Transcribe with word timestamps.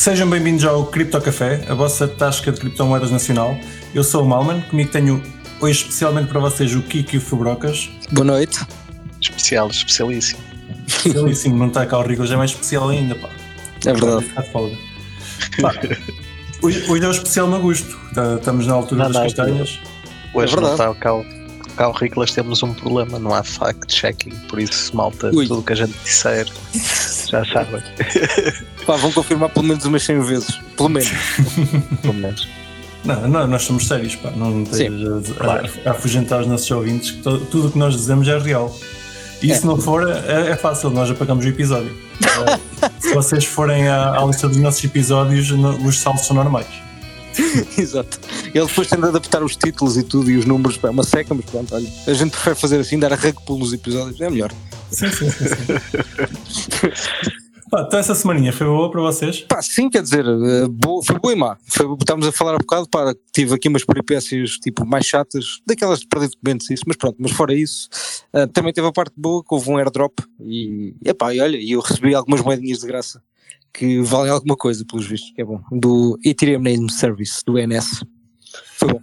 Sejam 0.00 0.30
bem-vindos 0.30 0.64
ao 0.64 0.86
Cripto 0.86 1.20
Café, 1.20 1.62
a 1.68 1.74
vossa 1.74 2.08
tasca 2.08 2.50
de 2.50 2.58
criptomoedas 2.58 3.10
nacional. 3.10 3.54
Eu 3.94 4.02
sou 4.02 4.22
o 4.22 4.26
Malman, 4.26 4.62
comigo 4.62 4.90
tenho 4.90 5.22
hoje 5.60 5.82
especialmente 5.82 6.28
para 6.28 6.40
vocês 6.40 6.74
o 6.74 6.80
Kiki 6.80 7.16
e 7.16 7.18
o 7.18 7.20
Fubrocas. 7.20 7.90
Boa 8.10 8.24
noite. 8.24 8.64
Especial, 9.20 9.68
especialíssimo. 9.68 10.40
Especialíssimo, 10.86 11.54
não 11.58 11.66
está 11.66 11.84
cá 11.84 11.98
o 11.98 12.02
Rico, 12.02 12.22
hoje 12.22 12.32
é 12.32 12.36
mais 12.38 12.50
especial 12.52 12.88
ainda, 12.88 13.14
pá. 13.14 13.28
É 13.84 13.92
verdade. 13.92 14.26
Pá, 15.60 15.74
hoje, 16.62 16.90
hoje 16.90 17.04
é 17.04 17.08
o 17.08 17.10
especial 17.10 17.46
Magusto, 17.46 17.98
Tá- 18.14 18.36
estamos 18.36 18.66
na 18.66 18.72
altura 18.72 19.04
Não, 19.04 19.12
das 19.12 19.16
não, 19.16 19.22
castanhas. 19.24 19.78
Hoje 20.32 20.54
É 20.54 20.56
não 20.56 20.62
verdade. 20.62 20.70
está 20.72 20.90
o 20.90 20.94
Cal, 20.94 21.26
Cal 21.76 21.92
Ricolas, 21.92 22.32
temos 22.32 22.62
um 22.62 22.72
problema, 22.72 23.18
não 23.18 23.34
há 23.34 23.44
fact-checking, 23.44 24.30
por 24.48 24.60
isso, 24.60 24.96
malta, 24.96 25.30
Ui. 25.34 25.46
tudo 25.46 25.60
o 25.60 25.62
que 25.62 25.74
a 25.74 25.76
gente 25.76 25.92
disser, 26.02 26.48
já 27.30 27.44
sabem, 27.46 27.80
Pá, 28.86 28.96
vão 28.96 29.12
confirmar 29.12 29.48
pelo 29.50 29.66
menos 29.66 29.84
umas 29.84 30.02
100 30.02 30.20
vezes. 30.22 30.58
Pelo 30.76 30.88
menos. 30.88 31.10
pelo 32.02 32.14
menos. 32.14 32.48
Não, 33.04 33.28
não, 33.28 33.46
nós 33.46 33.62
somos 33.62 33.86
sérios, 33.86 34.14
pá. 34.16 34.30
Não 34.30 34.62
estejas 34.64 35.30
a, 35.30 35.34
claro. 35.34 35.70
a 35.86 35.90
afugentar 35.92 36.40
os 36.40 36.46
nossos 36.46 36.70
ouvintes 36.70 37.12
que 37.12 37.22
to- 37.22 37.38
tudo 37.46 37.68
o 37.68 37.70
que 37.72 37.78
nós 37.78 37.94
dizemos 37.94 38.26
é 38.28 38.38
real. 38.38 38.74
E 39.42 39.50
É. 39.50 39.54
se 39.54 39.64
não 39.64 39.78
for, 39.80 40.06
é, 40.10 40.50
é 40.50 40.56
fácil, 40.56 40.90
nós 40.90 41.10
apagamos 41.10 41.44
o 41.44 41.48
episódio. 41.48 41.96
Se 43.00 43.14
vocês 43.14 43.44
forem 43.46 43.88
à, 43.88 44.18
à 44.20 44.24
lista 44.26 44.46
dos 44.46 44.58
nossos 44.58 44.84
episódios, 44.84 45.50
no- 45.50 45.76
os 45.86 45.98
saltos 45.98 46.26
são 46.26 46.36
normais. 46.36 46.66
Exato. 47.78 48.20
Ele 48.54 48.66
depois 48.66 48.88
de 48.88 48.94
adaptar 48.96 49.42
os 49.42 49.56
títulos 49.56 49.96
e 49.96 50.02
tudo 50.02 50.30
e 50.30 50.36
os 50.36 50.44
números. 50.44 50.76
Pá, 50.76 50.88
é 50.88 50.90
uma 50.90 51.02
seca, 51.04 51.32
mas 51.34 51.44
pronto, 51.46 51.74
olha. 51.74 51.88
A 52.06 52.12
gente 52.12 52.32
prefere 52.32 52.56
fazer 52.56 52.80
assim, 52.80 52.98
dar 52.98 53.12
a 53.12 53.16
rug 53.16 53.34
pull 53.46 53.58
nos 53.58 53.72
episódios. 53.72 54.20
É 54.20 54.28
melhor. 54.28 54.50
Sim, 54.90 55.10
sim, 55.10 55.30
sim. 55.30 55.46
então 57.72 57.98
essa 57.98 58.14
semaninha 58.14 58.52
foi 58.52 58.66
boa 58.66 58.90
para 58.90 59.00
vocês? 59.00 59.40
Pá, 59.42 59.62
sim, 59.62 59.88
quer 59.88 60.02
dizer, 60.02 60.26
eh, 60.26 60.68
boa, 60.68 61.02
foi 61.04 61.18
boa 61.18 61.32
e 61.32 61.36
má. 61.36 61.56
Foi, 61.66 61.86
estávamos 61.98 62.26
a 62.26 62.32
falar 62.32 62.54
há 62.54 62.58
bocado, 62.58 62.88
pá, 62.88 63.14
tive 63.32 63.54
aqui 63.54 63.68
umas 63.68 63.84
peripécias 63.84 64.52
tipo 64.52 64.84
mais 64.84 65.06
chatas, 65.06 65.60
daquelas 65.66 66.00
de 66.00 66.08
perder 66.08 66.28
documentos 66.30 66.70
isso, 66.70 66.82
mas 66.86 66.96
pronto, 66.96 67.16
mas 67.18 67.32
fora 67.32 67.54
isso, 67.54 67.88
eh, 68.32 68.46
também 68.48 68.72
teve 68.72 68.88
a 68.88 68.92
parte 68.92 69.12
boa 69.16 69.42
que 69.42 69.54
houve 69.54 69.70
um 69.70 69.78
airdrop 69.78 70.18
e, 70.40 70.94
epá, 71.04 71.34
e 71.34 71.40
olha, 71.40 71.58
eu 71.60 71.80
recebi 71.80 72.14
algumas 72.14 72.42
moedinhas 72.42 72.80
de 72.80 72.86
graça 72.86 73.22
que 73.72 74.02
valem 74.02 74.32
alguma 74.32 74.56
coisa, 74.56 74.84
pelos 74.84 75.06
vistos, 75.06 75.30
que 75.30 75.42
é 75.42 75.44
bom, 75.44 75.60
do 75.70 76.18
Ethereum 76.24 76.60
Name 76.60 76.90
Service, 76.90 77.42
do 77.46 77.58
ENS. 77.58 78.04
Foi 78.76 78.92
bom. 78.92 79.00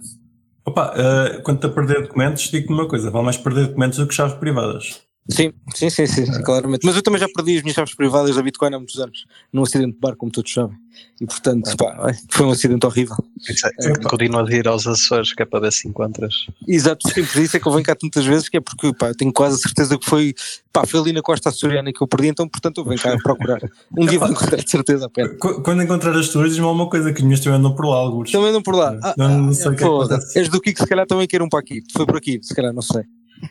Opa, 0.68 0.92
eh, 0.94 1.40
quanto 1.42 1.66
a 1.66 1.70
perder 1.70 2.02
documentos, 2.02 2.50
digo-te 2.50 2.72
uma 2.72 2.86
coisa: 2.86 3.10
vale 3.10 3.24
mais 3.24 3.38
perder 3.38 3.68
documentos 3.68 3.98
do 3.98 4.06
que 4.06 4.14
chaves 4.14 4.36
privadas. 4.36 5.00
Sim, 5.30 5.52
sim, 5.74 5.90
sim, 5.90 6.06
sim, 6.06 6.24
sim, 6.24 6.42
claramente. 6.42 6.86
Mas 6.86 6.96
eu 6.96 7.02
também 7.02 7.20
já 7.20 7.28
perdi 7.28 7.56
as 7.58 7.62
minhas 7.62 7.74
chaves 7.74 7.94
privadas 7.94 8.34
da 8.34 8.42
Bitcoin 8.42 8.74
há 8.74 8.78
muitos 8.78 8.98
anos, 8.98 9.26
num 9.52 9.62
acidente 9.62 9.92
de 9.92 9.98
bar, 10.00 10.16
como 10.16 10.32
todos 10.32 10.50
sabem. 10.52 10.74
E 11.20 11.26
portanto, 11.26 11.76
pá, 11.76 12.12
foi 12.30 12.46
um 12.46 12.50
acidente 12.50 12.86
horrível. 12.86 13.16
Isso 13.48 13.66
é, 13.66 13.92
Continuo 14.08 14.40
a 14.46 14.50
ir 14.52 14.66
aos 14.66 14.86
Açores, 14.86 15.34
que 15.34 15.42
é 15.42 15.44
para 15.44 15.60
ver 15.60 15.72
se 15.72 15.86
encontras. 15.86 16.32
Exato, 16.66 17.06
sim, 17.10 17.24
por 17.24 17.42
isso 17.42 17.56
é 17.56 17.60
que 17.60 17.68
eu 17.68 17.72
venho 17.72 17.84
cá 17.84 17.94
tantas 17.94 18.24
vezes, 18.24 18.48
que 18.48 18.56
é 18.56 18.60
porque 18.60 18.92
pá, 18.94 19.08
eu 19.08 19.14
tenho 19.14 19.32
quase 19.32 19.56
a 19.56 19.58
certeza 19.58 19.98
que 19.98 20.06
foi, 20.06 20.34
pá, 20.72 20.86
foi 20.86 20.98
ali 20.98 21.12
na 21.12 21.20
costa 21.20 21.50
açoriana 21.50 21.92
que 21.92 22.02
eu 22.02 22.08
perdi, 22.08 22.28
então 22.28 22.48
portanto 22.48 22.78
eu 22.80 22.84
venho 22.84 22.98
cá 23.00 23.14
procurar. 23.22 23.60
Um 23.96 24.06
dia 24.06 24.18
vou 24.18 24.28
encontrar 24.30 24.56
de 24.62 24.70
certeza 24.70 25.06
a 25.06 25.10
pé. 25.10 25.28
Qu- 25.28 25.62
Quando 25.62 25.82
encontrar 25.82 26.16
as 26.16 26.30
tuas, 26.30 26.48
diz-me 26.50 26.64
alguma 26.64 26.88
coisa 26.88 27.12
que 27.12 27.18
as 27.18 27.24
minhas 27.24 27.40
também 27.40 27.58
andam 27.58 27.74
por 27.74 27.84
lá, 27.86 27.96
alguns. 27.96 28.32
Também 28.32 28.50
não 28.50 28.62
por 28.62 28.74
lá. 28.74 28.98
Ah, 29.02 29.14
Não- 29.18 29.42
não 29.42 29.52
sei 29.52 29.66
o 29.70 29.76
que 29.76 29.84
é 29.84 30.18
que. 30.32 30.38
És 30.38 30.48
do 30.48 30.58
Kiko, 30.60 30.80
se 30.80 30.86
calhar 30.86 31.06
também 31.06 31.26
quer 31.28 31.42
um 31.42 31.48
para 31.50 31.60
aqui. 31.60 31.82
Foi 31.92 32.06
por 32.06 32.16
aqui, 32.16 32.40
se 32.42 32.54
calhar, 32.54 32.72
não 32.72 32.82
sei. 32.82 33.02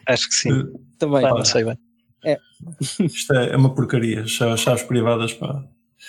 Acho 0.08 0.30
que 0.30 0.36
sim, 0.36 0.50
Também, 0.98 1.22
Pá, 1.22 1.30
não 1.30 1.46
sei 1.46 1.64
bem. 1.64 1.78
Isto 3.00 3.34
é, 3.34 3.52
é 3.52 3.58
uma 3.58 3.74
porcaria. 3.74 4.26
Chaves, 4.28 4.62
chaves 4.62 4.84
privadas, 4.84 5.34
pá. 5.34 5.64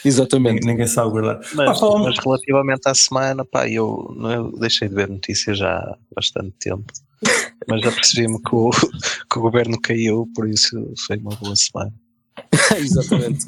exatamente. 0.05 0.55
Ninguém, 0.55 0.71
ninguém 0.71 0.87
sabe 0.87 1.11
guardar. 1.11 1.41
Mas, 1.55 1.81
Pá, 1.81 1.99
mas 1.99 2.19
relativamente 2.19 2.89
à 2.89 2.95
semana, 2.95 3.45
pá, 3.45 3.69
eu, 3.69 4.17
eu 4.19 4.53
deixei 4.59 4.89
de 4.89 4.95
ver 4.95 5.09
notícias 5.09 5.59
já 5.59 5.77
há 5.77 5.99
bastante 6.15 6.53
tempo. 6.59 6.93
Mas 7.69 7.83
já 7.83 7.93
percebi-me 7.93 8.41
que 8.43 8.55
o, 8.55 8.71
que 9.31 9.39
o 9.39 9.43
governo 9.43 9.79
caiu, 9.81 10.29
por 10.35 10.49
isso 10.49 10.95
foi 11.07 11.17
uma 11.19 11.35
boa 11.37 11.55
semana. 11.57 11.93
Exatamente. 12.77 13.47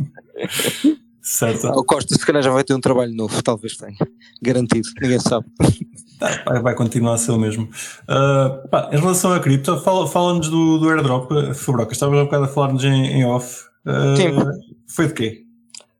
Certo. 1.22 1.68
O 1.68 1.84
Costa, 1.84 2.14
se 2.14 2.26
calhar, 2.26 2.42
já 2.42 2.50
vai 2.50 2.64
ter 2.64 2.74
um 2.74 2.80
trabalho 2.80 3.14
novo, 3.14 3.42
talvez 3.42 3.76
tenha. 3.76 3.96
Garantido, 4.42 4.88
ninguém 5.00 5.20
sabe. 5.20 5.46
Tá, 6.20 6.42
vai, 6.44 6.62
continuar 6.74 7.14
a 7.14 7.18
ser 7.18 7.32
o 7.32 7.38
mesmo. 7.38 7.68
Ah, 8.06 8.62
pá, 8.70 8.90
em 8.92 8.98
relação 9.00 9.32
à 9.32 9.40
cripto, 9.40 9.76
fala- 9.80 10.06
fala-nos 10.06 10.48
do, 10.48 10.78
do 10.78 10.88
airdrop. 10.90 11.30
Fabroca, 11.54 11.92
estavas 11.92 12.18
há 12.18 12.24
bocado 12.24 12.44
a 12.44 12.48
falar-nos 12.48 12.84
em, 12.84 13.06
em 13.06 13.24
off. 13.24 13.64
Ah, 13.86 14.14
Sim. 14.16 14.36
Foi 14.86 15.06
de 15.08 15.14
quê? 15.14 15.44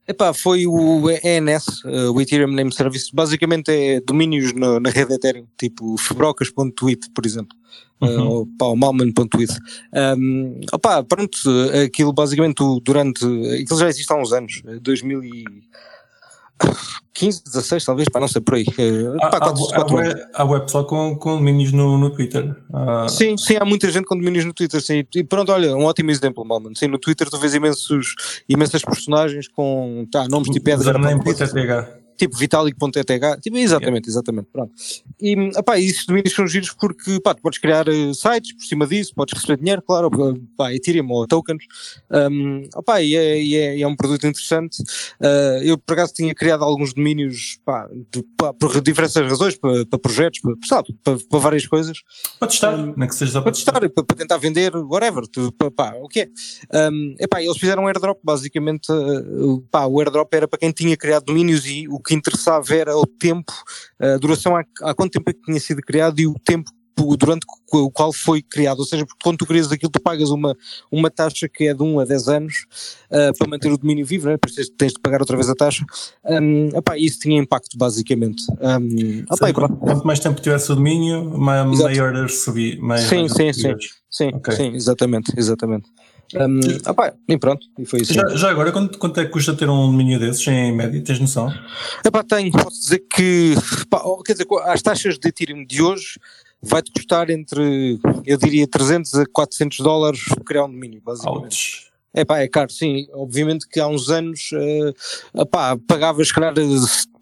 Epá, 0.07 0.33
foi 0.35 0.67
o 0.67 1.09
ENS, 1.09 1.85
eh, 1.87 2.09
o 2.09 2.21
Ethereum 2.21 2.51
Name 2.53 2.73
Service, 2.73 3.11
basicamente 3.15 3.71
é 3.71 4.01
domínios 4.01 4.53
na, 4.53 4.81
na 4.81 4.91
rede 4.91 5.15
Ethereum, 5.15 5.47
tipo 5.57 5.97
febrocas.tweet, 5.99 7.11
por 7.15 7.25
exemplo, 7.25 7.57
Uhum. 8.01 8.27
ou 8.29 8.47
pá, 8.59 8.65
o. 8.67 9.57
Um, 10.19 10.59
opá, 10.73 11.05
pronto, 11.05 11.39
aquilo 11.85 12.13
basicamente 12.13 12.61
durante, 12.83 13.25
aquilo 13.63 13.79
já 13.79 13.89
existe 13.89 14.13
há 14.13 14.17
uns 14.17 14.33
anos, 14.33 14.63
eh, 14.67 14.81
2015, 16.65 17.45
16 17.45 17.85
talvez, 17.85 18.09
pá, 18.09 18.21
não 18.21 18.29
sei, 18.29 18.41
por 18.41 18.55
aí. 18.55 18.65
eh, 18.79 19.17
Há, 19.23 19.29
pá, 19.29 19.39
há, 19.39 19.49
há, 19.51 20.43
há 20.43 20.45
web 20.45 20.65
pessoal 20.65 20.85
com, 20.87 21.17
com 21.17 21.37
domínios 21.37 21.73
no, 21.73 21.99
no 21.99 22.11
Twitter. 22.11 22.55
Ah, 22.73 23.07
Sim, 23.09 23.37
sim, 23.37 23.57
há 23.61 23.65
muita 23.65 23.91
gente 23.91 24.05
com 24.05 24.17
domínios 24.17 24.45
no 24.45 24.53
Twitter, 24.53 24.81
sim. 24.81 25.05
E 25.15 25.25
pronto, 25.25 25.53
olha, 25.53 25.75
um 25.77 25.85
ótimo 25.85 26.11
exemplo, 26.11 26.45
Malman. 26.45 26.75
Sim, 26.75 26.89
no 26.89 26.99
Twitter 26.99 27.29
tu 27.29 27.39
vês 27.39 27.55
imensos, 27.55 28.15
imensas 28.49 28.83
personagens 28.83 29.49
com 29.49 30.07
tá, 30.11 30.27
nomes 30.29 30.49
tipo 30.51 30.69
Edgar 30.71 30.97
username.eth. 30.97 32.00
tipo 32.21 32.37
vitalik.eth, 32.37 33.41
tipo, 33.41 33.57
exatamente, 33.57 34.09
exatamente, 34.09 34.49
pronto. 34.53 34.73
E, 35.21 35.35
opá, 35.57 35.79
esses 35.79 36.05
domínios 36.05 36.35
são 36.35 36.47
giros 36.47 36.71
porque, 36.79 37.19
pá, 37.21 37.35
tu 37.35 37.41
podes 37.41 37.59
criar 37.59 37.89
eh, 37.89 38.13
sites 38.13 38.53
por 38.53 38.65
cima 38.65 38.87
disso, 38.87 39.13
podes 39.15 39.35
receber 39.35 39.57
dinheiro, 39.57 39.83
claro, 39.83 40.11
pá, 40.57 40.73
Ethereum 40.75 41.11
ou 41.11 41.27
tokens, 41.27 41.65
um, 42.11 42.63
opá, 42.77 43.01
e 43.01 43.17
é, 43.17 43.43
e 43.43 43.57
é, 43.57 43.79
e 43.79 43.83
é 43.83 43.89
um 43.89 43.97
produto 43.97 44.27
interessante. 44.27 44.83
Uh, 45.19 45.63
eu, 45.63 45.79
por 45.79 45.95
acaso, 45.95 46.13
tinha 46.13 46.35
criado 46.35 46.63
alguns 46.63 46.93
domínios, 46.93 47.59
pá, 47.65 47.89
de- 48.13 48.23
pá, 48.37 48.53
por 48.53 48.81
diversas 48.83 49.27
razões, 49.27 49.57
para, 49.57 49.87
para 49.87 49.99
projetos, 49.99 50.41
para, 50.41 50.55
sabe, 50.69 50.95
para, 51.03 51.19
para 51.19 51.39
várias 51.39 51.67
coisas, 51.67 51.99
Para 52.39 52.49
testar, 52.49 52.77
não 52.77 53.03
é 53.03 53.07
que 53.09 53.15
seja 53.15 53.41
para 53.41 53.53
testar, 53.53 53.81
para, 53.81 54.05
para 54.05 54.17
tentar 54.17 54.37
vender, 54.37 54.77
whatever, 54.77 55.27
tu, 55.27 55.51
pá, 55.53 55.71
pá, 55.71 55.95
o 55.97 56.09
que 56.09 56.21
é. 56.21 56.29
Um, 56.91 57.15
epá, 57.19 57.43
eles 57.43 57.57
fizeram 57.57 57.85
um 57.85 57.87
airdrop, 57.87 58.19
basicamente, 58.23 58.93
uh, 58.93 59.61
pá, 59.71 59.87
o 59.87 59.99
airdrop 60.01 60.33
era 60.35 60.47
para 60.47 60.59
quem 60.59 60.71
tinha 60.71 60.97
criado 60.97 61.25
domínios 61.25 61.65
e 61.67 61.89
o 61.89 61.99
que 61.99 62.10
interessava 62.15 62.75
era 62.75 62.97
o 62.97 63.07
tempo, 63.07 63.53
a 63.99 64.17
duração, 64.19 64.57
há, 64.57 64.65
há 64.83 64.95
quanto 64.95 65.13
tempo 65.13 65.31
é 65.31 65.33
que 65.33 65.43
tinha 65.43 65.61
sido 65.61 65.81
criado 65.83 66.21
e 66.21 66.27
o 66.27 66.35
tempo 66.45 66.71
durante 67.17 67.47
o 67.73 67.91
qual 67.91 68.13
foi 68.13 68.43
criado, 68.43 68.81
ou 68.81 68.85
seja, 68.85 69.07
porque 69.07 69.21
quando 69.23 69.39
tu 69.39 69.47
crias 69.47 69.71
aquilo 69.71 69.91
tu 69.91 70.01
pagas 70.01 70.31
uma, 70.31 70.57
uma 70.91 71.11
taxa 71.11 71.49
que 71.49 71.69
é 71.69 71.75
de 71.75 71.83
1 71.83 72.01
a 72.01 72.05
10 72.05 72.29
anos 72.29 72.67
uh, 73.07 73.37
para 73.39 73.49
manter 73.49 73.71
o 73.73 73.79
domínio 73.79 74.05
vivo, 74.05 74.27
né? 74.27 74.33
depois 74.33 74.55
tens, 74.55 74.69
tens 74.71 74.93
de 74.93 75.01
pagar 75.01 75.21
outra 75.21 75.37
vez 75.37 75.49
a 75.49 75.55
taxa, 75.55 75.85
um, 76.25 76.69
epá, 76.77 76.99
isso 76.99 77.21
tinha 77.21 77.41
impacto 77.41 77.77
basicamente. 77.77 78.43
Um, 78.61 79.25
e 79.49 79.53
pronto. 79.53 79.77
Quanto 79.77 80.07
mais 80.07 80.21
tempo 80.21 80.41
tivesse 80.41 80.71
o 80.73 80.75
domínio, 80.75 81.39
maior 81.39 82.15
recebi. 82.15 82.79
Mais, 82.81 83.03
Sim, 83.03 83.21
mais 83.21 83.33
sim, 83.33 83.45
recebias. 83.45 84.01
Sim, 84.11 84.31
Ok. 84.35 84.55
sim, 84.55 84.75
exatamente, 84.75 85.33
exatamente. 85.37 85.89
Um, 86.35 86.61
opá, 86.89 87.13
e 87.29 87.39
pronto, 87.39 87.67
e 87.79 87.85
foi 87.85 88.03
isso. 88.03 88.15
Já, 88.15 88.27
já 88.29 88.51
agora, 88.51 88.71
quanto, 88.71 88.99
quanto 88.99 89.19
é 89.21 89.25
que 89.25 89.31
custa 89.31 89.55
ter 89.55 89.69
um 89.69 89.91
domínio 89.91 90.19
desses 90.19 90.47
em 90.47 90.73
média? 90.73 91.03
Tens 91.03 91.19
noção? 91.19 91.53
Epá, 92.05 92.23
tenho, 92.23 92.53
posso 92.53 92.81
dizer 92.81 93.01
que, 93.13 93.55
pá, 93.89 94.01
oh, 94.05 94.23
quer 94.23 94.33
dizer, 94.33 94.47
as 94.65 94.83
taxas 94.83 95.19
de 95.19 95.29
Ethereum 95.29 95.65
de 95.65 95.83
hoje 95.83 96.21
vai-te 96.63 96.93
custar 96.93 97.31
entre, 97.31 97.99
eu 98.25 98.37
diria, 98.37 98.67
300 98.67 99.15
a 99.15 99.25
400 99.33 99.79
dólares 99.79 100.21
criar 100.45 100.65
um 100.65 100.71
domínio, 100.71 101.01
basicamente. 101.05 101.45
Ouch. 101.45 101.91
É 102.13 102.25
pá, 102.25 102.41
é 102.41 102.49
caro, 102.49 102.71
sim. 102.71 103.07
Obviamente 103.13 103.69
que 103.69 103.79
há 103.79 103.87
uns 103.87 104.11
anos, 104.11 104.51
eh, 104.53 104.93
epá, 105.43 105.77
pagavas, 105.87 106.29
se 106.29 106.35
calhar, 106.35 106.53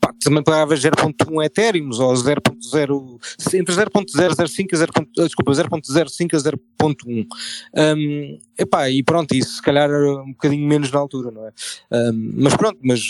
pá, 0.09 0.15
também 0.21 0.43
pagavas 0.43 0.81
0.1 0.81 1.45
Ethereum 1.45 1.91
ou 1.91 2.15
0.0, 2.15 3.19
entre 3.55 3.75
0.005 3.75 4.67
a 4.73 4.77
0. 4.77 4.93
eh, 4.97 5.25
Desculpa, 5.25 5.53
0.05 5.53 6.35
a 6.35 6.39
0.1. 6.39 7.27
Um, 7.75 8.39
epá, 8.59 8.91
e 8.91 9.03
pronto, 9.03 9.35
isso 9.35 9.57
se 9.57 9.63
calhar 9.63 9.91
um 9.91 10.33
bocadinho 10.33 10.67
menos 10.67 10.91
na 10.91 10.99
altura, 10.99 11.31
não 11.31 11.47
é? 11.47 11.53
Um, 11.91 12.33
mas 12.37 12.57
pronto, 12.57 12.79
mas, 12.83 13.01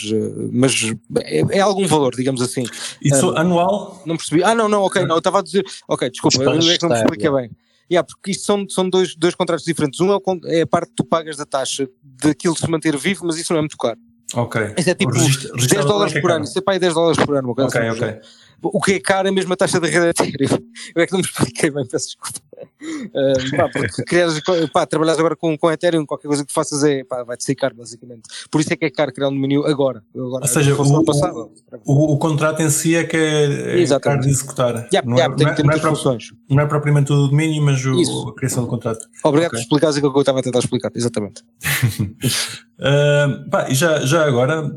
mas 0.52 0.94
é, 1.20 1.58
é 1.58 1.60
algum 1.60 1.86
valor, 1.86 2.14
digamos 2.14 2.42
assim. 2.42 2.64
Isso 3.02 3.30
anual? 3.36 4.02
Não 4.04 4.16
percebi. 4.16 4.42
Ah, 4.42 4.54
não, 4.54 4.68
não, 4.68 4.82
ok, 4.82 5.04
não, 5.04 5.16
eu 5.16 5.18
estava 5.18 5.38
a 5.40 5.42
dizer. 5.42 5.64
Ok, 5.86 6.10
desculpa, 6.10 6.42
eu 6.42 6.52
é 6.52 6.58
que 6.58 6.82
não 6.82 6.90
me 6.90 6.96
expliquei 6.96 7.30
bem. 7.30 7.50
Yeah, 7.90 8.06
porque 8.06 8.32
isto 8.32 8.44
são, 8.44 8.68
são 8.68 8.88
dois, 8.88 9.16
dois 9.16 9.34
contratos 9.34 9.64
diferentes. 9.64 9.98
Um 9.98 10.12
é, 10.12 10.16
o 10.16 10.22
é 10.44 10.60
a 10.60 10.66
parte 10.66 10.90
que 10.90 10.96
tu 10.96 11.04
pagas 11.04 11.38
da 11.38 11.46
taxa 11.46 11.88
daquilo 12.02 12.54
se 12.54 12.68
manter 12.70 12.94
vivo, 12.98 13.24
mas 13.24 13.38
isso 13.38 13.50
não 13.52 13.60
é 13.60 13.62
muito 13.62 13.78
caro. 13.78 13.98
Ok. 14.34 14.74
Isso 14.76 14.90
é 14.90 14.94
tipo 14.94 15.10
registro- 15.12 15.48
10 15.48 15.54
registrador 15.54 15.88
dólares 15.92 16.14
é 16.14 16.18
é 16.18 16.20
por 16.20 16.30
ano. 16.30 16.44
Isso 16.44 16.58
é 16.58 16.60
para 16.62 16.74
aí 16.74 16.78
10 16.78 16.94
dólares 16.94 17.24
por 17.24 17.36
ano. 17.36 17.50
Ok, 17.50 17.64
assim. 17.64 17.88
ok. 17.90 18.20
O 18.62 18.80
que 18.82 18.92
é 18.94 19.00
caro 19.00 19.28
é 19.28 19.30
mesmo 19.30 19.52
a 19.52 19.56
taxa 19.56 19.78
da 19.80 19.86
rede 19.86 20.06
Ethereum. 20.08 20.58
Eu 20.94 21.02
é 21.02 21.06
que 21.06 21.12
não 21.12 21.20
me 21.20 21.24
expliquei 21.24 21.70
bem, 21.70 21.86
peço 21.86 22.08
desculpa. 22.08 22.40
Uh, 22.80 23.56
pá, 23.56 23.68
porque 23.72 24.02
queres, 24.04 24.40
pá, 24.72 24.86
trabalhas 24.86 25.18
agora 25.18 25.36
com, 25.36 25.56
com 25.56 25.70
Ethereum, 25.70 26.06
qualquer 26.06 26.28
coisa 26.28 26.44
que 26.44 26.52
faças 26.52 26.82
é, 26.84 27.04
pá, 27.04 27.22
vai-te 27.24 27.44
ser 27.44 27.54
caro, 27.54 27.74
basicamente. 27.76 28.22
Por 28.50 28.60
isso 28.60 28.72
é 28.72 28.76
que 28.76 28.84
é 28.84 28.90
caro 28.90 29.12
criar 29.12 29.28
um 29.28 29.34
domínio 29.34 29.66
agora. 29.66 30.02
agora 30.14 30.42
Ou 30.42 30.48
seja, 30.48 30.74
o, 30.74 31.04
passado, 31.04 31.50
o, 31.84 32.12
o, 32.14 32.18
contrato 32.18 32.60
em 32.62 32.70
si 32.70 32.94
é 32.94 33.04
que 33.04 33.16
é, 33.16 33.82
é 33.82 34.00
caro 34.00 34.20
de 34.20 34.28
executar. 34.28 34.88
Yeah, 34.92 35.08
não, 35.08 35.16
yeah, 35.16 35.34
é, 35.34 35.44
não, 35.44 35.50
é, 35.50 35.62
não, 35.62 36.14
é 36.14 36.18
não 36.50 36.62
é 36.62 36.66
propriamente 36.66 37.12
o 37.12 37.28
domínio, 37.28 37.62
mas 37.62 37.84
o, 37.84 38.28
a 38.28 38.34
criação 38.34 38.64
do 38.64 38.68
contrato. 38.68 39.06
Obrigado 39.24 39.48
okay. 39.48 39.58
por 39.58 39.62
explicares 39.62 39.96
aquilo 39.96 40.12
que 40.12 40.18
eu 40.18 40.22
estava 40.22 40.40
a 40.40 40.42
tentar 40.42 40.58
explicar, 40.60 40.90
exatamente. 40.94 41.42
uh, 42.78 43.50
pá, 43.50 43.68
e 43.68 43.74
já, 43.74 44.00
já 44.00 44.24
agora, 44.24 44.74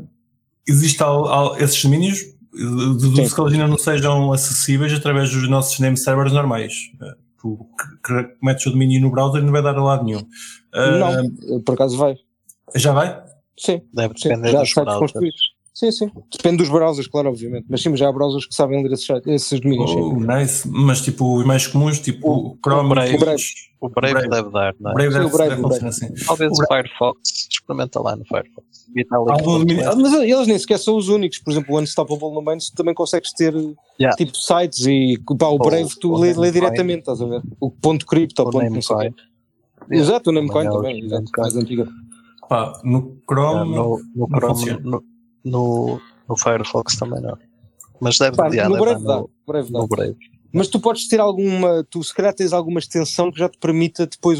existe 0.66 1.02
al, 1.02 1.26
al, 1.26 1.56
esses 1.58 1.82
domínios 1.82 2.32
deduzo 2.52 3.34
que 3.34 3.40
eles 3.40 3.52
ainda 3.54 3.66
não 3.66 3.78
sejam 3.78 4.32
acessíveis 4.32 4.92
através 4.92 5.30
dos 5.30 5.48
nossos 5.48 5.78
name 5.78 5.96
servers 5.96 6.32
normais. 6.32 6.74
Tu 7.42 7.58
metes 8.40 8.64
o 8.66 8.70
domínio 8.70 9.00
no 9.00 9.10
browser 9.10 9.42
e 9.42 9.44
não 9.44 9.52
vai 9.52 9.62
dar 9.62 9.76
a 9.76 9.82
lado 9.82 10.04
nenhum. 10.04 10.20
Uh, 10.20 10.98
não, 11.50 11.60
por 11.62 11.74
acaso 11.74 11.98
vai. 11.98 12.14
Já 12.76 12.92
vai? 12.92 13.20
Sim. 13.58 13.82
Deve 13.92 14.14
depender 14.14 14.46
sim, 14.46 14.52
já 14.52 14.60
dos 14.60 14.74
browsers. 14.74 14.98
Construídos. 14.98 15.52
Sim, 15.74 15.90
sim. 15.90 16.10
Depende 16.30 16.58
dos 16.58 16.68
browsers, 16.68 17.08
claro, 17.08 17.30
obviamente. 17.30 17.66
Mas 17.68 17.82
sim, 17.82 17.96
já 17.96 18.08
há 18.08 18.12
browsers 18.12 18.46
que 18.46 18.54
sabem 18.54 18.82
ler 18.82 18.92
esses, 18.92 19.08
esses 19.26 19.58
domínios. 19.58 19.90
Oh, 19.90 20.14
nice. 20.20 20.68
Mas 20.68 21.00
tipo, 21.00 21.38
os 21.38 21.44
mais 21.44 21.66
comuns, 21.66 21.98
tipo 21.98 22.28
o 22.30 22.58
Chrome, 22.62 22.86
o 22.86 22.88
Brave, 22.90 23.16
o 23.16 23.18
Brave, 23.18 23.42
o 23.80 23.88
Brave, 23.88 24.14
Brave. 24.14 24.28
deve 24.28 24.50
dar, 24.50 24.74
não 24.78 24.90
é? 24.90 24.94
Brave 24.94 25.12
deve, 25.14 25.24
o 25.24 25.30
Brave, 25.30 25.50
deve 25.50 25.62
funcionar 25.62 25.88
assim. 25.88 26.14
Talvez 26.26 26.52
o, 26.52 26.66
Firefox, 26.66 27.20
experimenta 27.50 28.00
lá 28.00 28.14
no 28.14 28.24
Firefox. 28.24 28.81
Ah, 29.86 29.96
mas 29.96 30.12
eles 30.12 30.46
nem 30.46 30.58
sequer 30.58 30.78
são 30.78 30.96
os 30.96 31.08
únicos. 31.08 31.38
Por 31.38 31.50
exemplo, 31.50 31.74
o 31.74 31.80
Unstoppable 31.80 32.32
no 32.32 32.42
Main 32.42 32.58
também 32.76 32.94
consegues 32.94 33.32
ter 33.32 33.54
yeah. 33.98 34.16
tipo 34.16 34.36
sites 34.36 34.86
e 34.86 35.18
pá, 35.38 35.46
o 35.46 35.58
Brave 35.58 35.88
tu 36.00 36.14
lê, 36.14 36.34
lê 36.34 36.50
diretamente, 36.50 37.00
estás 37.00 37.20
a 37.20 37.26
ver? 37.26 37.42
O 37.60 37.70
ponto 37.70 38.06
cripto, 38.06 38.42
o 38.42 38.50
ponto 38.50 38.70
não 38.70 38.82
sei. 38.82 38.96
Yeah. 38.96 39.16
Exato, 39.90 40.30
o 40.30 40.32
Namecoin 40.32 40.70
também, 40.70 41.04
exato, 41.04 41.30
mais 41.36 41.56
antiga. 41.56 41.88
Pá, 42.48 42.80
no 42.84 43.18
Chrome, 43.28 43.70
yeah, 43.70 43.82
no, 43.82 44.00
no 44.14 44.28
Chrome, 44.28 44.80
no, 44.82 45.04
no, 45.44 46.00
no, 46.28 46.36
Firefox 46.36 46.96
também 46.96 47.20
não. 47.20 47.36
Mas 48.00 48.18
deve, 48.18 48.36
Pá, 48.36 48.48
yeah, 48.48 48.68
no 48.68 48.80
Brave 48.80 49.04
dá, 49.04 49.16
no, 49.16 49.30
Brave 49.46 49.72
dá. 49.72 49.78
no 49.78 49.88
Brave. 49.88 50.16
Mas 50.52 50.68
tu 50.68 50.78
podes 50.78 51.08
ter 51.08 51.18
alguma, 51.18 51.84
tu 51.88 52.02
se 52.02 52.14
calhar 52.14 52.34
tens 52.34 52.52
alguma 52.52 52.78
extensão 52.78 53.32
que 53.32 53.38
já 53.38 53.48
te 53.48 53.56
permita 53.58 54.06
depois, 54.06 54.38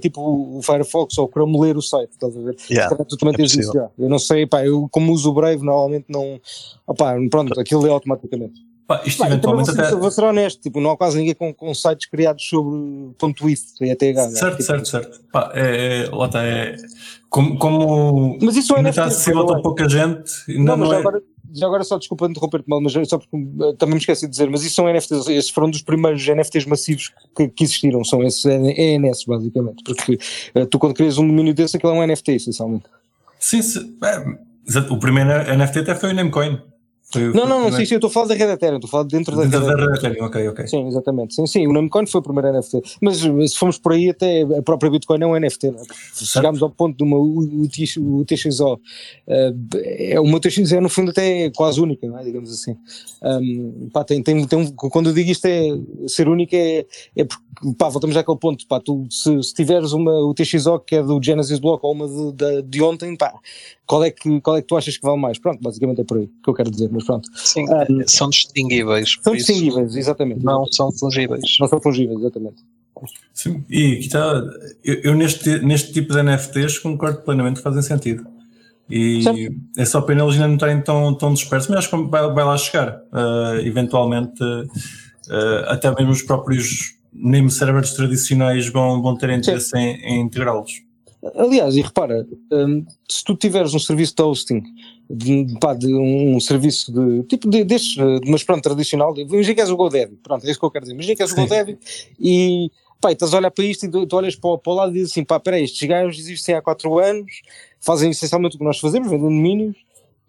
tipo 0.00 0.20
o 0.58 0.62
Firefox 0.62 1.16
ou 1.16 1.26
o 1.26 1.28
Chrome 1.28 1.58
ler 1.58 1.76
o 1.76 1.82
site, 1.82 2.10
estás 2.12 2.36
a 2.36 2.40
ver? 2.40 2.56
Yeah, 2.70 2.94
tu 3.04 3.16
também 3.16 3.34
é 3.34 3.36
tens 3.38 3.52
possível. 3.52 3.70
isso 3.70 3.72
já. 3.72 3.90
Eu 3.98 4.08
não 4.10 4.18
sei, 4.18 4.46
pá, 4.46 4.64
eu 4.64 4.88
como 4.90 5.12
uso 5.12 5.30
o 5.30 5.34
Brave 5.34 5.64
normalmente 5.64 6.06
não, 6.08 6.38
opá, 6.86 7.14
pronto, 7.30 7.58
aquilo 7.58 7.82
lê 7.82 7.90
automaticamente. 7.90 8.67
Pá, 8.88 9.02
isto 9.04 9.18
também 9.18 9.34
eventualmente 9.34 9.66
vou, 9.66 9.74
ser, 9.74 9.82
até. 9.82 9.96
vou 9.96 10.10
ser 10.10 10.24
honesto, 10.24 10.62
tipo, 10.62 10.80
não 10.80 10.92
há 10.92 10.96
quase 10.96 11.18
ninguém 11.18 11.34
com, 11.34 11.52
com 11.52 11.74
sites 11.74 12.08
criados 12.08 12.42
sobre 12.42 13.14
ponto 13.18 13.46
.if 13.46 13.60
e 13.82 13.90
ETH. 13.90 14.00
Certo, 14.00 14.52
Tipo, 14.52 14.62
certo, 14.62 14.88
certo. 14.88 15.20
Pá, 15.30 15.52
é, 15.54 16.06
é, 16.06 16.10
lá 16.10 16.24
está, 16.24 16.42
é. 16.42 16.74
Como, 17.28 17.58
como 17.58 18.38
Mas 18.40 18.56
isso 18.56 18.72
é 18.72 18.78
ainda 18.78 18.88
NFT, 18.88 19.00
está 19.00 19.04
acessível 19.04 19.44
tão 19.44 19.60
pouca 19.60 19.86
gente, 19.86 20.32
Não, 20.48 20.74
mas 20.74 20.78
não 20.78 20.86
já 20.88 20.96
é. 20.96 20.98
agora, 21.00 21.22
já 21.52 21.66
agora 21.66 21.84
só 21.84 21.98
desculpa 21.98 22.28
interromper-te 22.28 22.66
mal, 22.66 22.80
mas 22.80 22.94
só 23.06 23.18
porque 23.18 23.36
eh, 23.36 23.74
também 23.78 23.96
me 23.96 24.00
esqueci 24.00 24.24
de 24.24 24.30
dizer, 24.30 24.48
mas 24.48 24.64
isso 24.64 24.76
são 24.76 24.90
NFTs, 24.90 25.28
esses 25.28 25.50
foram 25.50 25.68
dos 25.68 25.82
primeiros 25.82 26.26
NFTs 26.26 26.64
massivos 26.64 27.12
que, 27.36 27.46
que 27.48 27.64
existiram, 27.64 28.02
são 28.04 28.22
esses 28.22 28.46
ENS 28.46 29.24
basicamente, 29.26 29.84
porque 29.84 30.18
eh, 30.54 30.64
tu 30.64 30.78
quando 30.78 30.94
crias 30.94 31.18
um 31.18 31.26
domínio 31.26 31.52
desse, 31.52 31.76
aquilo 31.76 31.92
é 31.92 31.94
um 31.96 32.06
NFT 32.06 32.32
essencialmente. 32.32 32.86
Sim, 33.38 33.60
sim. 33.60 33.98
É, 34.02 34.78
o 34.90 34.98
primeiro 34.98 35.30
NFT 35.58 35.80
até 35.80 35.94
foi 35.94 36.12
o 36.12 36.14
Namecoin. 36.14 36.58
Foi 37.10 37.32
Não, 37.32 37.46
não, 37.46 37.62
não, 37.62 37.72
sim, 37.72 37.86
sim, 37.86 37.94
eu 37.94 37.98
estou 37.98 38.08
a 38.08 38.12
falar 38.12 38.26
da 38.26 38.34
Red 38.34 38.52
Ethereum, 38.52 38.76
estou 38.76 38.88
a 38.88 38.90
falar 38.90 39.04
dentro 39.04 39.34
da 39.34 39.44
da 39.44 39.48
Ethereum. 39.58 39.86
Red 39.90 39.96
Ethereum, 39.96 40.24
ok, 40.26 40.48
ok. 40.48 40.66
Sim, 40.66 40.86
exatamente. 40.88 41.34
Sim, 41.34 41.46
sim, 41.46 41.66
o 41.66 41.72
Namecoin 41.72 42.06
foi 42.06 42.20
o 42.20 42.22
primeiro 42.22 42.52
NFT. 42.52 42.82
Mas 43.00 43.18
se 43.18 43.56
formos 43.56 43.78
por 43.78 43.92
aí, 43.92 44.10
até 44.10 44.42
a 44.42 44.62
própria 44.62 44.90
Bitcoin 44.90 45.22
é 45.22 45.26
um 45.26 45.34
NFT, 45.34 45.70
não 45.70 45.80
é? 45.80 45.84
Se 46.12 46.26
chegarmos 46.26 46.62
ao 46.62 46.68
ponto 46.68 46.96
de 46.98 47.02
uma 47.04 47.18
UTX, 47.18 47.96
UTXO, 47.96 48.78
eh, 49.26 49.52
é 50.12 50.20
uma 50.20 50.36
UTXO 50.36 50.80
no 50.82 50.88
fundo 50.90 51.10
até 51.10 51.44
é 51.44 51.50
quase 51.50 51.80
única, 51.80 52.06
não 52.06 52.18
é? 52.18 52.24
digamos 52.24 52.52
assim. 52.52 52.76
Um, 53.22 53.88
pá, 53.92 54.04
tem, 54.04 54.22
tem, 54.22 54.46
tem 54.46 54.58
um- 54.58 54.70
quando 54.72 55.08
eu 55.08 55.14
digo 55.14 55.30
isto 55.30 55.46
é 55.46 55.62
ser 56.06 56.28
única 56.28 56.56
é, 56.56 56.84
é 57.16 57.24
porque, 57.24 57.42
pá, 57.78 57.88
voltamos 57.88 58.16
àquele 58.16 58.38
ponto, 58.38 58.66
pá, 58.66 58.80
tu, 58.80 59.06
se, 59.10 59.42
se 59.42 59.54
tiveres 59.54 59.92
uma 59.92 60.12
UTXO 60.26 60.78
que 60.80 60.96
é 60.96 61.02
do 61.02 61.18
Genesis 61.22 61.58
Block 61.58 61.84
ou 61.84 61.92
uma 61.92 62.06
de, 62.06 62.32
de, 62.32 62.62
de 62.62 62.82
ontem, 62.82 63.16
pá, 63.16 63.32
qual 63.88 64.04
é, 64.04 64.10
que, 64.10 64.40
qual 64.42 64.56
é 64.58 64.60
que 64.60 64.68
tu 64.68 64.76
achas 64.76 64.96
que 64.96 65.02
vale 65.02 65.18
mais? 65.18 65.38
Pronto, 65.38 65.60
basicamente 65.62 66.02
é 66.02 66.04
por 66.04 66.18
aí 66.18 66.26
que 66.44 66.50
eu 66.50 66.54
quero 66.54 66.70
dizer, 66.70 66.90
mas 66.92 67.04
pronto. 67.04 67.28
Sim, 67.34 67.64
Ah, 67.72 67.86
são 68.06 68.28
distinguíveis. 68.28 69.16
São 69.22 69.34
distinguíveis, 69.34 69.96
exatamente. 69.96 70.44
Não 70.44 70.66
são 70.66 70.92
fungíveis. 70.92 71.42
Não 71.58 71.66
são 71.66 71.80
fungíveis, 71.80 72.20
exatamente. 72.20 72.62
Sim, 73.32 73.64
e 73.70 73.92
aqui 73.94 74.06
está. 74.06 74.42
Eu, 74.84 74.94
eu 75.02 75.14
neste, 75.14 75.60
neste 75.60 75.92
tipo 75.92 76.12
de 76.12 76.22
NFTs 76.22 76.78
concordo 76.78 77.22
plenamente 77.22 77.56
que 77.56 77.62
fazem 77.62 77.80
sentido. 77.82 78.26
E 78.90 79.22
Certo. 79.22 79.38
é 79.76 79.84
só 79.84 80.00
pena 80.00 80.22
eles 80.22 80.34
ainda 80.34 80.48
não 80.48 80.54
estarem 80.54 80.80
tão, 80.82 81.14
tão 81.14 81.32
dispersos, 81.32 81.68
mas 81.68 81.78
acho 81.78 81.90
que 81.90 82.10
vai, 82.10 82.32
vai 82.32 82.44
lá 82.44 82.56
chegar. 82.58 83.00
Ah, 83.12 83.54
eventualmente, 83.62 84.42
ah, 85.30 85.64
até 85.72 85.94
mesmo 85.94 86.10
os 86.10 86.22
próprios 86.22 86.96
name 87.12 87.50
servers 87.50 87.92
tradicionais 87.94 88.68
vão, 88.68 89.00
vão 89.00 89.16
ter 89.16 89.30
interesse 89.30 89.76
em, 89.78 89.94
em 90.02 90.20
integrá-los. 90.20 90.82
Aliás, 91.34 91.74
e 91.76 91.80
repara, 91.82 92.26
hum, 92.52 92.86
se 93.08 93.24
tu 93.24 93.34
tiveres 93.34 93.74
um 93.74 93.78
serviço 93.78 94.14
de 94.14 94.22
hosting, 94.22 94.62
de, 95.10 95.46
pá, 95.60 95.74
de 95.74 95.92
um 95.92 96.38
serviço 96.38 96.92
de 96.92 97.24
tipo 97.24 97.50
de, 97.50 97.64
destes, 97.64 97.96
eh, 97.98 98.20
mas 98.26 98.44
pronto, 98.44 98.62
tradicional, 98.62 99.16
imagina 99.18 99.54
que 99.54 99.60
és 99.60 99.70
o 99.70 99.76
GoDaddy, 99.76 100.16
pronto, 100.22 100.46
é 100.46 100.50
isso 100.50 100.60
que 100.60 100.64
eu 100.66 100.70
quero 100.70 100.84
dizer. 100.84 100.94
Imagina 100.94 101.16
que 101.16 101.22
és 101.22 101.32
o. 101.32 101.34
GoDaddy 101.34 101.78
e 102.20 102.70
pá, 103.00 103.10
estás 103.10 103.34
a 103.34 103.38
olhar 103.38 103.50
para 103.50 103.64
isto 103.64 103.86
e 103.86 103.90
tu, 103.90 104.06
tu 104.06 104.16
olhas 104.16 104.36
para, 104.36 104.50
o- 104.50 104.58
para 104.58 104.72
o 104.72 104.76
lado 104.76 104.90
e 104.90 104.94
dizes 104.94 105.10
assim: 105.10 105.24
pá, 105.24 105.40
peraí, 105.40 105.64
estes 105.64 105.88
gajos 105.88 106.18
existem 106.20 106.54
há 106.54 106.62
4 106.62 106.96
anos, 107.00 107.42
fazem 107.80 108.10
essencialmente 108.10 108.54
o 108.54 108.58
que 108.58 108.64
nós 108.64 108.78
fazemos, 108.78 109.08
vendem 109.10 109.24
domínios. 109.24 109.76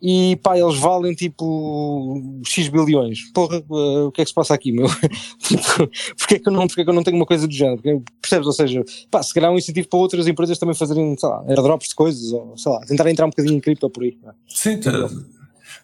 E 0.02 0.38
pá, 0.38 0.58
eles 0.58 0.78
valem 0.78 1.14
tipo 1.14 2.42
X 2.46 2.70
bilhões. 2.70 3.32
Porra, 3.34 3.58
eh, 3.58 4.04
o 4.06 4.12
que 4.12 4.22
é 4.22 4.24
que 4.24 4.30
se 4.30 4.34
passa 4.34 4.54
aqui, 4.54 4.72
meu? 4.72 4.88
tipo, 5.40 5.90
porque 6.18 6.36
é, 6.36 6.40
que 6.40 6.48
eu 6.48 6.54
não, 6.54 6.68
porque 6.68 6.82
é 6.82 6.84
que 6.86 6.90
eu 6.90 6.94
não 6.94 7.04
tenho 7.04 7.18
uma 7.18 7.26
coisa 7.26 7.46
do 7.46 7.54
género? 7.54 7.82
Porque, 7.82 8.02
percebes? 8.22 8.48
Ou 8.48 8.54
seja, 8.54 8.84
pá, 9.12 9.22
se 9.22 9.34
calhar 9.34 9.52
um 9.52 9.58
incentivo 9.58 9.90
para 9.90 10.00
outras 10.00 10.28
empresas 10.28 10.58
também 10.58 10.74
fazerem, 10.74 11.18
sei 11.18 11.28
lá, 11.28 11.44
airdrops 11.48 11.90
de 11.90 11.96
coisas, 11.96 12.32
ou 12.32 12.58
sei 12.58 12.72
lá, 12.72 12.80
tentar 12.82 13.10
entrar 13.10 13.26
um 13.26 13.30
bocadinho 13.30 13.58
em 13.58 13.60
cripto 13.60 13.90
por 13.90 14.04
aí. 14.04 14.18
é? 14.26 14.32
Sim, 14.48 14.80
tá, 14.80 14.92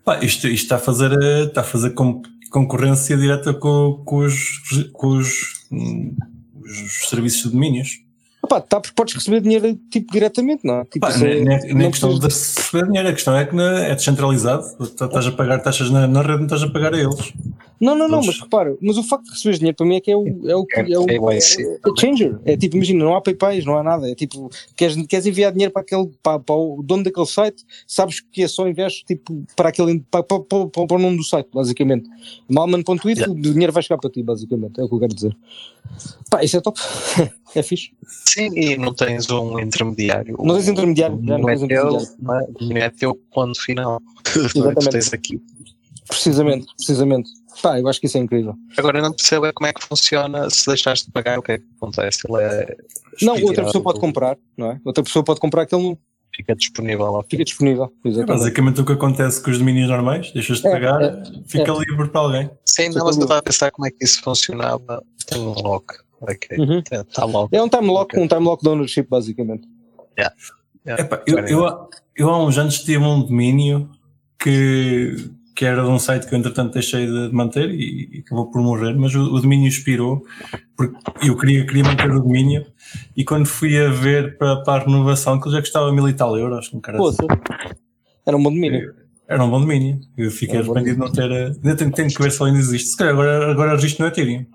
pá, 0.03 0.23
isto, 0.23 0.47
isto 0.47 0.63
está 0.63 0.77
a 0.77 0.79
fazer, 0.79 1.11
está 1.47 1.61
a 1.61 1.65
fazer 1.65 1.93
concorrência 2.49 3.17
direta 3.17 3.53
com, 3.53 4.01
com 4.05 4.19
os, 4.19 4.89
com 4.93 5.07
os, 5.17 5.65
hum, 5.69 6.15
os 6.63 7.09
serviços 7.09 7.43
de 7.43 7.49
domínios. 7.49 8.04
Opá, 8.45 8.61
tá, 8.61 8.79
porque 8.79 8.93
podes 8.95 9.15
receber 9.15 9.41
dinheiro 9.41 9.75
tipo 9.89 10.11
diretamente, 10.11 10.63
não 10.63 10.75
é? 10.81 10.83
Tipo, 10.85 10.99
Pá, 10.99 11.09
isso 11.09 11.25
é- 11.25 11.33
nem, 11.35 11.43
nem, 11.45 11.59
nem 11.61 11.73
não 11.73 11.89
questão 11.91 12.13
de 12.19 12.25
receber 12.25 12.85
dinheiro, 12.85 13.09
a 13.09 13.13
questão 13.13 13.35
é 13.35 13.43
que 13.43 13.55
na- 13.55 13.79
é 13.85 13.95
descentralizado. 13.95 14.63
Estás 14.79 15.25
a 15.25 15.31
pagar 15.31 15.59
taxas 15.63 15.89
na, 15.89 16.07
na 16.07 16.21
rede, 16.21 16.37
não 16.37 16.43
estás 16.43 16.61
a 16.61 16.69
pagar 16.69 16.93
a 16.93 16.97
eles. 16.99 17.33
Não, 17.85 17.95
não, 17.95 18.07
não, 18.07 18.23
mas 18.23 18.39
repara, 18.39 18.75
mas 18.81 18.97
o 18.97 19.03
facto 19.03 19.25
de 19.25 19.31
receberes 19.31 19.59
dinheiro 19.59 19.75
para 19.77 19.85
mim 19.85 19.95
é 19.95 20.01
que 20.01 20.11
é 20.11 20.17
o, 20.17 20.25
é 20.49 20.55
o, 20.55 20.65
que- 20.65 20.93
é 20.93 20.99
o, 20.99 21.03
é, 21.31 21.37
KYC 21.37 21.61
é 21.61 21.99
changer. 21.99 22.39
É 22.45 22.57
tipo, 22.57 22.75
imagina, 22.75 23.05
não 23.05 23.15
há 23.15 23.21
PayPais, 23.21 23.63
não 23.65 23.77
há 23.77 23.83
nada. 23.83 24.09
É 24.09 24.15
tipo, 24.15 24.49
queres, 24.75 24.95
queres 25.07 25.25
enviar 25.25 25.51
dinheiro 25.51 25.71
para 25.71 25.81
aquele, 25.83 26.09
para, 26.23 26.39
para 26.39 26.55
o 26.55 26.81
dono 26.83 27.03
daquele 27.03 27.25
site, 27.27 27.63
sabes 27.87 28.19
que 28.19 28.43
é 28.43 28.47
só 28.47 28.67
enviar 28.67 28.89
tipo 28.89 29.43
para 29.55 29.69
aquele, 29.69 29.99
para, 30.09 30.23
para, 30.23 30.39
para, 30.41 30.67
para 30.87 30.95
o 30.95 30.99
nome 30.99 31.17
do 31.17 31.23
site, 31.23 31.47
basicamente. 31.53 32.09
Malman.it, 32.49 33.19
Yeah. 33.19 33.31
o 33.31 33.35
dinheiro 33.39 33.71
vai 33.71 33.83
chegar 33.83 33.97
para 33.99 34.09
ti, 34.09 34.21
basicamente. 34.23 34.79
É 34.79 34.83
o 34.83 34.89
que 34.89 34.95
eu 34.95 34.99
quero 34.99 35.13
dizer. 35.13 35.37
Pá, 36.29 36.43
isso 36.43 36.57
é 36.57 36.61
top. 36.61 36.79
é 37.55 37.61
fixe. 37.63 37.91
Sim, 38.27 38.49
e 38.57 38.77
não 38.77 38.93
tens 38.93 39.29
um 39.29 39.59
intermediário. 39.59 40.35
Não 40.39 40.55
tens 40.55 40.67
intermediário, 40.67 41.17
não 41.21 41.37
Não 41.37 41.49
é 41.49 41.55
tens 41.55 41.67
teu, 41.67 41.97
não 42.19 42.35
é? 42.39 42.47
Não 42.61 42.77
é 42.77 42.89
teu 42.89 43.15
ponto 43.33 43.61
final. 43.61 44.01
Não 44.35 44.43
é? 44.43 44.49
Tu 44.49 44.57
Exatamente. 44.57 44.89
tens 44.89 45.13
aqui. 45.13 45.41
Precisamente, 46.07 46.67
precisamente. 46.75 47.29
Pá, 47.61 47.79
eu 47.79 47.87
acho 47.87 47.99
que 47.99 48.05
isso 48.07 48.17
é 48.17 48.21
incrível. 48.21 48.55
Agora 48.77 48.99
eu 48.99 49.03
não 49.03 49.13
percebo 49.13 49.45
é 49.45 49.51
como 49.53 49.67
é 49.67 49.73
que 49.73 49.83
funciona 49.83 50.49
se 50.49 50.65
deixaste 50.67 51.05
de 51.07 51.11
pagar, 51.11 51.39
o 51.39 51.41
que 51.41 51.53
é 51.53 51.57
que 51.57 51.65
acontece? 51.77 52.19
Ele 52.29 52.43
é 52.43 52.75
Não, 53.21 53.41
outra 53.43 53.63
pessoa 53.65 53.83
pode 53.83 53.99
comprar, 53.99 54.37
não 54.57 54.71
é? 54.71 54.79
Outra 54.83 55.03
pessoa 55.03 55.23
pode 55.23 55.39
comprar 55.39 55.63
aquele 55.63 55.81
não 55.83 55.97
Fica 56.35 56.53
disponível 56.53 57.05
ao 57.05 57.23
fica 57.23 57.45
disponível. 57.45 57.85
É 58.03 58.09
Exatamente. 58.09 58.39
basicamente 58.39 58.81
o 58.81 58.85
que 58.85 58.91
acontece 58.91 59.41
com 59.41 59.51
os 59.51 59.57
domínios 59.57 59.87
normais, 59.89 60.33
deixas 60.33 60.59
de 60.59 60.67
É, 60.67 60.71
pagar, 60.71 61.01
é, 61.01 61.23
fica 61.47 61.71
é. 61.71 61.77
livre 61.79 62.09
para 62.09 62.19
alguém. 62.19 62.49
Sim, 62.65 62.89
não, 62.89 63.05
mas 63.05 63.15
eu 63.15 63.21
estava 63.23 63.39
a 63.39 63.43
pensar 63.43 63.71
como 63.71 63.87
é 63.87 63.91
que 63.91 64.03
isso 64.03 64.21
funcionava. 64.21 65.01
Tem 65.27 65.39
um 65.41 65.53
lock. 65.53 65.85
Ok. 66.19 66.57
Uhum. 66.57 66.79
Está 66.91 67.23
lock. 67.23 67.55
É 67.55 67.61
um 67.63 67.69
time 67.69 67.87
lock, 67.87 68.13
Ok. 68.13 68.21
um 68.21 68.27
time 68.27 68.41
lock 68.43 68.61
de 68.61 68.67
ownership, 68.69 69.03
basicamente. 69.09 69.65
Yeah, 70.19 70.35
Epá, 70.85 71.23
eu, 71.25 71.39
eu, 71.39 71.65
há- 71.65 71.87
eu 72.17 72.29
há 72.29 72.43
uns 72.45 72.57
anos 72.57 72.79
tive 72.83 72.97
um 72.97 73.21
domínio 73.23 73.89
que, 74.37 75.15
que 75.55 75.63
era 75.65 75.81
de 75.81 75.87
um 75.87 75.97
site 75.97 76.27
que 76.27 76.35
eu 76.35 76.39
entretanto 76.39 76.73
deixei 76.73 77.05
de 77.07 77.29
manter 77.33 77.69
e, 77.71 78.17
e 78.17 78.19
acabou 78.19 78.51
por 78.51 78.61
morrer, 78.61 78.93
mas 78.95 79.15
o, 79.15 79.21
o 79.33 79.39
domínio 79.39 79.67
expirou 79.67 80.23
porque 80.75 80.95
eu 81.23 81.37
queria, 81.37 81.65
queria 81.65 81.83
manter 81.83 82.11
o 82.11 82.21
domínio 82.21 82.65
e 83.15 83.23
quando 83.23 83.45
fui 83.45 83.79
a 83.79 83.89
ver 83.89 84.37
para, 84.37 84.57
para 84.63 84.83
a 84.83 84.85
renovação, 84.85 85.39
que 85.39 85.49
já 85.49 85.59
custava 85.61 85.91
mil 85.93 86.07
e 86.09 86.13
tal 86.13 86.37
euros, 86.37 86.71
um 86.73 86.79
cara 86.81 86.97
Poxa. 86.97 87.17
Era 88.25 88.35
um 88.35 88.43
bom 88.43 88.51
domínio. 88.51 88.93
Era 89.27 89.43
um 89.43 89.49
bom 89.49 89.59
domínio. 89.59 89.99
Eu 90.17 90.29
fiquei 90.29 90.59
arrependido 90.59 90.95
de 90.95 90.99
não 90.99 91.11
ter. 91.11 91.31
eh, 91.31 91.45
Ainda 91.47 91.75
tenho, 91.75 91.91
tenho 91.91 92.09
que 92.09 92.21
ver 92.21 92.31
se 92.31 92.41
ele 92.43 92.49
ainda 92.51 92.59
existe. 92.59 92.89
Se 92.89 92.97
calhar 92.97 93.13
agora, 93.13 93.51
agora 93.51 93.71
registro 93.71 94.03
no 94.03 94.09
Ethereum. 94.11 94.45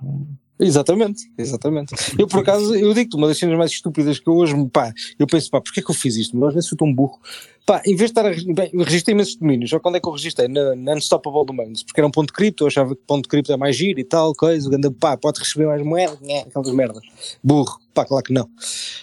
Exatamente, 0.61 1.31
exatamente. 1.39 1.95
Eu 2.19 2.27
por 2.27 2.41
acaso, 2.41 2.75
eu 2.75 2.93
digo-te, 2.93 3.17
uma 3.17 3.27
das 3.27 3.39
cenas 3.39 3.57
mais 3.57 3.71
estúpidas 3.71 4.19
que 4.19 4.29
eu 4.29 4.35
hoje, 4.35 4.55
pá, 4.73 4.93
eu 5.19 5.27
penso, 5.27 5.51
pá, 5.51 5.61
porquê 5.61 5.81
que 5.81 5.91
eu 5.91 5.95
fiz 5.95 6.17
isto? 6.17 6.37
Mas 6.37 6.49
às 6.49 6.55
vezes 6.55 6.69
sou 6.69 6.77
tão 6.77 6.93
burro. 6.93 7.19
Pá, 7.67 7.81
em 7.87 7.95
vez 7.95 8.11
de 8.11 8.19
estar 8.19 8.27
a, 8.27 8.31
bem, 8.31 8.71
eu 8.73 8.83
registrei 8.83 9.15
imensos 9.15 9.37
domínios, 9.37 9.71
só 9.71 9.79
quando 9.79 9.97
é 9.97 10.01
que 10.01 10.09
eu 10.09 10.13
registrei? 10.13 10.49
Na, 10.49 10.75
na 10.75 10.95
Unstoppable 10.95 11.47
Domains, 11.47 11.83
porque 11.83 12.01
era 12.01 12.07
um 12.07 12.11
ponto 12.11 12.27
de 12.27 12.33
cripto, 12.33 12.65
eu 12.65 12.69
achava 12.69 12.95
que 12.95 13.03
ponto 13.07 13.23
de 13.23 13.29
cripto 13.29 13.53
é 13.53 13.57
mais 13.57 13.77
giro 13.77 14.01
e 14.01 14.05
tal, 14.05 14.35
coisa, 14.35 14.75
anda, 14.75 14.91
pá, 14.91 15.17
pode 15.17 15.39
receber 15.39 15.67
mais 15.67 15.83
moedas, 15.83 16.21
né, 16.21 16.41
aquelas 16.41 16.73
merdas. 16.73 17.03
Burro, 17.43 17.79
pá, 17.95 18.05
claro 18.05 18.25
que 18.25 18.33
não. 18.33 18.49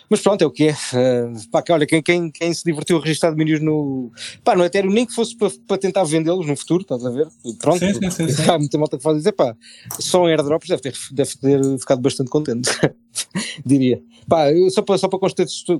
Mas 0.10 0.22
pronto, 0.22 0.42
é 0.42 0.48
o 0.48 0.52
que 0.52 0.70
é. 0.70 0.72
Uh, 0.72 1.50
pá, 1.52 1.62
que 1.62 1.72
olha, 1.72 1.86
quem, 1.86 2.02
quem, 2.02 2.32
quem 2.32 2.54
se 2.54 2.64
divertiu 2.64 2.98
a 2.98 3.02
registrar 3.02 3.32
domínios 3.32 3.62
no, 3.62 4.12
pá, 4.44 4.56
no 4.56 4.64
Ethereum, 4.64 4.92
nem 4.92 5.06
que 5.06 5.14
fosse 5.14 5.36
para, 5.36 5.52
para 5.68 5.78
tentar 5.78 6.04
vendê-los 6.04 6.48
no 6.48 6.56
futuro, 6.56 6.82
estás 6.82 7.06
a 7.06 7.10
ver? 7.10 7.28
Pronto, 7.60 7.80
sim, 7.80 7.94
sim, 7.94 8.10
sim, 8.10 8.30
sim. 8.30 8.44
há 8.50 8.58
muita 8.58 8.78
malta 8.78 8.98
que 8.98 9.04
faz 9.04 9.18
dizer, 9.18 9.34
pá, 9.34 9.56
só 10.00 10.28
em 10.28 10.32
airdrops 10.32 10.68
deve 10.68 10.82
ter, 10.82 10.96
deve 11.12 11.38
ter 11.38 11.80
ficado 11.80 12.02
bastante 12.02 12.30
contente, 12.30 12.70
diria. 13.66 14.02
Pá, 14.28 14.48
só 14.70 14.82
para, 14.82 14.98
só 14.98 15.08
para 15.08 15.20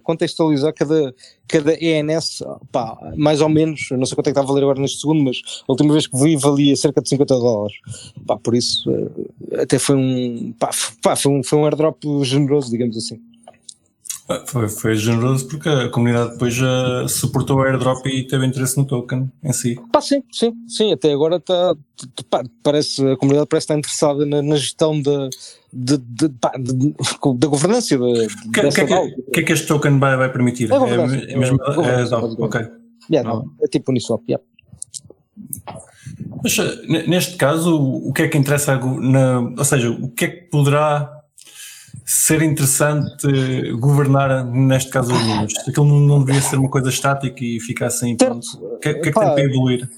contextualizar, 0.02 0.74
cada, 0.74 1.14
cada 1.48 1.74
ENS, 1.84 2.44
pá, 2.72 2.98
mais 3.18 3.42
ou 3.42 3.50
menos, 3.50 3.90
não 3.92 4.06
sei 4.06 4.16
quanto 4.16 4.28
é 4.28 4.32
que 4.32 4.40
está 4.40 4.42
a 4.42 4.46
valer 4.46 4.64
agora 4.64 4.80
neste 4.80 5.02
segundo, 5.02 5.22
mas 5.22 5.42
a 5.68 5.72
última 5.72 5.92
vez 5.92 6.08
que 6.08 6.18
vi 6.18 6.38
valia 6.38 6.76
cerca 6.76 7.02
de 7.02 7.10
50 7.10 7.36
dólares. 7.36 7.78
Pá, 8.26 8.38
por 8.38 8.56
isso, 8.56 8.90
eh, 8.90 9.64
até 9.64 9.78
foi 9.78 9.96
um, 9.96 10.54
pá 10.58 10.72
foi 11.16 11.32
um, 11.32 11.44
foi 11.44 11.60
um 11.60 11.66
airdrop 11.66 12.02
generoso, 12.24 12.72
digamos 12.72 12.96
assim. 12.96 13.20
Foi, 14.46 14.68
foi 14.68 14.96
generoso 14.96 15.48
porque 15.48 15.70
a 15.70 15.88
comunidade 15.88 16.32
depois 16.32 16.54
já 16.54 17.08
suportou 17.08 17.58
o 17.58 17.62
airdrop 17.62 18.06
e 18.08 18.28
teve 18.28 18.46
interesse 18.46 18.78
no 18.78 18.86
token 18.86 19.32
em 19.42 19.54
si. 19.54 19.80
Pá, 19.90 20.02
sim, 20.02 20.22
sim, 20.30 20.54
sim, 20.68 20.92
até 20.92 21.14
agora 21.14 21.38
está, 21.38 21.74
parece, 22.62 23.08
a 23.08 23.16
comunidade 23.16 23.48
parece 23.50 23.64
estar 23.64 23.78
interessada 23.78 24.26
na, 24.26 24.42
na 24.42 24.58
gestão 24.58 25.02
da, 25.02 25.30
de, 25.72 25.98
de, 25.98 26.28
de, 26.28 27.38
da 27.38 27.48
governança 27.48 27.96
O 27.96 28.14
que, 28.52 28.62
que, 28.62 28.70
que, 28.70 29.32
que, 29.32 29.40
é 29.40 29.44
que 29.44 29.54
este 29.54 29.66
token 29.66 29.98
vai, 29.98 30.18
vai 30.18 30.30
permitir? 30.30 30.70
É, 30.74 30.76
é, 30.76 31.34
é 31.34 31.38
mesmo, 31.38 31.58
é, 31.64 32.02
é, 32.02 32.44
ok. 32.44 32.68
Yeah, 33.10 33.30
não, 33.30 33.50
é 33.62 33.68
tipo 33.68 33.92
Uniswap, 33.92 34.24
yeah. 34.28 34.44
Mas 36.44 36.58
neste 37.08 37.38
caso, 37.38 37.78
o 37.78 38.12
que 38.12 38.24
é 38.24 38.28
que 38.28 38.38
interessa, 38.38 38.76
na, 38.76 39.40
ou 39.58 39.64
seja, 39.64 39.90
o 39.90 40.10
que 40.10 40.26
é 40.26 40.28
que 40.28 40.42
poderá 40.50 41.17
ser 42.08 42.42
interessante 42.42 43.28
governar, 43.74 44.46
neste 44.46 44.90
caso, 44.90 45.14
os 45.14 45.22
números. 45.22 45.54
Aquilo 45.68 45.86
não, 46.00 46.20
deveria 46.20 46.42
ser 46.42 46.56
uma 46.56 46.70
coisa 46.70 46.88
estática 46.88 47.44
e 47.44 47.60
ficar 47.60 47.88
assim, 47.88 48.16
pronto. 48.16 48.48
O 48.62 48.80
que, 48.80 48.88
é 48.88 48.94
que, 48.94 49.10
é 49.10 49.12
que 49.12 49.20
tem 49.20 49.34
para 49.34 49.42
evoluir? 49.42 49.90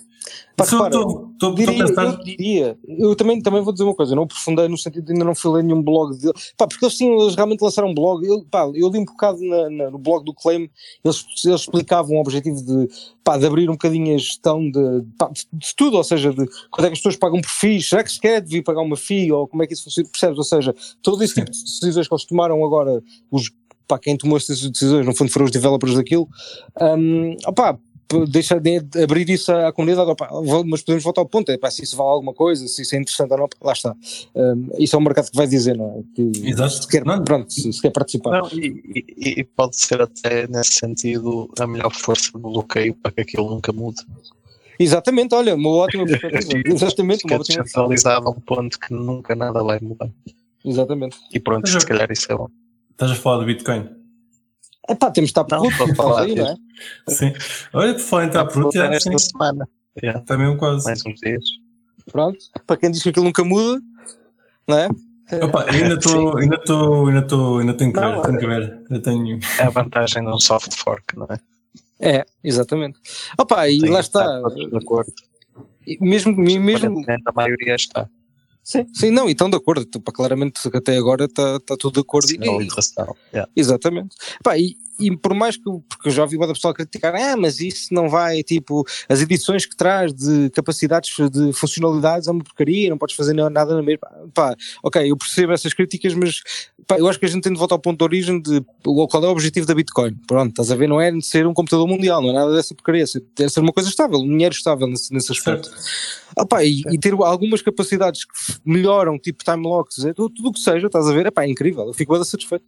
Pá, 0.55 0.65
repara, 0.65 0.91
tô, 1.39 1.53
diria, 1.53 1.85
pensar... 1.85 2.05
eu 2.05 2.23
diria, 2.23 2.77
eu 2.85 3.15
também, 3.15 3.41
também 3.41 3.61
vou 3.61 3.71
dizer 3.71 3.85
uma 3.85 3.95
coisa, 3.95 4.13
não 4.13 4.23
aprofundei 4.23 4.67
no 4.67 4.77
sentido 4.77 5.05
de 5.05 5.13
ainda 5.13 5.23
não 5.23 5.33
fui 5.33 5.51
ler 5.51 5.63
nenhum 5.63 5.81
blog 5.81 6.17
dele, 6.17 6.33
pá, 6.57 6.67
porque 6.67 6.83
eles, 6.83 6.97
tinham, 6.97 7.17
eles 7.21 7.35
realmente 7.35 7.61
lançaram 7.61 7.89
um 7.89 7.93
blog, 7.93 8.25
eu, 8.27 8.43
pá, 8.51 8.69
eu 8.73 8.89
li 8.89 8.99
um 8.99 9.05
bocado 9.05 9.39
na, 9.41 9.69
na, 9.69 9.89
no 9.89 9.97
blog 9.97 10.25
do 10.25 10.33
Claim, 10.33 10.69
eles, 11.03 11.25
eles 11.45 11.61
explicavam 11.61 12.17
o 12.17 12.19
objetivo 12.19 12.61
de, 12.61 12.89
pá, 13.23 13.37
de 13.37 13.45
abrir 13.45 13.69
um 13.69 13.73
bocadinho 13.73 14.13
a 14.13 14.17
gestão 14.17 14.69
de, 14.69 15.03
pá, 15.17 15.29
de 15.31 15.75
tudo, 15.75 15.95
ou 15.95 16.03
seja, 16.03 16.31
de 16.31 16.45
quando 16.69 16.85
é 16.85 16.87
que 16.89 16.93
as 16.93 16.99
pessoas 16.99 17.15
pagam 17.15 17.39
por 17.39 17.49
FIIs, 17.49 17.87
será 17.87 18.03
que 18.03 18.11
se 18.11 18.19
quer 18.19 18.41
devia 18.41 18.61
pagar 18.61 18.81
uma 18.81 18.97
FII, 18.97 19.31
ou 19.31 19.47
como 19.47 19.63
é 19.63 19.67
que 19.67 19.73
isso 19.73 19.85
funciona, 19.85 20.09
percebes? 20.09 20.37
Ou 20.37 20.43
seja, 20.43 20.75
todo 21.01 21.23
esse 21.23 21.35
tipo 21.35 21.49
de 21.49 21.63
decisões 21.63 22.07
que 22.07 22.13
eles 22.13 22.25
tomaram 22.25 22.63
agora, 22.65 23.01
os 23.31 23.49
pá, 23.89 23.97
quem 23.97 24.15
tomou 24.15 24.37
essas 24.37 24.61
decisões, 24.61 25.05
no 25.05 25.15
fundo 25.15 25.31
foram 25.31 25.47
os 25.47 25.51
developers 25.51 25.95
daquilo, 25.95 26.29
um, 26.79 27.35
opá, 27.47 27.77
deixa 28.27 28.59
de 28.59 28.81
abrir 29.01 29.29
isso 29.29 29.51
à 29.51 29.71
comunidade, 29.71 30.09
opa, 30.09 30.29
mas 30.65 30.81
podemos 30.81 31.03
voltar 31.03 31.21
ao 31.21 31.27
ponto, 31.27 31.51
é, 31.51 31.57
pá, 31.57 31.69
se 31.69 31.83
isso 31.83 31.95
vale 31.95 32.09
alguma 32.09 32.33
coisa, 32.33 32.67
se 32.67 32.81
isso 32.81 32.95
é 32.95 32.99
interessante 32.99 33.31
ou 33.31 33.37
não, 33.37 33.49
lá 33.61 33.73
está. 33.73 33.95
Um, 34.35 34.69
isso 34.79 34.95
é 34.95 34.99
um 34.99 35.01
mercado 35.01 35.29
que 35.29 35.37
vai 35.37 35.47
dizer, 35.47 35.77
não 35.77 35.99
é? 35.99 36.15
Que, 36.15 36.49
Exato. 36.49 36.71
Se 36.71 36.87
quer, 36.87 37.05
não. 37.05 37.23
Pronto, 37.23 37.53
se, 37.53 37.71
se, 37.71 37.81
quer 37.81 37.91
participar. 37.91 38.41
Não, 38.41 38.49
e, 38.51 39.05
e, 39.17 39.43
pode 39.43 39.75
ser 39.75 40.01
até 40.01 40.47
nesse 40.47 40.73
sentido 40.73 41.49
a 41.59 41.67
melhor 41.67 41.93
força 41.93 42.31
do 42.33 42.39
bloqueio 42.39 42.95
para 42.95 43.11
que 43.11 43.21
aquilo 43.21 43.49
nunca 43.49 43.71
mude. 43.71 44.03
Exatamente, 44.79 45.35
olha, 45.35 45.55
uma 45.55 45.69
ótima 45.69 46.05
perspectiva. 46.07 46.63
Exatamente, 46.65 47.25
uma 47.25 47.35
ótima 47.35 47.63
descentralizado 47.63 48.27
a 48.27 48.31
um 48.31 48.39
ponto 48.39 48.79
que 48.79 48.93
nunca 48.93 49.35
nada 49.35 49.63
vai 49.63 49.79
mudar. 49.81 50.09
Exatamente. 50.65 51.17
E 51.33 51.39
pronto, 51.39 51.67
se 51.67 51.85
calhar 51.85 52.11
isso 52.11 52.31
é 52.31 52.35
bom. 52.35 52.49
Estás 52.91 53.11
a 53.11 53.15
falar 53.15 53.37
do 53.37 53.45
Bitcoin? 53.45 53.98
Epá, 54.89 55.11
temos 55.11 55.29
de 55.29 55.31
estar 55.31 55.43
por 55.43 55.77
para 55.77 55.95
falar 55.95 56.21
aí, 56.23 56.35
não 56.35 56.47
é? 56.47 56.55
Sim. 57.07 57.33
Olha, 57.73 57.93
por 57.93 58.01
falar 58.01 58.23
em 58.23 58.27
estar 58.27 58.45
por 58.45 58.71
já 58.73 58.85
esta 58.87 59.19
semana. 59.19 59.69
Yeah. 60.01 60.19
Está 60.19 60.37
mesmo 60.37 60.57
quase. 60.57 60.85
Mais 60.85 61.05
uns 61.05 61.19
dias. 61.19 61.43
Pronto. 62.11 62.39
Para 62.65 62.77
quem 62.77 62.91
diz 62.91 63.03
que 63.03 63.09
aquilo 63.09 63.25
nunca 63.25 63.43
muda, 63.43 63.79
não 64.67 64.77
é? 64.77 64.89
Opa, 65.43 65.65
ainda 65.69 65.93
estou, 65.93 66.37
ainda 66.37 66.55
estou, 66.55 67.07
ainda 67.07 67.19
estou, 67.19 67.59
ainda 67.59 67.73
tenho 67.75 67.93
que 67.93 67.99
ver, 67.99 68.21
tenho 68.21 68.39
que 68.39 68.47
ver. 68.47 68.83
Eu 68.89 69.01
tenho... 69.01 69.39
É 69.59 69.63
a 69.63 69.69
vantagem 69.69 70.23
de 70.23 70.29
um 70.29 70.39
soft 70.39 70.73
fork, 70.73 71.15
não 71.15 71.27
é? 71.29 71.39
É, 71.99 72.25
exatamente. 72.43 72.97
Opa, 73.37 73.69
e 73.69 73.79
lá 73.81 73.99
está. 73.99 74.25
De 74.49 74.75
acordo. 74.75 75.13
Mesmo, 75.99 76.35
mesmo. 76.35 77.03
A 77.25 77.31
maioria 77.31 77.75
está. 77.75 78.09
Sim, 78.69 78.85
sim, 78.93 79.09
não, 79.09 79.27
e 79.27 79.31
estão 79.31 79.49
de 79.49 79.57
acordo. 79.57 79.83
Tipo, 79.83 80.11
claramente 80.11 80.59
até 80.71 80.95
agora 80.95 81.25
está, 81.25 81.55
está 81.55 81.75
tudo 81.75 81.95
de 81.95 82.01
acordo. 82.01 82.27
Sinalização. 82.27 83.15
Yeah. 83.33 83.51
Exatamente. 83.55 84.15
Pá, 84.43 84.59
e, 84.59 84.77
e 84.99 85.15
por 85.15 85.33
mais 85.33 85.55
que, 85.55 85.63
porque 85.63 86.09
eu 86.09 86.11
já 86.11 86.23
ouvi 86.23 86.35
uma 86.35 86.47
pessoa 86.47 86.73
criticar, 86.73 87.15
ah, 87.15 87.37
mas 87.37 87.59
isso 87.59 87.93
não 87.93 88.09
vai, 88.09 88.43
tipo, 88.43 88.85
as 89.07 89.21
edições 89.21 89.65
que 89.65 89.75
traz 89.75 90.13
de 90.13 90.49
capacidades, 90.49 91.09
de 91.31 91.53
funcionalidades 91.53 92.27
é 92.27 92.31
uma 92.31 92.43
porcaria, 92.43 92.89
não 92.89 92.97
podes 92.97 93.15
fazer 93.15 93.33
nada 93.33 93.75
na 93.75 93.81
mesma. 93.81 94.07
Pá, 94.33 94.55
ok, 94.83 95.09
eu 95.09 95.15
percebo 95.15 95.53
essas 95.53 95.73
críticas, 95.73 96.13
mas 96.13 96.41
pá, 96.85 96.97
eu 96.97 97.07
acho 97.07 97.19
que 97.19 97.25
a 97.25 97.29
gente 97.29 97.43
tem 97.43 97.53
de 97.53 97.59
voltar 97.59 97.75
ao 97.75 97.79
ponto 97.79 97.97
de 97.97 98.03
origem 98.03 98.41
de 98.41 98.61
qual 98.83 99.23
é 99.23 99.27
o 99.27 99.31
objetivo 99.31 99.65
da 99.65 99.73
Bitcoin. 99.73 100.15
Pronto, 100.27 100.49
estás 100.49 100.71
a 100.71 100.75
ver, 100.75 100.87
não 100.87 100.99
é 100.99 101.11
ser 101.21 101.47
um 101.47 101.53
computador 101.53 101.87
mundial, 101.87 102.21
não 102.21 102.31
é 102.31 102.33
nada 102.33 102.53
dessa 102.53 102.75
porcaria, 102.75 103.03
é 103.03 103.47
ser 103.49 103.59
uma 103.59 103.71
coisa 103.71 103.89
estável, 103.89 104.19
um 104.19 104.27
dinheiro 104.27 104.53
estável 104.53 104.87
nesse, 104.87 105.13
nesse 105.13 105.31
aspecto. 105.31 105.69
Ah, 106.37 106.45
pá, 106.45 106.63
e, 106.63 106.81
e, 106.91 106.99
ter 106.99 107.13
algumas 107.13 107.61
capacidades 107.61 108.25
que 108.25 108.31
melhoram, 108.65 109.17
tipo 109.17 109.43
time 109.43 109.63
locks, 109.63 109.95
tudo 110.15 110.49
o 110.49 110.51
que 110.51 110.59
seja, 110.59 110.87
estás 110.87 111.07
a 111.07 111.13
ver, 111.13 111.25
é 111.25 111.31
pá, 111.31 111.43
é 111.43 111.49
incrível, 111.49 111.87
eu 111.87 111.93
fico 111.93 112.13
bem 112.13 112.23
satisfeito. 112.23 112.65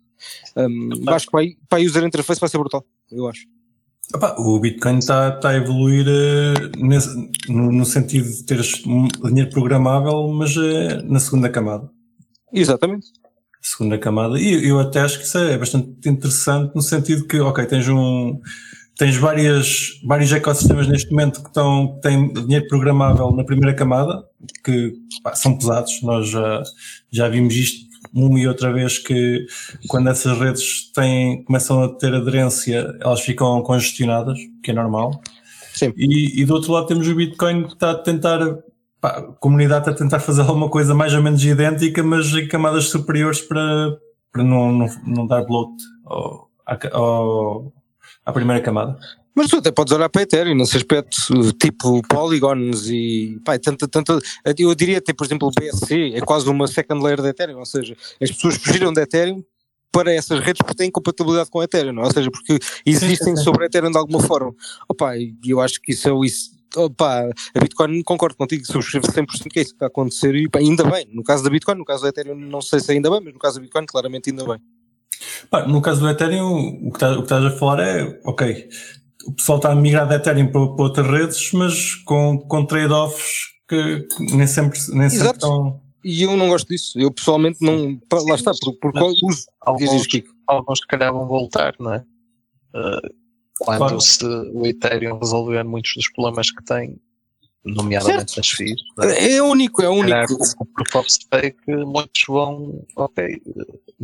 Um, 0.55 1.09
acho 1.09 1.25
que 1.25 1.31
para, 1.31 1.43
para 1.69 1.79
a 1.79 1.85
user 1.85 2.03
interface 2.03 2.39
vai 2.39 2.49
ser 2.49 2.57
brutal, 2.57 2.85
eu 3.11 3.27
acho. 3.27 3.45
Opa, 4.13 4.35
o 4.37 4.59
Bitcoin 4.59 4.97
está 4.97 5.31
tá 5.31 5.49
a 5.49 5.55
evoluir 5.55 6.05
uh, 6.05 6.85
nesse, 6.85 7.15
no, 7.47 7.71
no, 7.71 7.85
sentido 7.85 8.29
de 8.29 8.43
teres 8.43 8.83
dinheiro 9.23 9.49
programável, 9.49 10.27
mas 10.33 10.55
uh, 10.57 11.01
na 11.05 11.19
segunda 11.19 11.49
camada. 11.49 11.89
Exatamente. 12.51 13.07
Segunda 13.61 13.97
camada. 13.97 14.39
E 14.39 14.67
eu 14.67 14.79
até 14.79 14.99
acho 14.99 15.19
que 15.19 15.25
isso 15.25 15.37
é 15.37 15.57
bastante 15.57 16.09
interessante 16.09 16.75
no 16.75 16.81
sentido 16.81 17.25
que, 17.25 17.39
ok, 17.39 17.65
tens 17.65 17.87
um, 17.87 18.37
tens 18.97 19.15
várias, 19.15 19.99
vários 20.05 20.31
ecossistemas 20.31 20.87
neste 20.87 21.09
momento 21.11 21.41
que, 21.41 21.47
estão, 21.47 21.95
que 21.95 22.01
têm 22.01 22.33
dinheiro 22.33 22.67
programável 22.67 23.31
na 23.31 23.43
primeira 23.43 23.73
camada, 23.73 24.23
que 24.63 24.93
pá, 25.23 25.35
são 25.35 25.57
pesados. 25.57 26.01
Nós 26.01 26.27
já, 26.29 26.63
já 27.11 27.29
vimos 27.29 27.55
isto 27.55 27.89
uma 28.13 28.39
e 28.39 28.47
outra 28.47 28.71
vez 28.71 28.97
que 28.97 29.45
quando 29.87 30.09
essas 30.09 30.37
redes 30.37 30.91
têm, 30.91 31.43
começam 31.43 31.83
a 31.83 31.89
ter 31.89 32.13
aderência, 32.13 32.95
elas 32.99 33.21
ficam 33.21 33.61
congestionadas, 33.61 34.37
que 34.63 34.71
é 34.71 34.73
normal. 34.73 35.21
Sim. 35.73 35.93
E, 35.95 36.41
e 36.41 36.45
do 36.45 36.53
outro 36.53 36.73
lado 36.73 36.87
temos 36.87 37.07
o 37.07 37.15
Bitcoin 37.15 37.63
que 37.63 37.73
está 37.73 37.91
a 37.91 37.95
tentar, 37.95 38.39
pá, 38.99 39.19
a 39.19 39.21
comunidade 39.39 39.81
está 39.81 39.91
a 39.91 39.95
tentar 39.95 40.19
fazer 40.19 40.41
alguma 40.41 40.69
coisa 40.69 40.93
mais 40.93 41.13
ou 41.13 41.23
menos 41.23 41.43
idêntica, 41.43 42.03
mas 42.03 42.33
em 42.33 42.47
camadas 42.47 42.89
superiores 42.89 43.41
para, 43.41 43.97
para 44.31 44.43
não, 44.43 44.71
não, 44.71 44.87
não 45.05 45.27
dar 45.27 45.43
bloat 45.45 45.71
ao, 46.05 46.49
ao, 46.91 47.73
à 48.25 48.33
primeira 48.33 48.61
camada. 48.61 48.97
Mas 49.33 49.49
tu 49.49 49.57
até 49.57 49.71
podes 49.71 49.93
olhar 49.93 50.09
para 50.09 50.21
a 50.21 50.23
Ethereum 50.23 50.55
nesse 50.55 50.77
aspecto, 50.77 51.17
tipo 51.53 52.01
polygons 52.07 52.87
e 52.89 53.39
pá, 53.45 53.57
tanto, 53.57 53.87
tanto, 53.87 54.19
eu 54.57 54.75
diria 54.75 54.97
até, 54.97 55.13
por 55.13 55.25
exemplo, 55.25 55.47
o 55.47 55.51
BSC 55.51 56.13
é 56.15 56.21
quase 56.21 56.49
uma 56.49 56.67
second 56.67 57.01
layer 57.01 57.21
da 57.21 57.29
Ethereum, 57.29 57.59
ou 57.59 57.65
seja, 57.65 57.95
as 58.21 58.31
pessoas 58.31 58.57
fugiram 58.57 58.91
da 58.91 59.03
Ethereum 59.03 59.41
para 59.91 60.13
essas 60.13 60.39
redes 60.39 60.59
porque 60.59 60.75
têm 60.75 60.91
compatibilidade 60.91 61.49
com 61.49 61.59
a 61.59 61.63
Ethereum, 61.63 61.99
ou 61.99 62.11
seja, 62.11 62.29
porque 62.31 62.57
existem 62.85 63.35
sobre 63.35 63.63
a 63.63 63.67
Ethereum 63.67 63.91
de 63.91 63.97
alguma 63.97 64.21
forma. 64.21 64.53
Opa, 64.87 65.13
eu 65.45 65.59
acho 65.59 65.81
que 65.81 65.91
isso 65.91 66.07
é 66.07 66.11
o 66.11 66.23
isso. 66.23 66.51
Opa, 66.75 67.29
a 67.53 67.59
Bitcoin 67.59 68.01
concordo 68.01 68.37
contigo, 68.37 68.65
subscrevo 68.65 69.05
100% 69.05 69.49
que 69.49 69.59
é 69.59 69.61
isso 69.61 69.71
que 69.71 69.75
está 69.75 69.85
a 69.85 69.87
acontecer 69.87 70.33
e 70.35 70.49
pá, 70.49 70.59
ainda 70.59 70.83
bem. 70.85 71.05
No 71.11 71.23
caso 71.23 71.43
da 71.43 71.49
Bitcoin, 71.49 71.75
no 71.75 71.85
caso 71.85 72.03
da 72.03 72.09
Ethereum, 72.09 72.35
não 72.35 72.61
sei 72.61 72.79
se 72.79 72.91
ainda 72.91 73.09
bem, 73.09 73.21
mas 73.21 73.33
no 73.33 73.39
caso 73.39 73.55
da 73.55 73.61
Bitcoin, 73.61 73.85
claramente 73.85 74.29
ainda 74.29 74.45
bem. 74.45 74.61
no 75.67 75.81
caso 75.81 75.99
do 75.99 76.09
Ethereum, 76.09 76.87
o 76.87 76.91
que, 76.93 76.99
tá, 76.99 77.11
o 77.11 77.17
que 77.17 77.23
estás 77.23 77.43
a 77.43 77.51
falar 77.51 77.81
é, 77.81 78.21
ok, 78.23 78.69
o 79.25 79.33
pessoal 79.33 79.57
está 79.57 79.71
a 79.71 79.75
migrar 79.75 80.07
da 80.07 80.15
Ethereum 80.15 80.51
para, 80.51 80.67
para 80.67 80.83
outras 80.83 81.07
redes, 81.07 81.51
mas 81.53 81.95
com, 82.05 82.37
com 82.39 82.65
trade-offs 82.65 83.51
que 83.67 84.07
nem 84.35 84.47
sempre, 84.47 84.79
nem 84.89 85.09
sempre 85.09 85.31
estão. 85.31 85.81
E 86.03 86.23
eu 86.23 86.35
não 86.35 86.49
gosto 86.49 86.67
disso. 86.67 86.99
Eu 86.99 87.11
pessoalmente 87.11 87.59
não. 87.61 87.77
Sim, 87.77 88.01
lá 88.27 88.35
está, 88.35 88.51
por, 88.59 88.73
por 88.79 88.91
qual 88.91 89.11
uso. 89.23 89.45
Alguns, 89.61 90.07
alguns 90.47 90.79
se 90.79 90.87
calhar 90.87 91.13
vão 91.13 91.27
voltar, 91.27 91.75
não 91.79 91.93
é? 91.93 92.03
Uh, 92.75 93.13
quando 93.59 93.77
claro. 93.77 94.01
se, 94.01 94.25
o 94.25 94.65
Ethereum 94.65 95.19
resolver 95.19 95.63
muitos 95.63 95.93
dos 95.95 96.09
problemas 96.11 96.49
que 96.49 96.63
tem, 96.63 96.99
nomeadamente 97.63 98.35
nas 98.35 98.47
FIIs. 98.47 98.81
É? 99.01 99.35
é 99.35 99.43
único, 99.43 99.81
é 99.83 99.89
único. 99.89 100.33
O 100.59 100.65
Proof 100.65 100.95
of 100.95 101.11
Stake, 101.11 101.59
muitos 101.67 102.23
vão, 102.27 102.83
ok, 102.95 103.41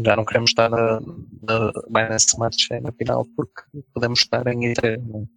já 0.06 0.16
não 0.16 0.26
queremos 0.26 0.52
estar 0.52 0.70
na, 0.70 1.00
na 1.44 1.72
Binance 1.90 2.28
Smart 2.28 2.56
Chain 2.60 2.82
afinal, 2.86 3.26
porque 3.36 3.62
podemos 3.94 4.20
estar 4.20 4.46
em 4.48 4.66
Ethereum. 4.66 5.28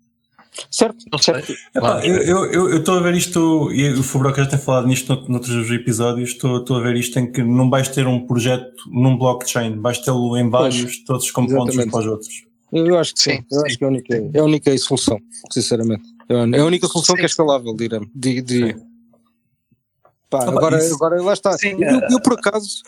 Certo, 0.71 1.05
não 1.13 1.19
sei. 1.19 1.35
Epá, 1.75 2.05
eu 2.05 2.77
estou 2.79 2.99
a 2.99 3.01
ver 3.01 3.15
isto, 3.15 3.71
e 3.73 3.93
o 3.93 4.03
Fubroca 4.03 4.43
já 4.43 4.51
tem 4.51 4.59
falado 4.59 4.87
nisto 4.87 5.25
noutros 5.29 5.71
episódios, 5.71 6.31
estou 6.31 6.77
a 6.77 6.81
ver 6.81 6.97
isto 6.97 7.19
em 7.19 7.31
que 7.31 7.43
não 7.43 7.71
vais 7.71 7.89
ter 7.89 8.07
um 8.07 8.27
projeto 8.27 8.83
num 8.89 9.17
blockchain, 9.17 9.81
vais 9.81 9.99
tê-lo 9.99 10.37
em 10.37 10.51
vários, 10.51 10.83
pois, 10.83 11.05
todos 11.05 11.31
com 11.31 11.47
pontos 11.47 11.77
uns 11.77 11.87
para 11.87 12.01
os 12.01 12.07
outros. 12.07 12.45
Eu 12.73 12.99
acho 12.99 13.15
que 13.15 13.23
sim, 13.23 13.37
sim. 13.37 13.45
eu 13.51 13.65
acho 13.65 13.79
que 13.79 13.85
é 13.85 13.87
a 13.87 13.91
única, 13.91 14.31
é 14.35 14.39
a 14.39 14.45
única 14.45 14.79
solução, 14.79 15.19
sinceramente. 15.51 16.03
É 16.29 16.61
a 16.61 16.65
única 16.65 16.87
solução 16.87 17.15
sim. 17.15 17.21
que 17.21 17.23
é 17.23 17.27
escalável, 17.27 17.75
direi. 17.75 18.01
Pá, 20.31 20.45
agora, 20.45 20.79
agora 20.95 21.21
lá 21.21 21.33
está. 21.33 21.59
Sim, 21.59 21.77
eu, 21.83 22.01
eu, 22.09 22.23
por 22.23 22.35
acaso, 22.35 22.83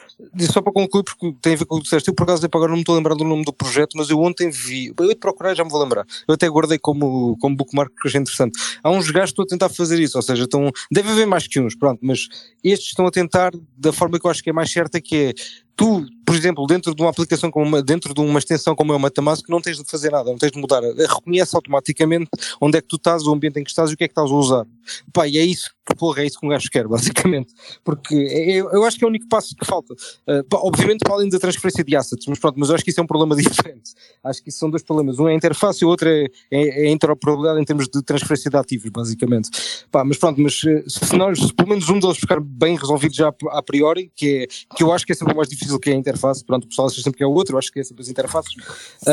só 0.53 0.63
para 0.63 0.73
concluir, 0.73 1.03
porque 1.03 1.35
tem 1.43 1.55
a 1.55 1.57
ver 1.57 1.65
com 1.65 1.75
o 1.75 1.79
que 1.79 1.85
disseste, 1.85 2.09
eu 2.09 2.15
por 2.15 2.23
acaso 2.23 2.47
agora 2.47 2.69
não 2.69 2.77
me 2.77 2.83
estou 2.83 2.95
a 2.95 2.99
lembrar 2.99 3.17
do 3.17 3.25
nome 3.25 3.45
do 3.45 3.53
projeto, 3.53 3.97
mas 3.97 4.09
eu 4.09 4.21
ontem 4.21 4.49
vi, 4.49 4.95
eu 4.97 5.09
de 5.09 5.17
procurar 5.17 5.53
já 5.53 5.65
me 5.65 5.71
vou 5.71 5.83
lembrar. 5.83 6.07
Eu 6.29 6.35
até 6.35 6.49
guardei 6.49 6.79
como, 6.79 7.37
como 7.41 7.57
bookmark 7.57 7.91
porque 7.93 8.07
achei 8.07 8.21
interessante. 8.21 8.57
Há 8.81 8.91
uns 8.91 9.11
gajos 9.11 9.31
que 9.31 9.43
estão 9.43 9.45
a 9.45 9.49
tentar 9.49 9.69
fazer 9.71 9.99
isso, 9.99 10.17
ou 10.17 10.23
seja, 10.23 10.45
estão, 10.45 10.71
deve 10.89 11.11
haver 11.11 11.27
mais 11.27 11.49
que 11.49 11.59
uns, 11.59 11.75
pronto, 11.75 11.99
mas 12.01 12.29
estes 12.63 12.91
estão 12.91 13.07
a 13.07 13.11
tentar 13.11 13.51
da 13.77 13.93
forma 13.93 14.21
que 14.21 14.27
eu 14.27 14.31
acho 14.31 14.43
que 14.43 14.51
é 14.51 14.53
mais 14.53 14.71
certa, 14.71 15.01
que 15.01 15.17
é 15.17 15.33
tu, 15.77 16.05
por 16.25 16.35
exemplo, 16.35 16.67
dentro 16.67 16.95
de 16.95 17.03
uma 17.03 17.11
aplicação 17.11 17.51
como 17.51 17.67
uma, 17.67 17.83
dentro 17.83 18.15
de 18.15 18.21
uma 18.21 18.39
extensão 18.39 18.75
como 18.75 18.93
é 18.93 18.97
o 18.97 19.01
MetaMask, 19.01 19.49
não 19.49 19.61
tens 19.61 19.79
de 19.79 19.85
fazer 19.85 20.11
nada, 20.11 20.31
não 20.31 20.39
tens 20.39 20.53
de 20.53 20.59
mudar, 20.59 20.83
reconhece 20.83 21.55
automaticamente 21.55 22.29
onde 22.61 22.79
é 22.79 22.81
que 22.81 22.89
tu 22.89 22.97
estás, 22.97 23.25
o 23.25 23.33
ambiente 23.33 23.59
em 23.59 23.65
que 23.65 23.71
estás 23.71 23.91
e 23.91 23.95
o 23.95 23.97
que 23.97 24.05
é 24.05 24.09
que 24.09 24.13
estás 24.13 24.31
a 24.31 24.35
usar. 24.35 24.67
Pá, 25.13 25.27
e 25.27 25.39
é 25.39 25.45
isso 25.45 25.71
que 25.85 25.97
porra, 25.97 26.23
é 26.23 26.27
isso 26.27 26.39
que 26.39 26.47
um 26.47 26.51
gajo 26.51 26.69
quer, 26.71 26.87
basicamente. 26.89 27.53
Porque 27.85 28.15
eu, 28.15 28.71
eu 28.71 28.85
acho 28.85 28.99
que 28.99 29.05
é 29.05 29.07
o 29.07 29.11
único 29.11 29.29
passo 29.29 29.55
que 29.57 29.67
falta. 29.67 29.95
Uh, 29.95 30.45
pá, 30.49 30.59
obviamente, 30.59 31.01
para 31.01 31.15
além 31.15 31.29
da 31.29 31.39
transferência 31.39 31.83
de 31.85 31.97
assets, 31.97 32.27
mas 32.27 32.39
pronto, 32.39 32.59
mas 32.59 32.69
eu 32.69 32.75
acho 32.75 32.85
que 32.85 32.91
isso 32.91 33.01
é 33.01 33.03
um 33.03 33.07
problema 33.07 33.35
diferente. 33.37 33.93
Acho 34.23 34.43
que 34.43 34.49
isso 34.49 34.59
são 34.59 34.71
dois 34.71 34.83
problemas. 34.83 35.19
Um 35.19 35.29
é 35.29 35.33
a 35.33 35.35
interface 35.35 35.83
e 35.83 35.87
o 35.87 35.89
outro 35.89 36.09
é, 36.09 36.27
é, 36.51 36.87
é 36.87 36.89
a 36.89 36.91
interoperabilidade 36.91 37.61
em 37.61 37.65
termos 37.65 37.89
de 37.89 38.03
transferência 38.03 38.51
de 38.51 38.57
ativos, 38.57 38.91
basicamente. 38.91 39.51
Pá, 39.91 40.05
mas 40.05 40.17
pronto, 40.17 40.41
mas 40.41 40.61
eh, 40.67 40.85
se 40.87 41.17
nós, 41.17 41.39
se 41.39 41.53
pelo 41.53 41.69
menos 41.69 41.89
um 41.89 41.99
deles 41.99 42.19
ficar 42.19 42.41
bem 42.41 42.77
resolvido 42.77 43.15
já 43.15 43.33
a 43.51 43.63
priori, 43.63 44.11
que 44.15 44.45
é, 44.45 44.47
que 44.77 44.83
eu 44.83 44.93
acho 44.93 45.05
que 45.05 45.13
é 45.13 45.15
sempre 45.15 45.35
o 45.35 45.37
mais 45.37 45.49
difícil 45.49 45.62
que 45.81 45.91
é 45.91 45.93
a 45.93 45.97
interface, 45.97 46.45
pronto, 46.45 46.65
o 46.65 46.69
pessoal 46.69 46.89
acha 46.89 47.01
sempre 47.01 47.19
que 47.19 47.25
é 47.25 47.27
o 47.27 47.33
outro, 47.33 47.55
eu 47.55 47.59
acho 47.59 47.71
que 47.73 47.81
é 47.81 47.85
sempre 47.85 48.03
as 48.03 48.09
interfaces. 48.09 48.55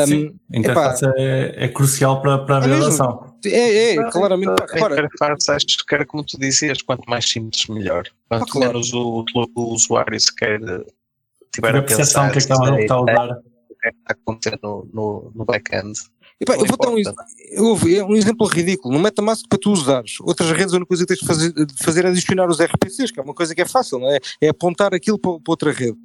Sim, 0.06 0.26
um, 0.26 0.54
a 0.54 0.58
interface 0.58 1.04
epá, 1.04 1.14
é, 1.16 1.64
é, 1.64 1.68
crucial 1.68 2.20
para, 2.20 2.38
para 2.38 2.56
a 2.56 2.60
validação. 2.60 3.34
É, 3.44 3.50
é, 3.50 3.96
é, 3.96 4.10
claramente. 4.10 4.62
A 4.72 4.92
interface, 4.92 5.50
acho 5.50 5.86
que 5.86 5.94
era 5.94 6.06
como 6.06 6.24
tu 6.24 6.38
dizias, 6.38 6.82
quanto 6.82 7.08
mais 7.08 7.28
simples, 7.28 7.66
melhor. 7.66 8.04
Quanto 8.28 8.42
ah, 8.42 8.52
claro. 8.52 8.72
menos 8.72 8.92
o, 8.92 9.24
o, 9.34 9.74
usuário 9.74 10.18
sequer 10.20 10.60
tiver 11.52 11.76
a 11.76 11.82
percepção 11.82 12.24
que 12.24 12.30
é 12.30 12.32
que 12.32 12.38
está 12.38 12.54
a 12.54 13.02
usar. 13.02 13.40
O 13.70 13.74
que 13.80 13.88
é 13.88 13.90
que 13.90 13.98
está 13.98 14.08
a 14.08 14.12
acontecer 14.12 14.58
no, 14.62 14.88
no, 14.92 15.32
no 15.34 15.44
back-end. 15.44 15.98
Epá, 16.40 16.54
eu 16.54 16.64
vou 16.64 16.76
dar 16.78 16.88
um, 16.88 17.88
é 17.94 18.02
um 18.02 18.16
exemplo 18.16 18.46
ridículo. 18.46 18.94
No 18.94 19.00
MetaMask, 19.00 19.44
para 19.46 19.58
tu 19.58 19.70
usares 19.70 20.16
outras 20.22 20.50
redes, 20.50 20.72
a 20.72 20.78
única 20.78 20.88
coisa 20.88 21.04
que 21.04 21.08
tens 21.08 21.20
de 21.20 21.26
fazer, 21.26 21.52
de 21.52 21.84
fazer 21.84 22.04
é 22.06 22.08
adicionar 22.08 22.48
os 22.48 22.58
RPCs, 22.62 23.10
que 23.10 23.20
é 23.20 23.22
uma 23.22 23.34
coisa 23.34 23.54
que 23.54 23.60
é 23.60 23.66
fácil, 23.66 23.98
não 23.98 24.10
é? 24.10 24.18
É 24.40 24.48
apontar 24.48 24.94
aquilo 24.94 25.18
para, 25.18 25.32
para 25.32 25.52
outra 25.52 25.70
rede. 25.70 25.98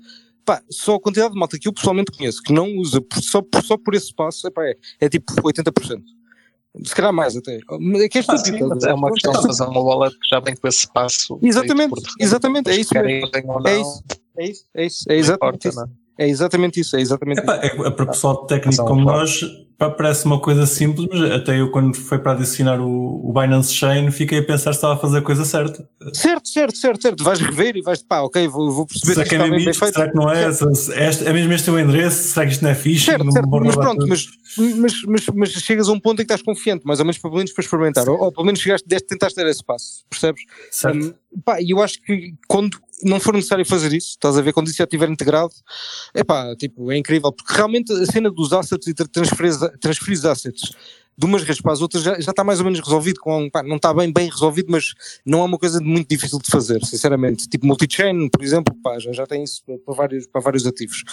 Pá, 0.46 0.62
só 0.70 0.96
a 0.96 1.00
quantidade 1.00 1.34
de 1.34 1.40
malta 1.40 1.58
que 1.58 1.68
eu 1.68 1.74
pessoalmente 1.74 2.12
conheço 2.12 2.42
que 2.44 2.54
não 2.54 2.78
usa 2.78 3.04
só, 3.22 3.42
só 3.64 3.78
por 3.78 3.96
esse 3.96 4.14
passo 4.14 4.48
epá, 4.48 4.64
é, 4.64 4.75
é 5.02 5.10
tipo 5.10 5.34
80%. 5.34 6.04
Se 6.84 6.94
calhar 6.94 7.14
mais 7.14 7.36
até. 7.36 7.56
É 7.56 8.10
que 8.10 8.20
é, 8.20 8.24
ah, 8.28 8.38
sim, 8.38 8.58
é 8.86 8.94
uma 8.94 9.12
questão 9.12 9.32
de 9.32 9.42
fazer 9.48 9.64
uma 9.64 9.82
wallet 9.82 10.14
que 10.20 10.28
já 10.30 10.40
vem 10.40 10.56
com 10.56 10.68
esse 10.68 10.92
passo. 10.92 11.40
Exatamente, 11.42 11.94
exatamente, 12.20 12.70
é 12.70 12.75
isso 12.75 12.94
mesmo. 12.94 13.30
É 13.66 13.80
isso, 13.80 14.04
é 14.38 14.46
isso, 14.46 14.66
é 14.75 14.86
isso, 14.86 15.06
é 15.10 15.16
exatamente 15.16 15.68
isso. 15.68 15.86
É 16.18 16.28
exatamente 16.28 16.80
isso, 16.80 16.96
é 16.96 17.02
exatamente 17.02 17.40
Epá, 17.40 17.66
isso. 17.66 17.86
É, 17.86 17.92
para 17.92 18.06
pessoal 18.06 18.46
técnico 18.46 18.86
como 18.86 19.02
nós, 19.02 19.42
parece 19.77 20.25
uma 20.25 20.39
coisa 20.39 20.65
simples, 20.65 21.08
mas 21.12 21.32
até 21.32 21.60
eu 21.60 21.70
quando 21.70 21.95
foi 21.95 22.17
para 22.17 22.32
adicionar 22.34 22.80
o, 22.80 23.30
o 23.30 23.34
Binance 23.34 23.73
Chain 23.73 24.10
fiquei 24.12 24.39
a 24.39 24.43
pensar 24.43 24.73
se 24.73 24.78
estava 24.78 24.93
a 24.93 24.97
fazer 24.97 25.17
a 25.17 25.21
coisa 25.21 25.43
certa. 25.43 25.88
Certo, 26.13 26.47
certo, 26.47 26.78
certo, 26.78 27.02
certo. 27.02 27.23
Vais 27.23 27.39
rever 27.39 27.76
e 27.76 27.82
vais, 27.82 28.02
pá, 28.02 28.21
ok, 28.21 28.47
vou, 28.47 28.71
vou 28.71 28.86
perceber 28.86 29.13
será 29.13 29.26
que, 29.28 29.36
é 29.36 29.50
mesmo 29.50 29.69
isto, 29.69 29.86
Será 29.86 30.10
que 30.10 30.15
não 30.15 30.32
é? 30.32 30.43
É, 30.45 31.30
é 31.30 31.34
mesmo 31.34 31.54
este 31.54 31.69
o 31.69 31.80
endereço? 31.80 32.30
Será 32.30 32.45
que 32.45 32.54
isto 32.54 32.62
não 32.63 32.69
é 32.69 32.76
fixe? 32.76 33.06
Certo, 33.06 33.32
certo, 33.32 33.50
mas 33.50 33.76
pronto, 33.76 34.08
mas, 34.08 34.28
mas, 34.58 35.02
mas, 35.04 35.26
mas, 35.34 35.50
chegas 35.52 35.89
a 35.89 35.91
um 35.91 36.00
ponto 36.00 36.21
em 36.21 36.26
que 36.26 36.34
estás 36.34 36.41
confiante, 36.41 36.86
mais 36.86 37.00
ou 37.00 37.06
menos, 37.06 37.17
pelo 37.17 37.36
menos 37.36 37.52
para 37.52 37.63
experimentar, 37.63 38.08
ou, 38.08 38.17
ou, 38.19 38.32
pelo 38.32 38.45
menos 38.45 38.62
chegaste, 38.62 38.88
deste, 38.88 39.08
tentaste 39.08 39.36
ter 39.36 39.47
esse 39.47 39.63
passo, 39.63 40.06
percebes? 40.10 40.41
Certo. 40.71 40.97
Um, 40.97 41.13
pá, 41.43 41.58
eu 41.62 41.82
acho 41.82 42.02
que 42.02 42.34
quando 42.48 42.78
não 43.04 43.19
for 43.19 43.34
necessário 43.34 43.65
fazer 43.65 43.93
isso, 43.93 44.10
estás 44.10 44.38
a 44.38 44.41
ver, 44.41 44.54
quando 44.54 44.67
isso 44.67 44.78
já 44.78 44.86
estiver 44.86 45.10
integrado, 45.10 45.54
é 46.13 46.24
pá, 46.24 46.56
tipo, 46.56 46.91
é 46.91 46.98
incrível, 46.98 47.32
porque 47.32 47.54
realmente 47.54 47.91
a 47.91 48.06
cena 48.06 48.32
dos 48.32 48.54
assets 48.54 48.88
e 48.88 48.93
transferir, 48.93 50.26
assets 50.30 50.71
de 51.17 51.26
umas 51.26 51.43
redes 51.43 51.62
para 51.62 51.71
as 51.71 51.82
outras 51.82 52.04
já, 52.04 52.19
já 52.19 52.32
está 52.32 52.43
mais 52.43 52.60
ou 52.60 52.65
menos 52.65 52.80
resolvido, 52.80 53.19
com, 53.19 53.50
pá, 53.50 53.63
não 53.63 53.78
está 53.78 53.93
bem 53.93 54.12
bem 54.12 54.30
resolvido, 54.30 54.67
mas 54.69 54.93
não 55.26 55.39
é 55.39 55.43
uma 55.43 55.58
coisa 55.58 55.80
muito 55.82 56.10
difícil 56.10 56.39
de 56.39 56.50
fazer, 56.50 56.84
sinceramente. 56.86 57.48
Tipo 57.48 57.65
multi-chain, 57.65 58.30
por 58.30 58.43
exemplo, 58.43 58.76
pá, 58.84 59.00
já, 59.00 59.12
já 59.12 59.26
tem 59.26 59.43
isso 59.43 59.62
para 59.63 59.95
vários, 59.95 60.28
para 60.28 60.41
vários 60.41 60.65
ativos. 60.67 61.04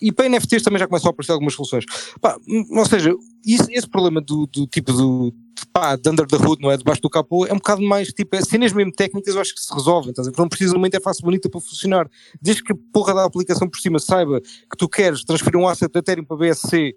E 0.00 0.10
para 0.10 0.28
NFTs 0.28 0.62
também 0.62 0.80
já 0.80 0.88
começam 0.88 1.08
a 1.08 1.12
aparecer 1.12 1.32
algumas 1.32 1.54
soluções. 1.54 1.84
Pá, 2.20 2.36
ou 2.70 2.86
seja, 2.86 3.14
isso, 3.46 3.66
esse 3.70 3.88
problema 3.88 4.20
do, 4.20 4.46
do 4.46 4.66
tipo 4.66 4.92
do, 4.92 5.34
pá, 5.72 5.96
de 5.96 6.08
under 6.08 6.26
the 6.26 6.36
hood, 6.36 6.62
não 6.62 6.70
é? 6.70 6.76
Debaixo 6.76 7.00
do 7.00 7.08
capô, 7.08 7.46
é 7.46 7.52
um 7.52 7.56
bocado 7.56 7.82
mais, 7.82 8.08
tipo, 8.08 8.36
é, 8.36 8.42
cenas 8.42 8.72
mesmo 8.72 8.92
técnicas 8.92 9.34
eu 9.34 9.40
acho 9.40 9.54
que 9.54 9.60
se 9.60 9.72
resolvem, 9.74 10.10
estás? 10.10 10.28
Não 10.36 10.48
precisa 10.48 10.72
de 10.72 10.76
uma 10.76 10.86
interface 10.86 11.22
bonita 11.22 11.48
para 11.48 11.60
funcionar. 11.60 12.08
Desde 12.40 12.62
que 12.62 12.72
a 12.72 12.76
porra 12.92 13.14
da 13.14 13.24
aplicação 13.24 13.68
por 13.68 13.78
cima 13.78 13.98
saiba 13.98 14.40
que 14.40 14.76
tu 14.76 14.88
queres 14.88 15.24
transferir 15.24 15.58
um 15.58 15.66
asset 15.66 15.90
de 15.92 15.98
Ethereum 15.98 16.24
para 16.24 16.36
BSC 16.36 16.94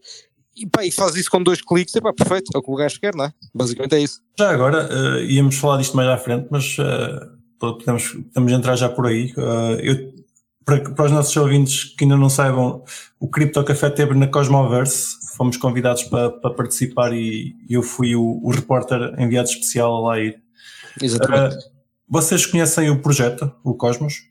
e, 0.55 0.65
pá, 0.67 0.85
e 0.85 0.91
faz 0.91 1.15
isso 1.15 1.29
com 1.29 1.41
dois 1.43 1.61
cliques, 1.61 1.95
é 1.95 2.01
pá, 2.01 2.13
perfeito, 2.13 2.51
é 2.53 2.57
o 2.57 2.61
que 2.61 2.71
o 2.71 2.75
gajo 2.75 2.99
quer, 2.99 3.15
não 3.15 3.25
é? 3.25 3.33
Basicamente 3.53 3.95
é 3.95 3.99
isso. 3.99 4.21
Já 4.37 4.51
agora, 4.51 4.87
uh, 4.87 5.19
íamos 5.23 5.55
falar 5.55 5.77
disto 5.77 5.95
mais 5.95 6.07
à 6.09 6.17
frente, 6.17 6.47
mas 6.49 6.77
uh, 6.77 7.35
podemos, 7.59 8.07
podemos 8.33 8.51
entrar 8.51 8.75
já 8.75 8.89
por 8.89 9.07
aí. 9.07 9.33
Uh, 9.37 9.79
eu 9.81 10.15
para, 10.65 10.81
para, 10.81 11.05
os 11.05 11.11
nossos 11.11 11.35
ouvintes 11.37 11.95
que 11.95 12.03
ainda 12.03 12.17
não 12.17 12.29
saibam, 12.29 12.83
o 13.19 13.27
Crypto 13.27 13.63
Café 13.63 13.89
teve 13.89 14.15
na 14.15 14.27
Cosmoverse, 14.27 15.15
fomos 15.37 15.57
convidados 15.57 16.03
para, 16.03 16.31
para 16.31 16.53
participar 16.53 17.13
e, 17.13 17.55
eu 17.69 17.83
fui 17.83 18.15
o, 18.15 18.39
o 18.43 18.51
repórter 18.51 19.13
enviado 19.19 19.47
especial 19.47 19.95
a 19.95 20.09
lá 20.09 20.19
ir. 20.19 20.41
Exatamente. 21.01 21.55
Uh, 21.55 21.59
vocês 22.09 22.45
conhecem 22.45 22.89
o 22.89 22.99
projeto, 22.99 23.51
o 23.63 23.75
Cosmos? 23.75 24.23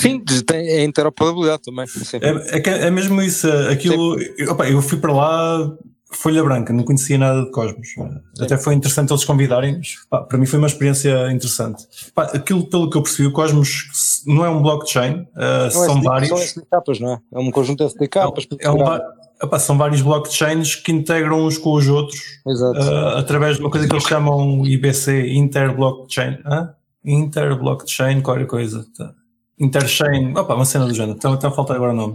Sim, 0.00 0.22
tem 0.44 0.80
a 0.80 0.84
interoperabilidade 0.84 1.62
também. 1.62 1.86
É, 2.20 2.58
é, 2.58 2.86
é, 2.86 2.90
mesmo 2.90 3.22
isso, 3.22 3.48
aquilo, 3.70 4.20
eu, 4.36 4.50
opa, 4.50 4.68
eu 4.68 4.82
fui 4.82 4.98
para 4.98 5.12
lá 5.12 5.76
folha 6.16 6.42
branca, 6.42 6.72
não 6.72 6.84
conhecia 6.84 7.18
nada 7.18 7.44
de 7.44 7.50
Cosmos. 7.50 7.88
Sim. 7.88 8.20
Até 8.40 8.56
foi 8.56 8.74
interessante 8.74 9.12
eles 9.12 9.24
convidarem-nos. 9.24 10.06
Para 10.08 10.38
mim 10.38 10.46
foi 10.46 10.58
uma 10.58 10.68
experiência 10.68 11.30
interessante. 11.30 11.84
Pá, 12.14 12.24
aquilo, 12.24 12.66
pelo 12.66 12.90
que 12.90 12.96
eu 12.96 13.02
percebi, 13.02 13.28
o 13.28 13.32
Cosmos 13.32 14.22
não 14.26 14.44
é 14.44 14.48
um 14.48 14.62
blockchain, 14.62 15.26
uh, 15.36 15.70
são 15.70 15.92
SD, 15.92 16.02
vários. 16.02 16.28
São 16.28 16.38
SDKs, 16.38 17.00
não 17.00 17.12
é? 17.12 17.18
É 17.32 17.38
um 17.38 17.50
conjunto 17.50 17.84
de 17.84 17.90
SDKs. 17.90 18.46
É, 18.60 18.66
é 18.66 18.70
um, 18.70 19.58
são 19.58 19.76
vários 19.76 20.00
blockchains 20.00 20.74
que 20.76 20.92
integram 20.92 21.44
uns 21.44 21.58
com 21.58 21.72
os 21.74 21.88
outros 21.88 22.20
uh, 22.46 23.18
através 23.18 23.56
de 23.56 23.62
uma 23.62 23.70
coisa 23.70 23.86
que 23.86 23.94
eles 23.94 24.06
chamam 24.06 24.64
IBC, 24.64 25.34
Interblockchain. 25.34 26.38
Huh? 26.44 26.68
Interblockchain, 27.04 28.22
qualquer 28.22 28.46
coisa. 28.46 28.86
Tá. 28.96 29.12
Interchain, 29.58 30.36
opa, 30.36 30.54
uma 30.54 30.64
cena 30.64 30.86
do 30.86 30.94
género, 30.94 31.16
então, 31.16 31.34
então 31.34 31.52
falta 31.52 31.74
agora 31.74 31.92
o 31.92 31.96
nome. 31.96 32.14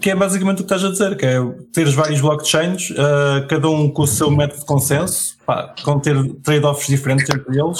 Que 0.00 0.10
é 0.10 0.14
basicamente 0.14 0.62
o 0.62 0.64
que 0.64 0.72
estás 0.72 0.84
a 0.84 0.90
dizer, 0.90 1.16
que 1.16 1.26
é 1.26 1.38
teres 1.72 1.92
vários 1.92 2.20
blockchains, 2.20 2.90
uh, 2.90 3.46
cada 3.48 3.68
um 3.68 3.90
com 3.90 4.02
o 4.02 4.06
seu 4.06 4.30
método 4.30 4.60
de 4.60 4.66
consenso, 4.66 5.36
pá, 5.44 5.74
com 5.84 5.98
ter 5.98 6.14
trade-offs 6.42 6.86
diferentes 6.86 7.28
entre 7.28 7.58
eles, 7.58 7.78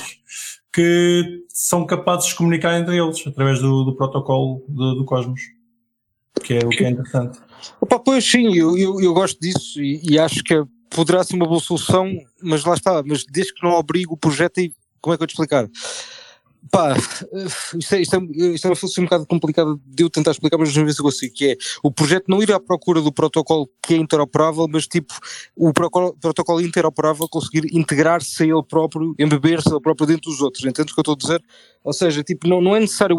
que 0.73 1.45
são 1.49 1.87
capazes 1.87 2.31
de 2.31 2.35
comunicar 2.35 2.79
entre 2.79 2.99
eles 2.99 3.25
através 3.25 3.61
do, 3.61 3.85
do 3.85 3.97
protocolo 3.97 4.65
do, 4.69 5.05
Cosmos, 5.05 5.41
que 6.43 6.55
é 6.55 6.67
o 6.67 6.69
que 6.69 6.85
é 6.85 6.91
interessante. 6.91 7.39
Opa, 7.81 8.01
pois 8.01 8.29
sim, 8.29 8.55
eu, 8.55 8.77
eu, 8.77 9.01
eu 9.01 9.15
gosto 9.15 9.41
disso 9.41 9.81
e, 9.81 10.03
e, 10.03 10.19
acho 10.19 10.43
que 10.43 10.65
poderá 10.91 11.23
ser 11.23 11.37
uma 11.37 11.47
boa 11.47 11.61
solução, 11.61 12.11
mas 12.43 12.65
lá 12.65 12.75
está, 12.75 13.03
mas 13.07 13.25
desde 13.25 13.55
que 13.55 13.63
não 13.63 13.75
obrigue 13.75 14.13
o 14.13 14.17
projeto 14.17 14.59
e 14.59 14.75
como 15.01 15.15
é 15.15 15.17
que 15.17 15.23
eu 15.23 15.27
te 15.27 15.31
explicar? 15.31 15.69
Pá, 16.71 16.97
isto 17.79 17.95
é, 17.95 18.01
isto, 18.01 18.17
é, 18.17 18.21
isto 18.55 18.65
é 18.67 18.71
uma 18.71 18.77
filosofia 18.77 19.03
um 19.03 19.07
bocado 19.07 19.27
complicada 19.27 19.79
de 19.85 20.03
eu 20.03 20.11
tentar 20.11 20.33
explicar, 20.33 20.59
mas 20.59 20.75
não 20.75 20.85
ver 20.85 20.93
se 20.93 21.01
eu 21.01 21.05
consigo, 21.05 21.35
que 21.35 21.53
é 21.53 21.57
o 21.83 21.93
projeto 21.93 22.25
não 22.29 22.43
ir 22.43 22.53
à 22.53 22.59
procura 22.59 23.01
do 23.01 23.13
protocolo 23.13 23.69
que 23.83 23.95
é 23.95 23.97
interoperável, 23.97 24.67
mas 24.69 24.87
tipo, 24.87 25.15
o 25.55 25.73
protocolo 25.73 26.61
interoperável 26.61 27.29
conseguir 27.29 27.69
integrar-se 27.73 28.43
a 28.43 28.47
ele 28.47 28.63
próprio, 28.63 29.15
embeber-se 29.19 29.69
ele 29.69 29.81
próprio 29.81 30.07
dentro 30.07 30.31
dos 30.31 30.41
outros, 30.41 30.65
entendes 30.65 30.93
o 30.93 30.95
que 30.95 31.01
eu 31.01 31.13
estou 31.13 31.15
a 31.15 31.19
dizer? 31.19 31.45
Ou 31.85 31.93
seja, 31.93 32.23
tipo, 32.23 32.49
não, 32.49 32.61
não 32.61 32.75
é 32.75 32.81
necessário 32.81 33.17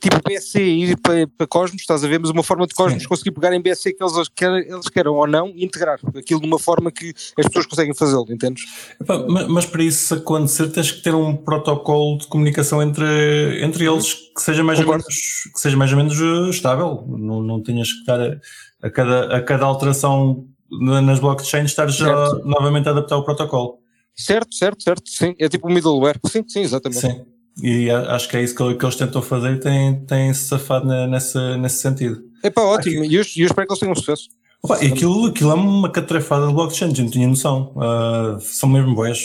tipo 0.00 0.16
BSC 0.26 0.60
ir 0.60 0.96
para, 1.00 1.26
para 1.26 1.46
Cosmos, 1.46 1.80
estás 1.80 2.02
a 2.04 2.08
ver, 2.08 2.18
mas 2.18 2.30
uma 2.30 2.42
forma 2.42 2.66
de 2.66 2.74
Cosmos 2.74 3.02
Sim. 3.02 3.08
conseguir 3.08 3.30
pegar 3.32 3.54
em 3.54 3.60
BSC 3.60 3.92
que 3.94 4.02
eles, 4.02 4.28
que 4.28 4.44
eles 4.44 4.88
queiram 4.88 5.14
ou 5.14 5.26
não 5.26 5.48
e 5.48 5.64
integrar 5.64 5.98
aquilo 6.16 6.40
de 6.40 6.46
uma 6.46 6.58
forma 6.58 6.90
que 6.90 7.12
as 7.38 7.46
pessoas 7.46 7.66
conseguem 7.66 7.94
fazê-lo, 7.94 8.26
entendes? 8.30 8.62
Epá, 9.00 9.18
mas, 9.28 9.48
mas 9.48 9.66
para 9.66 9.82
isso 9.82 10.14
acontecer 10.14 10.68
tens 10.70 10.90
que 10.90 11.02
ter 11.02 11.14
um 11.14 11.36
protocolo 11.36 12.18
de 12.18 12.26
comunicação 12.26 12.82
entre, 12.82 13.62
entre 13.64 13.84
eles 13.86 14.14
que 14.34 14.40
seja 14.42 14.62
mais, 14.64 14.78
ou 14.78 14.84
Concordo. 14.84 15.04
menos, 15.04 15.50
que 15.54 15.60
seja 15.60 15.76
mais 15.76 15.90
ou 15.92 15.96
menos 15.96 16.20
eh, 16.20 16.50
estável. 16.50 17.04
Não, 17.08 17.40
não 17.42 17.62
tenhas 17.62 17.92
que 17.92 18.00
estar 18.00 18.20
a, 18.20 18.36
a 18.82 18.90
cada, 18.90 19.36
a 19.36 19.42
cada 19.42 19.64
alteração 19.64 20.44
na- 20.70 21.00
nas 21.00 21.20
blockchains 21.20 21.70
estar 21.70 21.88
já 21.88 22.12
novamente 22.44 22.88
a 22.88 22.90
adaptar 22.92 23.16
o 23.16 23.24
protocolo. 23.24 23.78
Certo, 24.16 24.54
certo, 24.54 24.82
certo, 24.82 25.08
sim, 25.08 25.34
é 25.38 25.48
tipo 25.48 25.68
um 25.68 25.72
middleware, 25.72 26.18
sim, 26.26 26.44
sim, 26.48 26.60
exatamente. 26.60 27.00
Sim. 27.00 27.24
E 27.62 27.88
acho 27.90 28.28
que 28.28 28.36
é 28.36 28.42
isso 28.42 28.54
que, 28.54 28.74
que 28.74 28.84
eles 28.84 28.96
tentam 28.96 29.22
fazer 29.22 29.52
e 29.54 29.60
têm, 29.60 30.04
têm 30.06 30.34
se 30.34 30.44
safado 30.48 30.86
na- 30.86 31.06
nessa, 31.06 31.56
nesse 31.56 31.76
sentido. 31.80 32.20
Epá, 32.42 32.62
ótimo, 32.62 33.04
e 33.04 33.14
eu, 33.14 33.20
eu 33.36 33.46
espero 33.46 33.66
que 33.66 33.72
eles 33.72 33.78
tenham 33.80 33.94
sucesso. 33.94 34.28
Opa, 34.62 34.82
e 34.82 34.88
aquilo, 34.88 35.26
aquilo 35.26 35.50
é 35.50 35.54
uma 35.54 35.90
catrefada 35.90 36.46
de 36.46 36.52
blockchain, 36.52 36.92
não 36.96 37.10
tinha 37.10 37.28
noção. 37.28 37.72
Ah, 37.78 38.38
são 38.40 38.68
mesmo 38.68 38.94
boas. 38.94 39.20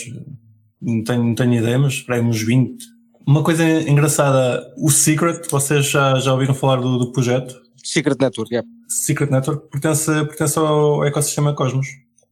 Não 0.80 1.02
tenho, 1.02 1.24
não 1.24 1.34
tenho 1.34 1.54
ideia, 1.54 1.78
mas 1.78 2.00
para 2.00 2.16
aí 2.16 2.20
uns 2.22 2.40
20. 2.42 2.84
Uma 3.26 3.42
coisa 3.42 3.64
engraçada, 3.64 4.62
o 4.78 4.90
Secret, 4.90 5.42
vocês 5.50 5.86
já, 5.86 6.14
já 6.18 6.32
ouviram 6.32 6.54
falar 6.54 6.76
do, 6.80 6.98
do 6.98 7.12
projeto? 7.12 7.54
Secret 7.82 8.16
Network, 8.20 8.52
yeah. 8.52 8.68
Secret 8.88 9.30
Network 9.30 9.68
pertence, 9.70 10.06
pertence 10.26 10.58
ao 10.58 11.04
ecossistema 11.04 11.54
Cosmos. 11.54 11.86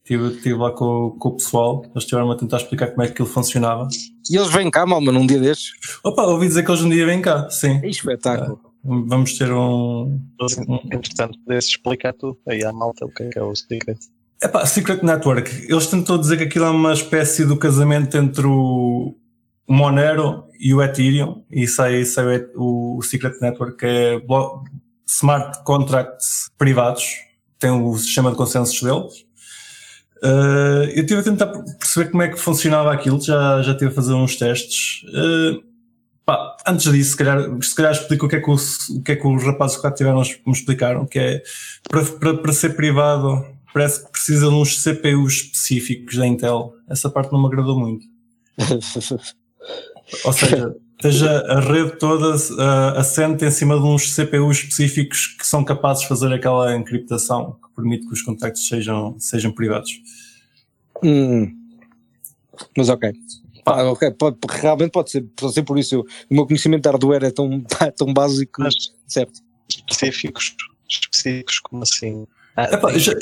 Estive, 0.08 0.28
estive 0.36 0.54
lá 0.54 0.70
com, 0.72 1.10
com 1.18 1.28
o 1.28 1.36
pessoal, 1.36 1.82
eles 1.84 2.04
estiveram 2.04 2.30
a 2.30 2.36
tentar 2.36 2.56
explicar 2.56 2.86
como 2.88 3.02
é 3.02 3.06
que 3.06 3.12
aquilo 3.12 3.28
funcionava. 3.28 3.86
E 4.30 4.36
eles 4.36 4.48
vêm 4.50 4.70
cá, 4.70 4.86
malma, 4.86 5.12
num 5.12 5.26
dia 5.26 5.38
destes. 5.38 5.72
Opa, 6.02 6.22
ouvi 6.22 6.48
dizer 6.48 6.64
que 6.64 6.70
eles 6.70 6.80
um 6.80 6.88
dia 6.88 7.04
vêm 7.04 7.20
cá, 7.20 7.50
sim. 7.50 7.78
É 7.82 7.88
espetáculo. 7.88 8.58
Vamos 8.82 9.36
ter 9.36 9.52
um, 9.52 10.18
Entretanto, 10.90 11.38
pudesse 11.40 11.68
explicar 11.68 12.14
tu 12.14 12.38
aí 12.48 12.64
à 12.64 12.72
malta 12.72 13.04
o 13.04 13.10
que 13.10 13.24
é 13.24 13.28
que 13.28 13.38
é 13.38 13.42
o 13.42 13.54
Secret. 13.54 13.98
Epá, 14.42 14.64
Secret 14.64 15.02
Network, 15.02 15.66
eles 15.68 15.86
tentam 15.88 16.16
dizer 16.16 16.38
que 16.38 16.44
aquilo 16.44 16.64
é 16.64 16.70
uma 16.70 16.94
espécie 16.94 17.44
do 17.44 17.58
casamento 17.58 18.16
entre 18.16 18.46
o 18.46 19.14
Monero 19.68 20.44
e 20.58 20.72
o 20.72 20.82
Ethereum, 20.82 21.42
e 21.50 21.66
sai, 21.68 22.02
sai 22.06 22.24
o 22.24 22.30
Et- 22.32 22.52
o, 22.56 23.02
Secret 23.02 23.34
Network, 23.42 23.76
que 23.76 23.84
é 23.84 24.22
smart 25.06 25.62
contracts 25.64 26.48
privados, 26.56 27.04
tem 27.58 27.70
o 27.70 27.94
sistema 27.98 28.30
de 28.30 28.36
consensos 28.38 28.80
deles. 28.80 29.27
Eh, 30.22 30.92
eu 30.96 31.02
estive 31.02 31.20
a 31.20 31.22
tentar 31.22 31.46
perceber 31.46 32.10
como 32.10 32.22
é 32.22 32.28
que 32.28 32.38
funcionava 32.38 32.92
aquilo, 32.92 33.20
já, 33.20 33.62
já 33.62 33.72
estive 33.72 33.90
a 33.90 33.94
fazer 33.94 34.14
uns 34.14 34.36
testes. 34.36 35.02
Eh, 35.14 35.60
pá, 36.24 36.56
antes 36.66 36.90
disso, 36.92 37.10
se 37.12 37.16
calhar, 37.16 37.40
se 37.62 37.74
calhar 37.74 37.92
explico 37.92 38.26
o 38.26 38.28
que 38.28 38.36
é 38.36 38.40
que, 38.40 38.50
os, 38.50 38.88
o 38.88 39.02
que, 39.02 39.12
é 39.12 39.16
que 39.16 39.26
os 39.26 39.44
rapazes 39.44 39.76
que 39.76 39.82
cá 39.82 39.90
tiveram 39.90 40.20
me 40.20 40.52
explicaram, 40.52 41.06
que 41.06 41.18
é 41.18 41.42
para, 41.88 42.04
para, 42.04 42.38
para 42.38 42.52
ser 42.52 42.74
privado 42.74 43.44
parece 43.72 44.04
que 44.04 44.10
precisa 44.10 44.48
de 44.48 44.54
uns 44.54 44.82
CPUs 44.82 45.34
específicos 45.34 46.16
da 46.16 46.26
Intel. 46.26 46.74
Essa 46.88 47.08
parte 47.08 47.32
não 47.32 47.40
me 47.40 47.46
agradou 47.46 47.78
muito. 47.78 48.04
Ou 50.24 50.32
seja, 50.32 50.74
esteja 50.98 51.40
a 51.46 51.60
rede 51.60 51.96
toda 51.98 52.34
uh, 52.36 52.98
assente 52.98 53.44
em 53.44 53.50
cima 53.50 53.76
de 53.78 53.82
uns 53.86 54.14
CPUs 54.14 54.58
específicos 54.58 55.28
que 55.38 55.46
são 55.46 55.64
capazes 55.64 56.02
de 56.02 56.08
fazer 56.08 56.32
aquela 56.32 56.74
encriptação 56.76 57.52
que 57.52 57.74
permite 57.76 58.06
que 58.06 58.12
os 58.12 58.22
contactos 58.22 58.66
sejam, 58.66 59.14
sejam 59.18 59.52
privados. 59.52 59.90
Hum. 61.02 61.54
Mas 62.76 62.88
ok. 62.88 63.12
Pá, 63.64 63.82
ok, 63.84 64.10
pode- 64.12 64.38
realmente 64.48 64.90
pode 64.90 65.10
ser, 65.10 65.22
pode 65.36 65.52
ser 65.54 65.62
por 65.62 65.78
isso. 65.78 65.94
eu- 65.94 66.06
o 66.30 66.34
meu 66.34 66.46
conhecimento 66.46 66.82
de 66.82 66.88
hardware 66.88 67.24
é 67.24 67.30
tão, 67.30 67.64
é 67.80 67.90
tão 67.90 68.12
básico. 68.12 68.60
Mas 68.62 68.74
certo. 69.06 69.40
específicos, 69.68 70.56
específicos 70.88 71.60
como 71.60 71.82
assim? 71.82 72.26
Ah, 72.56 72.64
Epá, 72.72 72.90
já- 72.98 73.12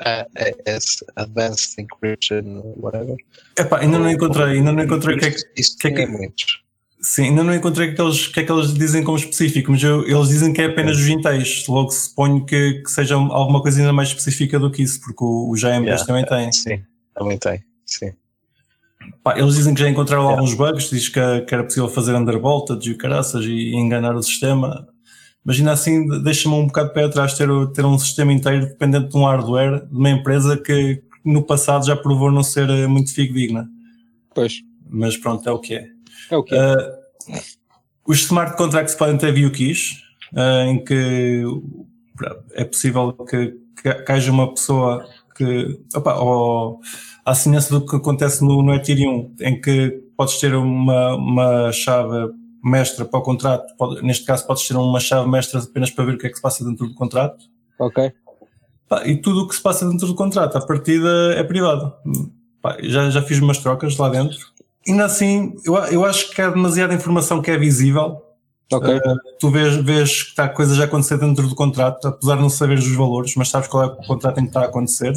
AES, 0.00 1.04
Advanced 1.14 1.78
Encryption, 1.78 2.62
whatever. 2.76 3.16
Epá, 3.56 3.78
ainda 3.80 3.98
não 3.98 4.10
encontrei, 4.10 4.56
ainda 4.58 4.72
não 4.72 4.82
encontrei 4.82 5.16
o 5.16 5.20
que 5.20 5.26
é 5.26 5.30
que, 5.30 5.42
que 5.44 5.86
é 5.86 5.90
tem 5.90 5.94
que- 5.94 6.06
muitos. 6.06 6.63
Sim, 7.04 7.24
ainda 7.24 7.44
não 7.44 7.54
encontrei 7.54 7.90
o 7.90 7.94
que, 7.94 8.00
eles, 8.02 8.26
o 8.26 8.32
que 8.32 8.40
é 8.40 8.44
que 8.44 8.50
eles 8.50 8.72
dizem 8.74 9.04
como 9.04 9.16
específico, 9.16 9.70
mas 9.70 9.82
eu- 9.82 10.06
eles 10.08 10.28
dizem 10.28 10.52
que 10.52 10.60
é 10.62 10.64
apenas 10.66 10.96
os 10.98 11.06
inteiros. 11.08 11.64
Logo 11.68 11.90
suponho 11.90 12.44
que, 12.44 12.82
que 12.82 12.90
seja 12.90 13.14
alguma 13.14 13.60
coisa 13.62 13.78
ainda 13.80 13.92
mais 13.92 14.08
específica 14.08 14.58
do 14.58 14.70
que 14.70 14.82
isso, 14.82 15.00
porque 15.00 15.22
o, 15.22 15.50
o 15.50 15.54
GMBs 15.54 15.84
Yeah. 16.00 16.04
também 16.06 16.24
tem. 16.24 16.50
Sim, 16.52 16.82
também 17.14 17.38
tem. 17.38 17.62
Sim. 17.86 18.12
Pá, 19.22 19.38
eles 19.38 19.54
dizem 19.54 19.74
que 19.74 19.80
já 19.80 19.88
encontraram 19.88 20.22
Yeah. 20.24 20.40
alguns 20.40 20.54
bugs, 20.56 20.90
diz 20.90 21.08
que, 21.08 21.20
que 21.42 21.54
era 21.54 21.62
possível 21.64 21.88
fazer 21.88 22.14
undervoltage 22.14 22.90
e 22.90 22.94
caraças 22.96 23.44
e 23.44 23.74
enganar 23.76 24.14
o 24.16 24.22
sistema. 24.22 24.88
Imagina 25.44 25.72
assim, 25.72 26.08
deixa-me 26.22 26.54
um 26.54 26.66
bocado 26.66 26.88
de 26.88 26.94
pé 26.94 27.04
atrás 27.04 27.34
ter, 27.34 27.48
ter 27.74 27.84
um 27.84 27.98
sistema 27.98 28.32
inteiro 28.32 28.64
dependente 28.66 29.08
de 29.10 29.16
um 29.18 29.24
hardware 29.26 29.84
de 29.86 29.94
uma 29.94 30.08
empresa 30.08 30.56
que 30.56 31.02
no 31.22 31.42
passado 31.42 31.84
já 31.86 31.94
provou 31.94 32.32
não 32.32 32.42
ser 32.42 32.68
eh, 32.70 32.86
muito 32.86 33.12
fidedigna. 33.14 33.68
Pois. 34.34 34.62
Mas 34.88 35.16
pronto, 35.18 35.46
é 35.46 35.52
o 35.52 35.58
que 35.58 35.74
é. 35.74 35.88
É 36.30 36.36
o 36.36 36.42
que 36.42 36.54
Uh, 36.54 37.04
os 38.06 38.18
smart 38.20 38.56
contracts 38.56 38.94
podem 38.94 39.16
ter 39.16 39.32
view 39.32 39.50
keys, 39.50 40.02
uh, 40.34 40.68
em 40.68 40.84
que 40.84 41.42
é 42.52 42.64
possível 42.64 43.12
que, 43.12 43.56
que, 43.82 43.94
que 43.94 44.12
haja 44.12 44.30
uma 44.30 44.52
pessoa 44.52 45.06
que, 45.36 45.80
opa, 45.94 46.14
ou, 46.16 46.80
à 47.24 47.34
semelhança 47.34 47.78
do 47.78 47.86
que 47.86 47.96
acontece 47.96 48.44
no, 48.44 48.62
no 48.62 48.74
Ethereum, 48.74 49.34
em 49.40 49.60
que 49.60 50.02
podes 50.16 50.38
ter 50.38 50.54
uma, 50.54 51.16
uma 51.16 51.72
chave 51.72 52.32
mestra 52.62 53.04
para 53.04 53.20
o 53.20 53.22
contrato, 53.22 53.74
pode- 53.76 54.02
neste 54.02 54.24
caso 54.24 54.46
podes 54.46 54.66
ter 54.66 54.76
uma 54.76 55.00
chave 55.00 55.28
mestra 55.28 55.60
apenas 55.60 55.90
para 55.90 56.04
ver 56.04 56.14
o 56.14 56.18
que 56.18 56.26
é 56.26 56.30
que 56.30 56.36
se 56.36 56.42
passa 56.42 56.64
dentro 56.64 56.86
do 56.86 56.94
contrato, 56.94 57.44
Ok. 57.78 58.12
Pá, 58.88 59.06
e 59.06 59.16
tudo 59.16 59.42
o 59.42 59.48
que 59.48 59.54
se 59.56 59.62
passa 59.62 59.88
dentro 59.88 60.06
do 60.06 60.14
contrato, 60.14 60.56
a 60.56 60.64
partida 60.64 61.34
é 61.34 61.42
privado. 61.42 61.92
Pá, 62.60 62.76
já, 62.82 63.10
já 63.10 63.22
fiz 63.22 63.40
umas 63.40 63.58
trocas 63.58 63.96
lá 63.96 64.08
dentro. 64.08 64.38
Ainda 64.86 65.04
assim, 65.06 65.54
eu, 65.64 65.74
eu 65.76 66.04
acho 66.04 66.30
que 66.30 66.40
há 66.42 66.50
demasiada 66.50 66.92
informação 66.94 67.40
que 67.40 67.50
é 67.50 67.56
visível. 67.56 68.20
Ok. 68.72 68.94
Uh, 68.96 69.00
tu 69.38 69.50
vês, 69.50 69.76
vês 69.76 70.22
que 70.22 70.30
está 70.30 70.48
coisas 70.48 70.78
a 70.80 70.84
acontecer 70.84 71.18
dentro 71.18 71.46
do 71.48 71.54
contrato, 71.54 72.08
apesar 72.08 72.36
de 72.36 72.42
não 72.42 72.50
saberes 72.50 72.84
os 72.86 72.94
valores, 72.94 73.34
mas 73.36 73.48
sabes 73.48 73.68
qual 73.68 73.84
é 73.84 73.86
o 73.86 73.96
contrato 73.96 74.38
em 74.38 74.44
que 74.44 74.48
está 74.48 74.60
a 74.60 74.64
acontecer. 74.64 75.12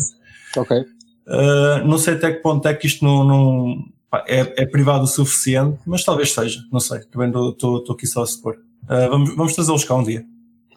Ok. 0.55 0.77
Uh, 0.79 1.85
não 1.85 1.97
sei 1.97 2.13
até 2.13 2.31
que 2.31 2.41
ponto 2.41 2.67
é 2.67 2.73
que 2.73 2.87
isto 2.87 3.03
não, 3.03 3.23
não- 3.23 3.85
pá, 4.09 4.23
é, 4.27 4.63
é 4.63 4.65
privado 4.65 5.03
o 5.03 5.07
suficiente, 5.07 5.79
mas 5.85 6.03
talvez 6.03 6.33
seja, 6.33 6.59
não 6.71 6.79
sei. 6.79 6.99
Também 7.11 7.29
estou 7.29 7.83
aqui 7.91 8.05
só 8.07 8.23
a 8.23 8.27
supor. 8.27 8.55
Uh, 8.83 9.09
vamos, 9.09 9.35
vamos 9.35 9.53
trazê-los 9.53 9.83
cá 9.83 9.95
um 9.95 10.03
dia. 10.03 10.23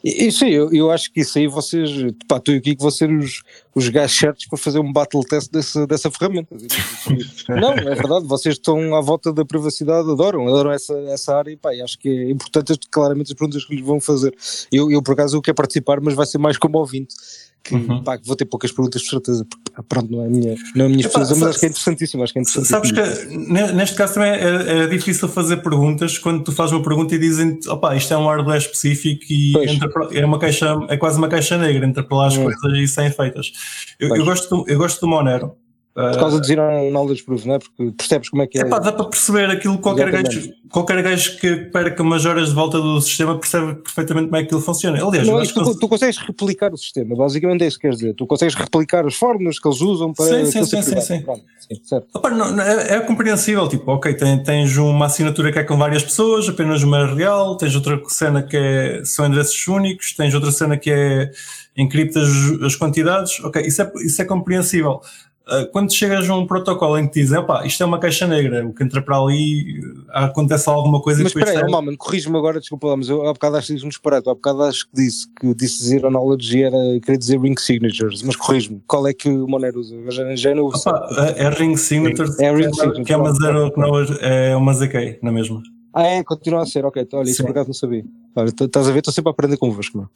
Isso 0.02 0.44
aí, 0.44 0.54
eu, 0.54 0.72
eu 0.72 0.90
acho 0.90 1.12
que 1.12 1.20
isso 1.20 1.38
aí 1.38 1.46
vocês, 1.46 1.90
pá, 2.26 2.40
tu 2.40 2.52
e 2.52 2.56
o 2.56 2.60
Kiko 2.60 2.82
vão 2.82 2.90
ser 2.90 3.10
os, 3.10 3.42
os 3.74 3.88
gajos 3.88 4.16
certos 4.16 4.46
para 4.46 4.58
fazer 4.58 4.78
um 4.78 4.92
battle 4.92 5.22
test 5.22 5.50
desse, 5.50 5.86
dessa 5.86 6.10
ferramenta. 6.10 6.56
Não, 7.48 7.72
é 7.72 7.94
verdade, 7.94 8.26
vocês 8.26 8.54
estão 8.54 8.94
à 8.94 9.00
volta 9.00 9.32
da 9.32 9.44
privacidade, 9.44 10.10
adoram, 10.10 10.48
adoram 10.48 10.72
essa, 10.72 10.94
essa 11.08 11.36
área 11.36 11.50
e 11.50 11.56
pá, 11.56 11.70
acho 11.70 11.98
que 11.98 12.08
é 12.08 12.30
importante 12.30 12.78
claramente 12.90 13.32
as 13.32 13.38
perguntas 13.38 13.64
que 13.64 13.74
lhes 13.74 13.84
vão 13.84 14.00
fazer. 14.00 14.34
Eu, 14.72 14.90
eu 14.90 15.02
por 15.02 15.12
acaso 15.12 15.36
eu 15.36 15.42
quero 15.42 15.56
participar, 15.56 16.00
mas 16.00 16.14
vai 16.14 16.26
ser 16.26 16.38
mais 16.38 16.56
como 16.56 16.78
ouvinte. 16.78 17.14
Que, 17.62 17.74
Uhum. 17.74 18.02
pá, 18.02 18.16
que 18.16 18.26
vou 18.26 18.34
ter 18.34 18.46
poucas 18.46 18.72
perguntas, 18.72 19.02
por 19.02 19.10
certeza, 19.10 19.44
porque 19.44 19.82
pronto, 19.86 20.10
não 20.10 20.22
é 20.22 20.26
a 20.26 20.30
minha, 20.30 20.56
não 20.74 20.84
é 20.84 20.86
a 20.86 20.88
minha 20.88 21.04
Epá, 21.06 21.18
mas 21.20 21.30
acho 21.42 21.60
que 21.60 21.66
é 21.66 21.68
interessantíssimo. 21.68 22.22
Acho 22.22 22.32
que 22.32 22.38
é 22.38 22.44
Sabes 22.44 22.90
interessantíssimo. 22.90 23.44
que 23.46 23.52
ne- 23.52 23.72
neste 23.72 23.96
caso 23.96 24.14
também 24.14 24.30
é, 24.30 24.84
é 24.84 24.86
difícil 24.86 25.28
fazer 25.28 25.58
perguntas 25.58 26.16
quando 26.18 26.42
tu 26.42 26.52
fazes 26.52 26.72
uma 26.72 26.82
pergunta 26.82 27.14
e 27.14 27.18
dizem 27.18 27.58
opa, 27.68 27.94
isto 27.94 28.12
é 28.14 28.16
um 28.16 28.26
hardware 28.26 28.56
específico 28.58 29.22
e 29.30 29.52
para- 29.92 30.08
é 30.18 30.24
uma 30.24 30.38
caixa, 30.38 30.74
é 30.88 30.96
quase 30.96 31.18
uma 31.18 31.28
caixa 31.28 31.58
negra, 31.58 31.86
entra 31.86 32.02
para 32.02 32.16
lá 32.16 32.26
as 32.28 32.36
Hum. 32.36 32.44
coisas 32.44 32.78
e 32.78 32.88
saem 32.88 33.10
feitas. 33.10 33.52
Eu, 33.98 34.16
eu 34.16 34.24
gosto, 34.24 34.64
eu 34.66 34.78
gosto 34.78 35.00
do 35.02 35.06
Monero. 35.08 35.52
Por 35.92 36.18
causa 36.18 36.40
de 36.40 36.46
zero 36.46 36.62
knowledge 36.90 37.24
proof, 37.24 37.44
não 37.44 37.56
é? 37.56 37.58
Porque 37.58 37.90
percebes 37.96 38.28
como 38.28 38.42
é 38.42 38.46
que 38.46 38.58
é. 38.58 38.62
Epá, 38.62 38.78
dá 38.78 38.92
para 38.92 39.06
perceber 39.06 39.50
aquilo, 39.50 39.76
qualquer 39.78 40.08
Exatamente. 40.08 40.36
gajo, 40.36 40.54
qualquer 40.70 41.02
gajo 41.02 41.38
que 41.38 41.56
perca 41.56 42.02
umas 42.02 42.24
horas 42.24 42.50
de 42.50 42.54
volta 42.54 42.80
do 42.80 43.00
sistema 43.00 43.36
percebe 43.36 43.74
perfeitamente 43.74 44.26
como 44.26 44.36
é 44.36 44.40
que 44.40 44.46
aquilo 44.46 44.60
funciona. 44.60 45.04
Aliás, 45.04 45.26
Não, 45.26 45.40
é 45.40 45.46
tu, 45.46 45.78
tu 45.78 45.88
consegues 45.88 46.18
replicar 46.18 46.72
o 46.72 46.76
sistema, 46.76 47.16
basicamente 47.16 47.64
é 47.64 47.66
isso 47.66 47.76
que 47.76 47.82
queres 47.82 47.98
dizer. 47.98 48.14
Tu 48.14 48.24
consegues 48.24 48.54
replicar 48.54 49.04
as 49.04 49.14
fórmulas 49.14 49.58
que 49.58 49.66
eles 49.66 49.80
usam 49.80 50.12
para 50.14 50.26
Sim, 50.26 50.44
sim, 50.46 50.64
sim, 50.64 50.82
sim, 50.82 51.00
sim. 51.00 51.22
Pronto, 51.22 51.42
sim, 51.58 52.00
não, 52.36 52.60
é, 52.62 52.94
é 52.96 53.00
compreensível, 53.00 53.68
tipo, 53.68 53.90
ok, 53.90 54.14
tem- 54.14 54.42
tens 54.44 54.76
uma 54.76 55.06
assinatura 55.06 55.50
que 55.50 55.58
é 55.58 55.64
com 55.64 55.76
várias 55.76 56.04
pessoas, 56.04 56.48
apenas 56.48 56.84
uma 56.84 57.04
real, 57.14 57.56
tens 57.56 57.74
outra 57.74 58.00
cena 58.08 58.42
que 58.44 58.56
é, 58.56 59.02
são 59.04 59.26
endereços 59.26 59.66
únicos, 59.66 60.14
tens 60.14 60.32
outra 60.34 60.52
cena 60.52 60.76
que 60.76 60.90
é 60.90 61.32
encriptas 61.76 62.28
as 62.64 62.76
quantidades, 62.76 63.40
ok, 63.40 63.62
isso 63.62 63.82
é, 63.82 63.92
isso 64.04 64.22
é 64.22 64.24
compreensível. 64.24 65.00
Ah, 65.46 65.66
Quando 65.72 65.92
chegas 65.92 66.28
a 66.30 66.36
um 66.36 66.46
protocolo 66.46 66.96
em 66.98 67.06
que 67.06 67.14
te 67.14 67.20
dizem, 67.22 67.38
opá, 67.38 67.66
isto 67.66 67.82
é 67.82 67.86
uma 67.86 67.98
caixa 67.98 68.26
negra, 68.26 68.64
o 68.66 68.72
que 68.72 68.84
entra 68.84 69.02
para 69.02 69.16
ali, 69.18 69.80
ah, 70.10 70.26
acontece 70.26 70.68
alguma 70.68 71.00
coisa 71.00 71.22
Mas 71.22 71.32
e 71.32 71.34
depois 71.34 71.48
espera 71.50 71.66
aí, 71.66 71.74
oh, 71.74 71.82
mano, 71.82 71.96
corrige-me 71.98 72.36
agora, 72.38 72.60
desculpa 72.60 72.86
lá, 72.88 72.96
mas 72.96 73.08
eu 73.08 73.26
há 73.26 73.32
bocado 73.32 73.56
acho 73.56 73.66
que 73.68 73.74
disse 73.74 73.84
um 73.86 73.88
disparate, 73.88 74.28
há 74.28 74.34
bocado 74.34 74.62
acho 74.62 74.84
que 74.88 74.94
disse 74.94 75.26
que 75.40 75.54
disse 75.54 75.82
zero 75.82 76.08
knowledge 76.10 76.62
era, 76.62 76.76
queria 77.02 77.18
dizer 77.18 77.40
ring 77.40 77.56
signatures, 77.58 78.22
mas 78.22 78.36
corrige-me, 78.36 78.80
qual 78.86 79.06
é 79.08 79.12
que 79.14 79.28
o 79.28 79.48
Monero 79.48 79.80
usa? 79.80 79.96
Já, 80.10 80.36
já 80.36 80.54
não. 80.54 80.66
Opa, 80.66 81.08
é 81.36 81.44
é 81.44 81.48
ring 81.50 81.76
signature, 81.76 82.28
É 82.38 82.52
ring 82.52 82.58
que 82.58 82.64
é 82.64 82.68
uma- 82.68 82.74
signature, 82.74 83.04
que 83.04 83.12
é 83.12 83.16
uma 83.16 83.32
zero, 83.32 83.72
que 83.72 83.80
não 83.80 83.98
é 84.20 84.56
uma 84.56 84.72
ZK, 84.74 85.18
na 85.22 85.32
mesma. 85.32 85.62
Ah, 85.92 86.06
é, 86.06 86.22
continua 86.22 86.62
a 86.62 86.66
ser, 86.66 86.84
ok. 86.84 87.02
Então, 87.02 87.18
olha, 87.18 87.28
isso 87.28 87.42
por 87.42 87.50
acaso 87.50 87.66
não 87.68 87.74
sabia. 87.74 88.04
Olha, 88.36 88.48
estás 88.50 88.88
a 88.88 88.92
ver, 88.92 88.98
estou 89.00 89.12
sempre 89.12 89.30
a 89.30 89.32
aprender 89.32 89.56
convosco. 89.56 90.08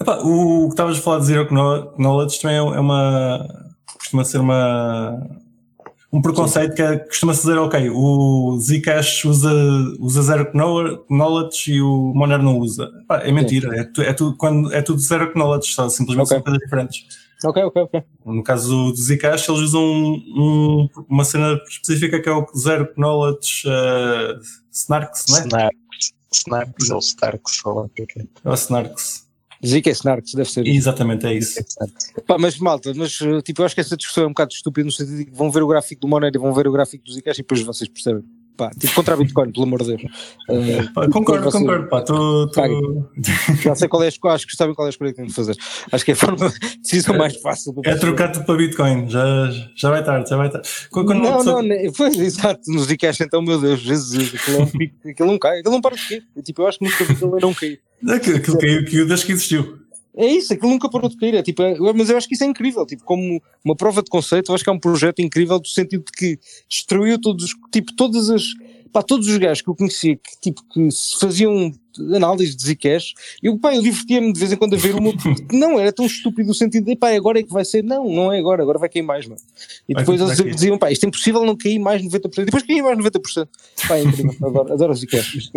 Epá, 0.00 0.18
o, 0.18 0.64
que 0.66 0.70
estavas 0.74 0.98
a 0.98 1.00
falar 1.00 1.20
de 1.20 1.26
Zero 1.26 1.46
Kno- 1.46 1.92
Knowledge 1.96 2.40
também 2.40 2.56
é 2.56 2.58
é 2.58 2.80
uma. 2.80 3.65
Costuma 4.16 4.24
ser 4.24 4.38
uma. 4.38 5.28
um 6.12 6.22
preconceito 6.22 6.74
que 6.74 6.82
é, 6.82 6.98
costuma-se 6.98 7.40
dizer, 7.42 7.58
ok, 7.58 7.90
o 7.90 8.56
Zcash 8.60 9.24
usa, 9.26 9.52
usa 9.98 10.22
Zero 10.22 10.50
Kno- 10.52 11.04
Knowledge 11.10 11.72
e 11.74 11.82
o 11.82 12.12
Monero 12.14 12.42
não 12.42 12.58
usa. 12.58 12.90
Epá, 13.02 13.18
é 13.18 13.32
mentira, 13.32 13.76
é, 13.80 13.84
tu- 13.84 14.02
é, 14.02 14.12
tudo, 14.14 14.36
quando, 14.36 14.72
é 14.72 14.80
tudo 14.80 14.98
Zero 15.00 15.32
Knowledge, 15.34 15.72
só, 15.74 15.88
simplesmente 15.88 16.26
Ok. 16.26 16.36
são 16.36 16.42
coisas 16.42 16.60
diferentes. 16.60 17.26
Ok, 17.44 17.62
ok, 17.64 17.82
ok. 17.82 18.02
No 18.24 18.42
caso 18.42 18.92
do, 18.92 18.96
Zcash, 18.96 19.48
eles 19.48 19.60
usam 19.60 19.82
um- 19.82 20.22
um- 20.36 20.88
uma 21.08 21.24
cena 21.24 21.60
específica 21.68 22.20
que 22.20 22.28
é 22.28 22.32
o 22.32 22.46
Zero 22.56 22.88
Knowledge 22.96 23.68
uh, 23.68 24.40
Snarks, 24.72 25.26
não 25.28 25.36
é? 25.38 25.42
Snarks, 25.42 26.12
Snarks 26.32 26.90
ou 26.90 26.98
Starks, 27.00 27.66
ou 27.66 27.84
o 27.84 27.88
que 27.90 28.02
é 28.02 28.06
é. 28.22 28.26
É 28.44 28.50
o 28.50 28.54
Snarks. 28.54 29.25
Zika 29.66 29.90
é 29.90 29.92
Snarks, 29.92 30.34
deve 30.34 30.50
ser. 30.50 30.66
Exatamente, 30.66 31.26
é 31.26 31.34
isso. 31.34 31.60
Pá, 32.26 32.36
mas 32.38 32.58
malta, 32.58 32.92
mas 32.94 33.20
uh, 33.20 33.40
tipo, 33.42 33.62
eu 33.62 33.66
acho 33.66 33.74
que 33.74 33.80
essa 33.80 33.96
discussão 33.96 34.24
é 34.24 34.26
um 34.26 34.30
bocado 34.30 34.52
estúpida 34.52 34.84
no 34.86 34.92
sentido 34.92 35.16
de 35.18 35.24
que 35.26 35.32
vão 35.34 35.50
ver 35.50 35.62
o 35.62 35.66
gráfico 35.68 36.00
do 36.02 36.08
Monero 36.08 36.36
e 36.36 36.38
vão 36.38 36.52
ver 36.54 36.66
o 36.68 36.72
gráfico 36.72 37.04
do 37.04 37.12
Zcash 37.12 37.38
e 37.38 37.42
depois 37.42 37.60
vocês 37.62 37.88
percebem. 37.88 38.22
Pá, 38.56 38.70
tipo 38.70 38.94
contra 38.94 39.12
a 39.12 39.16
Bitcoin, 39.18 39.52
pelo 39.52 39.66
amor 39.66 39.82
de 39.82 39.96
Deus. 39.96 40.02
Uh, 40.48 40.90
Pá, 40.94 41.06
Concordo, 41.10 41.44
Você- 41.44 41.58
concordo, 41.58 41.88
pá, 41.90 42.00
tu, 42.00 42.46
tu, 42.46 42.60
já 43.62 43.74
sei 43.74 43.86
qual 43.86 44.02
é 44.02 44.06
a 44.06 44.08
escolha, 44.08 44.32
acho 44.34 44.46
que 44.46 44.56
sabem 44.56 44.74
qual 44.74 44.86
é 44.86 44.88
a 44.88 44.90
escolha 44.92 45.10
que 45.10 45.16
têm 45.18 45.26
de 45.26 45.34
fazer. 45.34 45.54
Acho 45.92 46.02
que 46.04 46.12
é 46.12 46.14
a 46.14 46.16
forma 46.16 46.48
de 46.48 46.58
decisão 46.80 47.18
mais 47.18 47.36
fácil. 47.36 47.72
É 47.72 47.82
perceber. 47.82 48.00
trocar 48.00 48.32
tudo 48.32 48.46
para 48.46 48.56
Bitcoin, 48.56 49.10
já, 49.10 49.50
já 49.76 49.90
vai 49.90 50.02
tarde, 50.02 50.30
já 50.30 50.38
vai 50.38 50.48
tarde. 50.48 50.66
Quando, 50.90 51.12
Não, 51.12 51.36
pessoa- 51.36 51.62
não, 51.62 51.92
pois, 51.94 52.18
exato, 52.18 52.62
no 52.72 52.78
Zcash 52.82 53.20
então, 53.20 53.42
meu 53.42 53.60
Deus, 53.60 53.78
Jesus, 53.80 54.34
aquilo, 54.34 54.56
é 54.56 54.62
um 54.62 54.66
pico, 54.66 54.94
aquilo 55.06 55.28
não 55.32 55.38
cai, 55.38 55.58
aquilo 55.58 55.74
não 55.74 55.82
para 55.82 55.94
de 55.96 56.08
cair. 56.08 56.24
Eu, 56.34 56.42
tipo, 56.42 56.62
eu 56.62 56.66
acho 56.66 56.78
que 56.78 56.84
nunca 56.86 57.04
vi 57.04 57.12
aquilo 57.12 57.38
não 57.38 57.52
cair. 57.52 57.78
Aquilo, 58.08 58.36
aquilo 58.36 58.58
caiu, 58.58 58.84
caiu 58.84 59.06
desde 59.06 59.26
que 59.26 59.32
existiu. 59.32 59.78
É 60.16 60.26
isso, 60.26 60.52
aquilo 60.52 60.70
nunca 60.70 60.88
parou 60.88 61.10
de 61.10 61.16
cair. 61.16 61.34
É, 61.34 61.42
tipo, 61.42 61.62
é- 61.62 61.76
mas 61.94 62.08
eu 62.08 62.16
acho 62.16 62.26
que 62.26 62.34
isso 62.34 62.44
é 62.44 62.46
incrível. 62.46 62.86
Tipo, 62.86 63.04
como 63.04 63.42
uma 63.64 63.76
prova 63.76 64.02
de 64.02 64.08
conceito, 64.08 64.50
eu 64.50 64.54
acho 64.54 64.64
que 64.64 64.70
é 64.70 64.72
um 64.72 64.80
projeto 64.80 65.20
incrível 65.20 65.58
no 65.58 65.66
sentido 65.66 66.04
de 66.04 66.12
que 66.12 66.38
destruiu 66.68 67.20
todos 67.20 67.44
os, 67.44 67.50
tipo, 67.70 67.94
todas 67.94 68.30
as, 68.30 68.44
pá, 68.92 69.02
todos 69.02 69.28
os 69.28 69.36
gajos 69.36 69.60
que 69.62 69.68
eu 69.68 69.74
conhecia 69.76 70.16
que, 70.16 70.40
tipo, 70.40 70.62
que 70.72 70.90
se 70.90 71.18
faziam 71.20 71.70
análise 72.14 72.56
de 72.56 72.62
Zcash. 72.62 73.14
Eu, 73.42 73.58
pá, 73.58 73.74
eu 73.74 73.82
divertia-me 73.82 74.32
de 74.32 74.38
vez 74.38 74.52
em 74.52 74.56
quando 74.56 74.74
a 74.74 74.78
ver 74.78 74.94
uma, 74.94 75.12
porque 75.16 75.56
não, 75.56 75.78
era 75.78 75.92
tão 75.92 76.06
estúpido 76.06 76.48
no 76.48 76.54
sentido 76.54 76.84
de, 76.86 76.96
pá, 76.96 77.10
agora 77.14 77.40
é 77.40 77.42
que 77.42 77.52
vai 77.52 77.64
ser. 77.64 77.82
Não, 77.84 78.08
não 78.08 78.32
é 78.32 78.38
agora, 78.38 78.62
agora 78.62 78.78
vai 78.78 78.88
cair 78.88 79.02
mais, 79.02 79.26
mano. 79.26 79.40
E 79.88 79.94
Vai 79.94 80.02
depois 80.02 80.20
eles 80.20 80.40
cair. 80.40 80.54
diziam, 80.54 80.78
pá, 80.78 80.90
isto 80.90 81.04
é 81.04 81.08
impossível 81.08 81.44
não 81.44 81.56
cair 81.56 81.78
mais 81.78 82.02
90%. 82.02 82.38
E 82.38 82.44
depois 82.46 82.62
caía 82.62 82.82
mais 82.82 82.98
90%. 82.98 83.48
Pá, 83.88 83.96
é 83.96 84.02
incrível. 84.02 84.34
Adoro, 84.46 84.72
adoro 84.72 84.92
o 84.92 84.96
Zcash. 84.96 85.50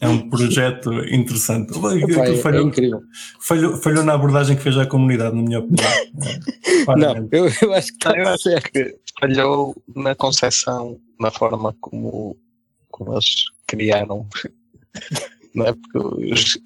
É 0.00 0.08
um 0.08 0.28
projeto 0.28 0.92
interessante. 1.10 1.78
Pá, 1.80 1.92
Aquilo 1.94 2.20
é, 2.20 2.32
é 2.32 2.36
falhou, 2.36 2.66
incrível. 2.68 3.00
falhou, 3.40 3.76
falhou 3.78 4.04
na 4.04 4.14
abordagem 4.14 4.56
que 4.56 4.62
fez 4.62 4.76
à 4.76 4.86
comunidade, 4.86 5.34
na 5.36 5.42
minha 5.42 5.58
opinião. 5.60 5.88
É, 5.88 6.96
Não, 6.96 7.28
eu, 7.32 7.46
eu 7.62 7.74
acho 7.74 7.88
que 7.88 7.94
está 7.94 8.12
eu 8.16 8.28
acho 8.28 8.42
certo. 8.42 8.70
que 8.72 8.94
falhou 9.20 9.74
na 9.94 10.14
concepção, 10.14 10.98
na 11.18 11.30
forma 11.30 11.74
como, 11.80 12.36
como 12.96 13.12
eles 13.12 13.44
criaram. 13.66 14.26
Não 15.54 15.66
é 15.66 15.72
porque 15.72 15.98
os 16.32 16.58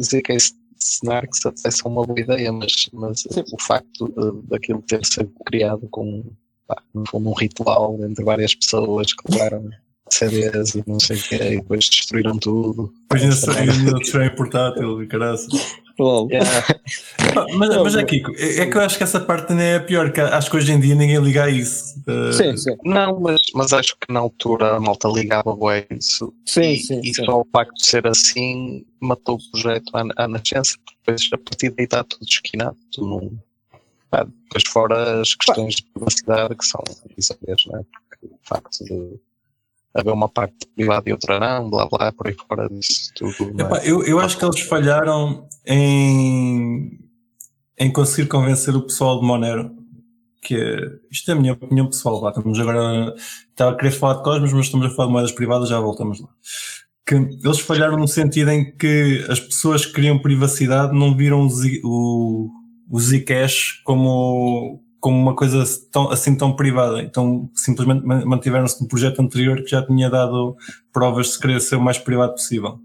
ZK 0.00 0.36
Snarks 0.80 1.46
até 1.46 1.70
são 1.70 1.90
uma 1.90 2.04
boa 2.04 2.20
ideia, 2.20 2.52
mas, 2.52 2.88
mas 2.92 3.20
Sim. 3.20 3.42
o 3.52 3.62
facto 3.62 4.08
de, 4.08 4.48
daquilo 4.48 4.82
ter 4.82 5.04
sido 5.04 5.32
criado 5.46 5.88
com 5.90 6.24
pá, 6.66 6.82
um 7.14 7.32
ritual 7.32 7.96
entre 8.04 8.24
várias 8.24 8.54
pessoas 8.54 9.12
que 9.12 9.32
levaram 9.32 9.68
CDs 10.10 10.74
e 10.74 10.84
não 10.86 10.98
sei 11.00 11.16
o 11.16 11.22
quê, 11.22 11.34
e 11.36 11.56
depois 11.60 11.88
destruíram 11.88 12.38
tudo. 12.38 12.92
Depois 13.02 13.22
ainda 13.48 14.04
se- 14.04 14.30
portátil 14.30 15.02
e 15.02 15.06
caraças. 15.06 15.76
Lol. 15.98 16.28
Yeah. 16.30 16.62
Pá, 17.34 17.46
Mas, 17.54 17.76
mas 17.76 17.96
é 17.96 18.04
Kiko, 18.04 18.32
é, 18.36 18.60
é 18.60 18.66
que 18.66 18.76
eu 18.76 18.80
acho 18.80 18.96
que 18.96 19.02
essa 19.04 19.20
parte 19.20 19.52
nem 19.52 19.66
é 19.66 19.76
a 19.76 19.80
pior, 19.80 20.12
que 20.12 20.20
acho 20.20 20.50
que 20.50 20.56
hoje 20.56 20.72
em 20.72 20.80
dia 20.80 20.94
ninguém 20.94 21.18
liga 21.18 21.44
a 21.44 21.50
isso. 21.50 22.00
Uh, 22.06 22.32
Sim, 22.32 22.56
sim. 22.56 22.76
Não, 22.84 23.18
mas, 23.20 23.40
mas 23.54 23.72
acho 23.72 23.96
que 23.96 24.12
na 24.12 24.20
altura 24.20 24.76
a 24.76 24.80
malta 24.80 25.08
ligava 25.08 25.56
bem 25.56 25.86
isso. 25.90 26.32
Sim, 26.46 26.72
e, 26.72 26.78
sim, 26.78 27.00
e 27.02 27.14
sim. 27.14 27.24
só 27.24 27.40
o 27.40 27.46
facto 27.52 27.74
de 27.74 27.86
ser 27.86 28.06
assim 28.06 28.84
matou 29.00 29.36
o 29.36 29.50
projeto 29.50 29.90
à, 29.94 30.24
à 30.24 30.28
nascença, 30.28 30.76
porque 30.84 30.98
depois 31.04 31.28
a 31.32 31.38
partir 31.38 31.70
daí 31.70 31.84
está 31.84 32.04
tudo 32.04 32.24
esquinado. 32.24 32.76
Tu 32.92 33.04
não, 33.04 33.30
pá, 34.10 34.24
depois 34.24 34.62
fora 34.68 35.20
as 35.20 35.34
questões 35.34 35.76
de 35.76 35.84
privacidade 35.84 36.54
que 36.56 36.64
são 36.64 36.82
bizarras, 37.16 37.64
não 37.66 37.80
é? 37.80 37.82
Porque 37.82 38.26
o 38.26 38.38
facto 38.42 38.84
de 38.84 39.20
haver 39.94 40.12
uma 40.12 40.28
parte 40.28 40.66
privada 40.74 41.08
e 41.08 41.12
outra 41.12 41.40
não, 41.40 41.70
blá 41.70 41.86
blá, 41.86 42.12
por 42.12 42.28
aí 42.28 42.36
fora 42.48 42.68
disso 42.68 43.12
tudo. 43.14 43.52
não 43.54 43.66
é? 43.66 43.68
Epá, 43.68 43.84
eu, 43.84 44.04
eu 44.04 44.20
acho 44.20 44.38
que 44.38 44.44
eles 44.44 44.60
falharam 44.60 45.48
em, 45.66 46.98
em 47.78 47.92
conseguir 47.92 48.28
convencer 48.28 48.74
o 48.76 48.82
pessoal 48.82 49.20
de 49.20 49.26
Monero. 49.26 49.70
Que 50.42 50.54
é- 50.56 50.90
isto 51.10 51.30
é 51.30 51.34
a 51.34 51.36
minha 51.36 51.52
opinião 51.52 51.86
pessoal. 51.86 52.20
Lá, 52.20 52.30
estamos 52.30 52.58
agora. 52.58 53.14
Estava 53.50 53.72
a 53.72 53.76
querer 53.76 53.90
falar 53.90 54.14
de 54.14 54.22
Cosmos, 54.22 54.52
mas 54.52 54.66
estamos 54.66 54.86
a 54.86 54.90
falar 54.90 55.06
de 55.08 55.12
moedas 55.12 55.32
privadas, 55.32 55.68
já 55.68 55.80
voltamos 55.80 56.20
lá. 56.20 56.28
Que 57.06 57.14
eles 57.16 57.58
falharam 57.60 57.96
no 57.96 58.06
sentido 58.06 58.50
em 58.50 58.70
que 58.76 59.24
as 59.28 59.40
pessoas 59.40 59.84
que 59.86 59.94
queriam 59.94 60.18
privacidade 60.18 60.96
não 60.96 61.16
viram 61.16 61.40
o, 61.46 61.48
Z- 61.50 61.80
o, 61.84 62.50
o 62.88 63.00
Zcash 63.00 63.80
como, 63.84 64.80
como 65.00 65.18
uma 65.18 65.34
coisa 65.34 65.64
tão, 65.90 66.10
assim 66.10 66.36
tão 66.36 66.54
privada. 66.54 67.02
Então 67.02 67.50
simplesmente 67.54 68.04
ma- 68.06 68.24
mantiveram-se 68.24 68.80
no 68.80 68.88
projeto 68.88 69.20
anterior 69.20 69.62
que 69.62 69.70
já 69.70 69.84
tinha 69.84 70.08
dado 70.08 70.54
provas 70.92 71.32
de 71.32 71.38
querer 71.40 71.60
ser 71.60 71.76
o 71.76 71.80
mais 71.82 71.98
privado 71.98 72.32
possível. 72.34 72.78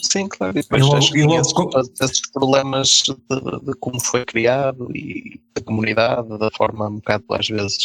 Sim, 0.00 0.28
claro. 0.28 0.56
E 0.58 0.62
depois 0.62 0.82
E 1.14 1.18
e 1.20 1.54
com- 1.54 1.70
todos 1.70 1.90
esses 2.00 2.30
problemas 2.30 3.02
de, 3.06 3.60
de 3.64 3.74
como 3.80 4.00
foi 4.00 4.24
criado 4.24 4.88
e 4.94 5.40
da 5.56 5.62
comunidade, 5.62 6.38
da 6.38 6.50
forma 6.56 6.88
um 6.88 6.96
bocado 6.96 7.24
às 7.32 7.48
vezes 7.48 7.78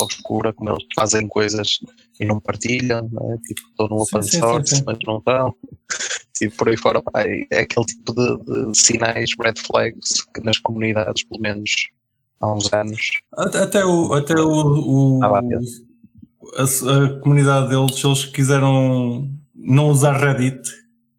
obscura, 0.00 0.52
como 0.52 0.70
eles 0.70 0.84
fazem 0.94 1.28
coisas 1.28 1.78
e 2.18 2.24
não 2.24 2.40
partilham, 2.40 3.08
não 3.12 3.32
é? 3.32 3.36
Tipo, 3.38 3.60
estão 3.68 3.88
no 3.88 4.04
Sim, 4.04 4.16
open 4.16 4.22
sim, 4.22 4.28
sim, 4.30 4.40
source, 4.40 4.76
sim. 4.76 4.82
mas 4.86 4.98
não 5.06 5.18
estão. 5.18 5.54
E 6.40 6.48
por 6.50 6.68
aí 6.68 6.76
fora, 6.76 7.02
é 7.16 7.46
é 7.50 7.60
aquele 7.60 7.86
tipo 7.86 8.12
de, 8.14 8.38
de 8.72 8.78
sinais, 8.78 9.30
red 9.40 9.54
flags, 9.58 10.22
que 10.34 10.42
nas 10.42 10.58
comunidades, 10.58 11.22
pelo 11.24 11.40
menos 11.40 11.70
há 12.40 12.52
uns 12.52 12.72
anos, 12.72 12.98
Até, 13.36 13.84
o, 13.84 14.12
até 14.14 14.34
o, 14.34 14.48
o- 14.50 15.20
Pedro. 15.20 15.60
a, 16.56 16.64
a 16.64 17.20
comunidade 17.20 17.68
deles, 17.68 18.02
eles 18.02 18.24
quiseram 18.24 19.30
não 19.54 19.90
usar 19.90 20.12
Reddit, 20.16 20.60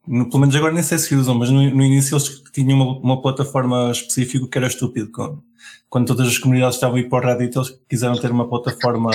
no- 0.08 0.26
pelo 0.28 0.39
menos 0.39 0.56
agora 0.56 0.74
nem 0.74 0.84
sei 0.84 0.98
se 0.98 1.16
usam, 1.16 1.36
mas 1.36 1.50
no, 1.50 1.62
no 1.74 1.84
início 1.84 2.16
eles 2.16 2.42
tinham 2.54 2.80
uma, 2.80 3.00
uma 3.00 3.22
plataforma 3.22 3.92
específica 3.92 4.48
que 4.48 4.58
era 4.58 4.68
estúpido. 4.68 5.10
Quando, 5.12 5.44
quando 5.89 6.08
todas 6.08 6.28
as 6.28 6.38
comunidades 6.38 6.76
estavam 6.76 6.98
a 6.98 7.00
ir 7.00 7.10
para 7.10 7.26
o 7.26 7.30
Reddit, 7.38 7.58
eles 7.58 7.70
quiseram 7.89 8.16
ter 8.20 8.32
uma 8.32 8.48
plataforma 8.48 9.12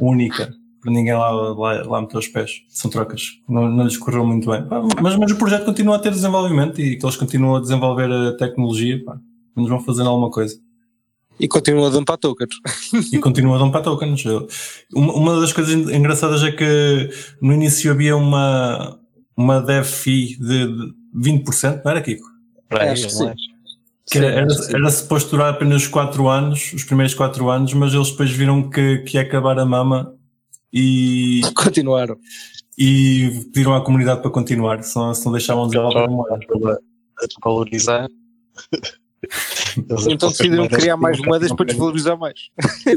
única 0.00 0.52
para 0.80 0.92
ninguém 0.92 1.14
lá, 1.14 1.30
lá, 1.30 1.82
lá 1.84 2.00
meter 2.00 2.18
os 2.18 2.28
pés. 2.28 2.62
São 2.68 2.88
trocas. 2.90 3.22
Não, 3.48 3.68
não 3.68 3.84
lhes 3.84 3.96
correu 3.96 4.24
muito 4.24 4.48
bem. 4.50 4.64
Pá, 4.64 4.80
Mas, 5.02 5.16
mas 5.16 5.32
o 5.32 5.36
projeto 5.36 5.64
continua 5.64 5.96
a 5.96 5.98
ter 5.98 6.12
desenvolvimento 6.12 6.80
e 6.80 6.96
que 6.96 7.04
eles 7.04 7.16
continuam 7.16 7.56
a 7.56 7.60
desenvolver 7.60 8.10
a 8.12 8.36
tecnologia. 8.36 9.02
Pá, 9.04 9.18
nos 9.56 9.68
vão 9.68 9.80
fazendo 9.80 10.08
alguma 10.08 10.30
coisa 10.30 10.54
E 11.40 11.48
continua 11.48 11.88
a 11.88 11.90
dampar 11.90 12.16
tokens. 12.16 12.54
e 13.12 13.18
continua 13.18 13.56
a 13.56 13.58
dumpar 13.58 13.82
tokens. 13.82 14.22
Uma, 14.94 15.12
uma 15.14 15.40
das 15.40 15.52
coisas 15.52 15.74
engraçadas 15.74 16.44
é 16.44 16.52
que 16.52 17.10
no 17.42 17.52
início 17.52 17.90
havia 17.90 18.16
uma, 18.16 18.96
uma 19.38 19.60
dev 19.62 19.84
fee 19.84 20.36
de 20.36 20.66
de 21.14 21.30
20%, 21.32 21.82
não 21.84 21.90
era, 21.90 22.02
Kiko? 22.02 22.26
para 22.68 22.84
aí, 22.84 22.90
Acho 22.90 23.08
que 23.08 23.14
não 23.14 23.20
sim. 23.20 23.28
é? 23.28 23.34
Que 24.10 24.18
era, 24.18 24.26
era, 24.26 24.46
era 24.74 24.90
suposto 24.90 25.30
durar 25.30 25.54
apenas 25.54 25.86
4 25.86 26.28
anos, 26.28 26.72
os 26.72 26.84
primeiros 26.84 27.14
4 27.14 27.48
anos, 27.50 27.72
mas 27.74 27.92
eles 27.94 28.10
depois 28.10 28.30
viram 28.30 28.68
que, 28.68 28.98
que 28.98 29.16
ia 29.16 29.22
acabar 29.22 29.58
a 29.58 29.64
mama 29.66 30.14
e, 30.72 31.40
Continuaram. 31.56 32.16
e 32.76 33.46
pediram 33.52 33.74
à 33.74 33.84
comunidade 33.84 34.22
para 34.22 34.30
continuar, 34.30 34.82
senão, 34.82 35.14
senão 35.14 35.32
deixavam 35.32 35.64
de 35.66 35.72
desenvolver 35.72 36.04
a 36.04 36.08
moeda. 36.08 36.80
a 37.22 37.26
desvalorizar. 37.26 38.08
Então 40.08 40.28
decidiram 40.30 40.68
criar 40.68 40.96
mais 40.96 41.18
moedas 41.20 41.52
para 41.52 41.66
desvalorizar 41.66 42.16
mais. 42.18 42.38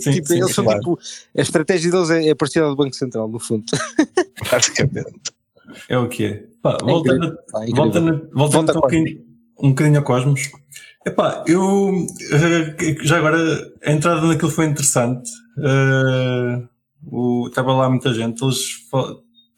Sim, 0.01 0.11
tipo, 0.11 0.27
sim, 0.27 0.37
eles 0.39 0.53
são 0.53 0.63
claro. 0.63 0.79
tipo. 0.79 0.99
A 1.37 1.41
estratégia 1.41 1.91
deles 1.91 2.09
é, 2.09 2.29
é 2.29 2.35
parecida 2.35 2.65
à 2.65 2.69
do 2.69 2.75
Banco 2.75 2.95
Central, 2.95 3.27
no 3.27 3.39
fundo. 3.39 3.65
Basicamente. 4.49 5.11
É 5.89 5.97
o 5.97 6.07
que 6.07 6.25
é. 6.25 6.43
Pá, 6.61 6.77
voltando, 6.83 7.25
a- 7.25 7.51
Pá, 7.51 7.63
incrível. 7.63 7.83
Voltando, 7.83 8.29
voltando 8.33 8.51
Volta 8.65 8.71
um, 8.77 8.81
bocadinho, 8.81 9.19
um 9.61 9.69
bocadinho 9.69 9.99
a 9.99 10.03
Cosmos. 10.03 10.51
Epá, 11.05 11.43
eu 11.47 11.91
eh, 12.31 12.95
já 13.03 13.17
agora 13.17 13.37
a 13.83 13.91
entrada 13.91 14.25
naquilo 14.27 14.51
foi 14.51 14.65
interessante. 14.65 15.29
Eh, 15.63 16.61
o- 17.05 17.47
Estava 17.47 17.73
lá 17.73 17.89
muita 17.89 18.13
gente, 18.13 18.43
eles 18.43 18.67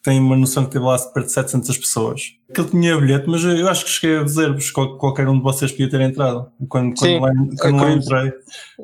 tem 0.04 0.20
uma 0.20 0.36
noção 0.36 0.66
que 0.66 0.72
teve 0.72 0.84
lá 0.84 0.98
perto 0.98 1.26
de 1.26 1.32
700 1.32 1.78
pessoas. 1.78 2.20
Que 2.54 2.60
ele 2.60 2.68
tinha 2.68 3.00
bilhete, 3.00 3.26
mas 3.26 3.42
eu 3.42 3.66
acho 3.68 3.86
que 3.86 3.90
cheguei 3.90 4.18
a 4.18 4.22
dizer-vos 4.22 4.70
qualquer 4.70 5.26
um 5.26 5.38
de 5.38 5.42
vocês 5.42 5.72
podia 5.72 5.88
ter 5.88 6.00
entrado. 6.02 6.46
Quando, 6.68 6.96
Sim, 6.98 7.18
quando, 7.20 7.22
lá, 7.22 7.56
quando, 7.58 7.76
lá, 7.80 7.90
entrei, 7.92 8.32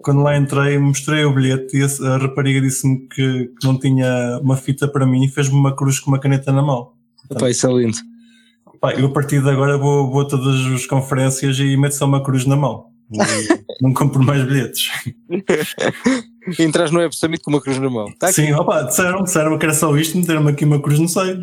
quando 0.03 0.23
lá 0.23 0.37
entrei, 0.38 0.79
mostrei 0.79 1.25
o 1.27 1.35
bilhete 1.35 1.77
e 1.77 1.83
a, 1.83 2.14
a 2.14 2.16
rapariga 2.16 2.62
disse-me 2.62 3.07
que, 3.07 3.49
que, 3.61 3.66
não 3.66 3.79
tinha 3.79 4.40
uma 4.43 4.57
fita 4.57 4.88
para 4.88 5.07
mim 5.07 5.27
e 5.27 5.29
fez-me 5.29 5.57
uma 5.57 5.77
cruz 5.77 6.01
com 6.01 6.11
uma 6.11 6.19
caneta 6.19 6.51
na 6.53 6.62
mão. 6.62 6.93
Portanto, 7.31 7.40
Pá, 7.40 7.51
isso 7.51 7.66
é 7.66 7.73
lindo. 7.73 7.97
Pá, 8.81 8.93
eu 8.95 9.07
a 9.07 9.12
partir 9.12 9.40
de 9.40 9.49
agora 9.49 9.79
vou, 9.79 10.11
vou 10.11 10.23
a 10.23 10.25
todas 10.25 10.66
as 10.66 10.85
conferências 10.87 11.59
e 11.61 11.77
meto 11.77 11.95
só 11.95 12.07
uma 12.07 12.23
cruz 12.23 12.45
na 12.45 12.57
mão. 12.57 12.87
não 13.81 13.95
compro 13.95 14.23
mais 14.23 14.45
bilhetes. 14.45 14.90
Entras 16.59 16.90
no 16.90 16.99
Web 16.99 17.14
Summit 17.14 17.40
com 17.43 17.51
uma 17.51 17.61
cruz 17.61 17.79
na 17.79 17.88
mão. 17.88 18.07
Tá 18.19 18.33
Sim, 18.33 18.53
opa, 18.53 18.83
disseram, 18.83 19.23
disseram 19.23 19.59
que 19.59 19.64
era 19.64 19.75
só 19.75 19.97
isto, 19.97 20.19
meteram-me 20.19 20.51
aqui 20.51 20.64
uma 20.64 20.83
cruz, 20.83 20.99
não 20.99 21.07
sei. 21.07 21.38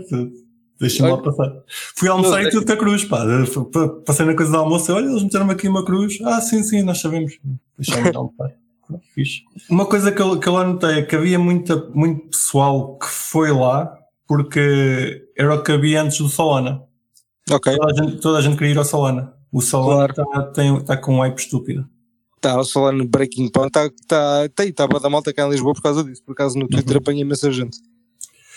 Deixa-me 0.78 1.10
lá 1.10 1.18
passar. 1.18 1.54
Fui 1.96 2.10
almoçar 2.10 2.44
e 2.44 2.50
tudo 2.50 2.66
com 2.66 2.74
a 2.74 2.78
cruz, 2.78 3.06
pá. 3.06 3.26
Passei 4.06 4.26
na 4.26 4.36
coisa 4.36 4.52
do 4.52 4.58
almoço 4.58 4.92
e 4.92 4.94
olha, 4.94 5.06
eles 5.06 5.24
meteram-me 5.24 5.54
aqui 5.54 5.70
uma 5.70 5.86
cruz. 5.86 6.20
Ah, 6.26 6.42
sim, 6.42 6.62
sim, 6.64 6.82
nós 6.84 7.00
sabemos. 7.00 7.40
Deixa-me 7.78 8.14
almoçar. 8.14 8.52
Fixe. 9.14 9.44
Uma 9.70 9.86
coisa 9.86 10.12
que 10.12 10.22
eu, 10.22 10.38
que 10.40 10.48
eu 10.48 10.58
anotei 10.58 11.00
é 11.00 11.02
que 11.02 11.16
havia 11.16 11.40
muita, 11.40 11.76
muito 11.94 12.28
pessoal 12.30 12.98
que 12.98 13.08
foi 13.08 13.52
lá 13.52 13.98
porque 14.28 15.30
era 15.38 15.56
o 15.56 15.64
que 15.64 15.72
havia 15.72 16.02
antes 16.02 16.18
do 16.18 16.30
Solana. 16.30 16.84
Ok. 17.50 17.76
Toda 17.76 17.92
a 17.92 17.96
gente, 17.96 18.22
toda 18.22 18.38
a 18.38 18.42
gente 18.42 18.58
queria 18.58 18.74
ir 18.74 18.78
ao 18.78 18.86
Solana. 18.86 19.34
O 19.52 19.62
Solana 19.62 20.06
está 20.06 20.24
claro. 20.24 20.52
tá, 20.52 20.82
tá 20.82 20.98
com 20.98 21.16
um 21.16 21.20
hype 21.22 21.40
estúpido. 21.40 21.88
Está, 22.36 22.60
o 22.60 22.64
Solano 22.64 23.08
Breaking 23.08 23.50
Point 23.50 23.68
está 23.68 23.90
tá, 24.08 24.50
tá, 24.50 24.64
tá, 24.76 24.88
tá 24.88 25.00
da 25.00 25.10
malta 25.10 25.34
cá 25.34 25.48
em 25.48 25.50
Lisboa 25.50 25.74
por 25.74 25.82
causa 25.82 26.04
disso. 26.04 26.22
Por 26.24 26.34
acaso 26.34 26.58
no 26.60 26.68
Twitter 26.68 26.94
uhum. 26.94 27.00
apanha 27.00 27.22
imensa 27.22 27.52
gente. 27.52 27.78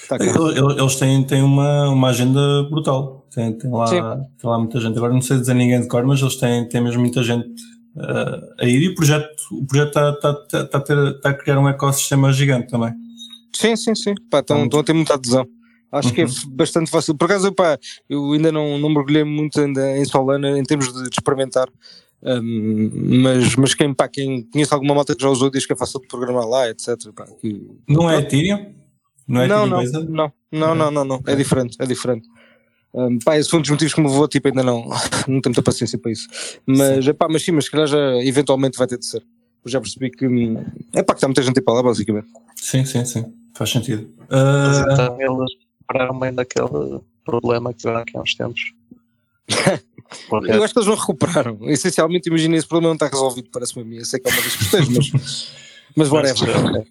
Tá 0.09 0.17
eles 0.17 0.97
têm, 0.97 1.25
têm 1.25 1.43
uma, 1.43 1.89
uma 1.89 2.09
agenda 2.09 2.65
brutal. 2.69 3.27
Tem, 3.33 3.53
tem, 3.57 3.71
lá, 3.71 3.87
tem 3.87 4.51
lá 4.51 4.59
muita 4.59 4.81
gente. 4.81 4.97
Agora 4.97 5.13
não 5.13 5.23
sei 5.23 5.39
dizer 5.39 5.55
ninguém 5.55 5.81
de 5.81 5.89
cor, 5.89 6.05
mas 6.05 6.21
eles 6.21 6.37
têm, 6.37 6.69
têm 6.69 6.83
mesmo 6.83 7.01
muita 7.01 7.23
gente 7.23 7.49
uh, 7.97 8.55
a 8.61 8.65
ir 8.65 8.83
e 8.83 8.89
o 8.89 8.95
projeto 8.95 9.31
o 9.53 9.65
projeto 9.65 9.89
está 9.89 10.13
tá, 10.15 10.35
tá, 10.35 10.65
tá, 10.67 10.79
a 10.79 11.15
tá 11.15 11.31
a 11.31 11.35
criar 11.35 11.61
um 11.61 11.69
ecossistema 11.69 12.33
gigante 12.33 12.69
também. 12.69 12.93
Sim, 13.55 13.77
sim, 13.77 13.95
sim. 13.95 14.15
Estão 14.35 14.81
a 14.81 14.85
ter 14.85 14.93
muita 14.93 15.15
adesão. 15.15 15.47
Acho 15.93 16.09
uhum. 16.09 16.15
que 16.15 16.21
é 16.21 16.25
uhum. 16.25 16.31
bastante 16.51 16.91
fácil. 16.91 17.15
Por 17.17 17.25
acaso, 17.25 17.53
pá, 17.53 17.79
eu 18.09 18.33
ainda 18.33 18.53
não, 18.53 18.79
não 18.79 18.89
mergulhei 18.89 19.25
muito 19.25 19.61
ainda 19.61 19.99
em 19.99 20.05
Solana 20.05 20.59
em 20.59 20.63
termos 20.63 20.93
de, 20.93 21.03
de 21.03 21.09
experimentar. 21.09 21.69
Um, 22.23 22.91
mas, 23.23 23.57
mas 23.57 23.75
quem, 23.75 23.95
pá, 23.95 24.07
quem 24.07 24.43
conhece 24.51 24.73
alguma 24.73 24.95
malta 24.95 25.17
que 25.17 25.23
já 25.23 25.29
usou 25.29 25.51
diz 25.51 25.67
que 25.67 25.73
é 25.73 25.77
fácil 25.77 26.01
de 26.01 26.07
programar 26.07 26.47
lá, 26.47 26.69
etc. 26.69 26.97
Pá, 27.15 27.27
que... 27.41 27.67
Não 27.89 28.11
é 28.11 28.19
Ethereum? 28.19 28.73
Não 29.27 29.43
é 29.43 29.47
não, 29.47 29.67
não, 29.67 29.83
não, 29.83 30.33
não, 30.51 30.75
não, 30.75 30.91
não, 30.91 31.05
não, 31.05 31.23
é 31.27 31.37
diferente, 31.37 31.77
é 31.81 31.87
diferente. 31.87 32.29
Um, 32.93 33.19
pá, 33.21 33.39
esse 33.39 33.49
foi 33.49 33.61
um 33.61 33.63
dos 33.63 33.71
motivos 33.71 33.95
que 33.95 34.01
me 34.01 34.09
levou, 34.09 34.27
tipo, 34.27 34.49
ainda 34.49 34.63
não, 34.63 34.89
não 35.29 35.41
tenho 35.41 35.43
muita 35.47 35.63
paciência 35.63 35.99
para 35.99 36.11
isso. 36.11 36.29
Mas, 36.67 37.05
sim. 37.05 37.15
Pá, 37.15 37.29
mas 37.31 37.43
sim, 37.45 37.53
mas 37.53 37.65
se 37.65 37.71
calhar 37.71 37.87
já 37.87 38.17
eventualmente 38.25 38.77
vai 38.77 38.87
ter 38.87 38.99
de 38.99 39.07
ser. 39.07 39.23
Eu 39.65 39.71
já 39.71 39.81
percebi 39.81 40.11
que 40.11 40.25
é 40.95 41.03
pá, 41.03 41.15
que 41.15 41.19
está 41.19 41.29
muita 41.29 41.43
gente 41.43 41.61
para 41.61 41.75
lá, 41.75 41.83
basicamente. 41.83 42.29
Sim, 42.57 42.85
sim, 42.85 43.05
sim, 43.05 43.33
faz 43.55 43.71
sentido. 43.71 44.11
Uh... 44.31 45.70
Bem 46.19 46.33
daquele 46.33 47.01
problema 47.25 47.73
que 47.73 47.81
tiveram 47.81 48.01
aqui 48.01 48.17
há 48.17 48.21
uns 48.21 48.35
tempos. 48.35 48.73
Eu 50.49 50.65
acho 50.65 50.75
que 50.75 50.81
eles 50.81 50.89
não 50.89 50.97
recuperaram. 50.97 51.59
Essencialmente, 51.63 52.29
imagina 52.29 52.57
esse 52.57 52.67
problema 52.67 52.91
não 52.91 52.95
está 52.95 53.07
resolvido, 53.09 53.49
parece-me 53.51 53.83
a 53.83 53.85
mim. 53.85 53.97
Eu 53.97 54.05
sei 54.05 54.19
que 54.19 54.29
é 54.29 54.33
uma 54.33 54.43
das 54.43 54.57
questões, 54.57 54.89
mas, 54.89 55.53
mas 55.97 56.11
whatever. 56.11 56.87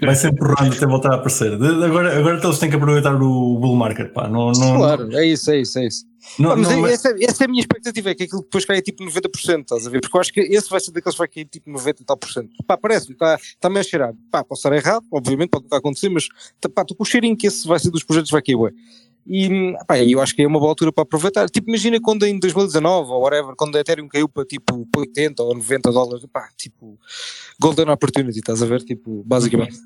Vai 0.00 0.14
ser 0.16 0.32
empurrando 0.32 0.74
até 0.74 0.86
voltar 0.86 1.12
a 1.12 1.14
aparecer. 1.14 1.52
Agora, 1.52 2.18
agora 2.18 2.40
eles 2.42 2.58
têm 2.58 2.68
que 2.68 2.76
aproveitar 2.76 3.14
o 3.14 3.58
bull 3.58 3.76
market, 3.76 4.12
pá. 4.12 4.28
Não, 4.28 4.50
não, 4.52 4.76
claro, 4.76 5.16
é 5.16 5.24
isso, 5.24 5.50
é 5.50 5.60
isso, 5.60 5.78
é 5.78 5.86
isso. 5.86 6.04
Não, 6.38 6.56
mas 6.56 6.68
não, 6.68 6.86
essa, 6.86 7.10
é, 7.10 7.24
essa, 7.24 7.44
é 7.44 7.46
a 7.46 7.48
minha 7.48 7.60
expectativa, 7.60 8.10
é 8.10 8.14
que 8.14 8.24
aquilo 8.24 8.42
depois 8.42 8.64
caia 8.64 8.80
tipo 8.80 9.04
90%, 9.04 9.60
estás 9.60 9.86
a 9.86 9.90
ver? 9.90 10.00
Porque 10.00 10.16
eu 10.16 10.20
acho 10.20 10.32
que 10.32 10.40
esse 10.40 10.68
vai 10.68 10.80
ser 10.80 10.90
daqueles 10.90 11.14
que 11.14 11.18
vai 11.18 11.28
cair 11.28 11.44
tipo 11.44 11.70
90 11.70 12.02
e 12.02 12.04
tal 12.04 12.16
por 12.16 12.30
cento. 12.30 12.50
Pá, 12.66 12.76
parece-me, 12.76 13.12
está 13.12 13.38
tá 13.60 13.68
meio 13.68 13.80
a 13.80 13.84
cheirar. 13.84 14.14
Pá, 14.30 14.42
posso 14.42 14.66
estar 14.66 14.74
errado, 14.74 15.04
obviamente, 15.12 15.50
pode 15.50 15.64
nunca 15.64 15.76
acontecer, 15.76 16.08
mas 16.08 16.26
tá, 16.60 16.68
pá, 16.68 16.82
estou 16.82 16.96
com 16.96 17.02
o 17.02 17.06
cheirinho 17.06 17.36
que 17.36 17.46
esse 17.46 17.68
vai 17.68 17.78
ser 17.78 17.90
dos 17.90 18.02
projetos 18.02 18.30
que 18.30 18.34
vai 18.34 18.42
cair, 18.42 18.56
ué. 18.56 18.72
E 19.26 19.74
pá, 19.86 19.98
eu 19.98 20.20
acho 20.20 20.34
que 20.34 20.42
é 20.42 20.46
uma 20.46 20.58
boa 20.58 20.70
altura 20.70 20.92
para 20.92 21.02
aproveitar. 21.02 21.48
Tipo, 21.48 21.70
imagina 21.70 21.98
quando 22.00 22.26
em 22.26 22.38
2019 22.38 23.10
ou 23.10 23.22
whatever, 23.22 23.54
quando 23.56 23.76
a 23.76 23.80
Ethereum 23.80 24.08
caiu 24.08 24.28
para 24.28 24.44
tipo 24.44 24.86
80 24.94 25.42
ou 25.42 25.54
90 25.54 25.92
dólares, 25.92 26.26
pá, 26.30 26.48
tipo, 26.56 26.98
golden 27.58 27.88
opportunity, 27.90 28.38
estás 28.38 28.62
a 28.62 28.66
ver? 28.66 28.82
Tipo, 28.82 29.22
basicamente. 29.24 29.78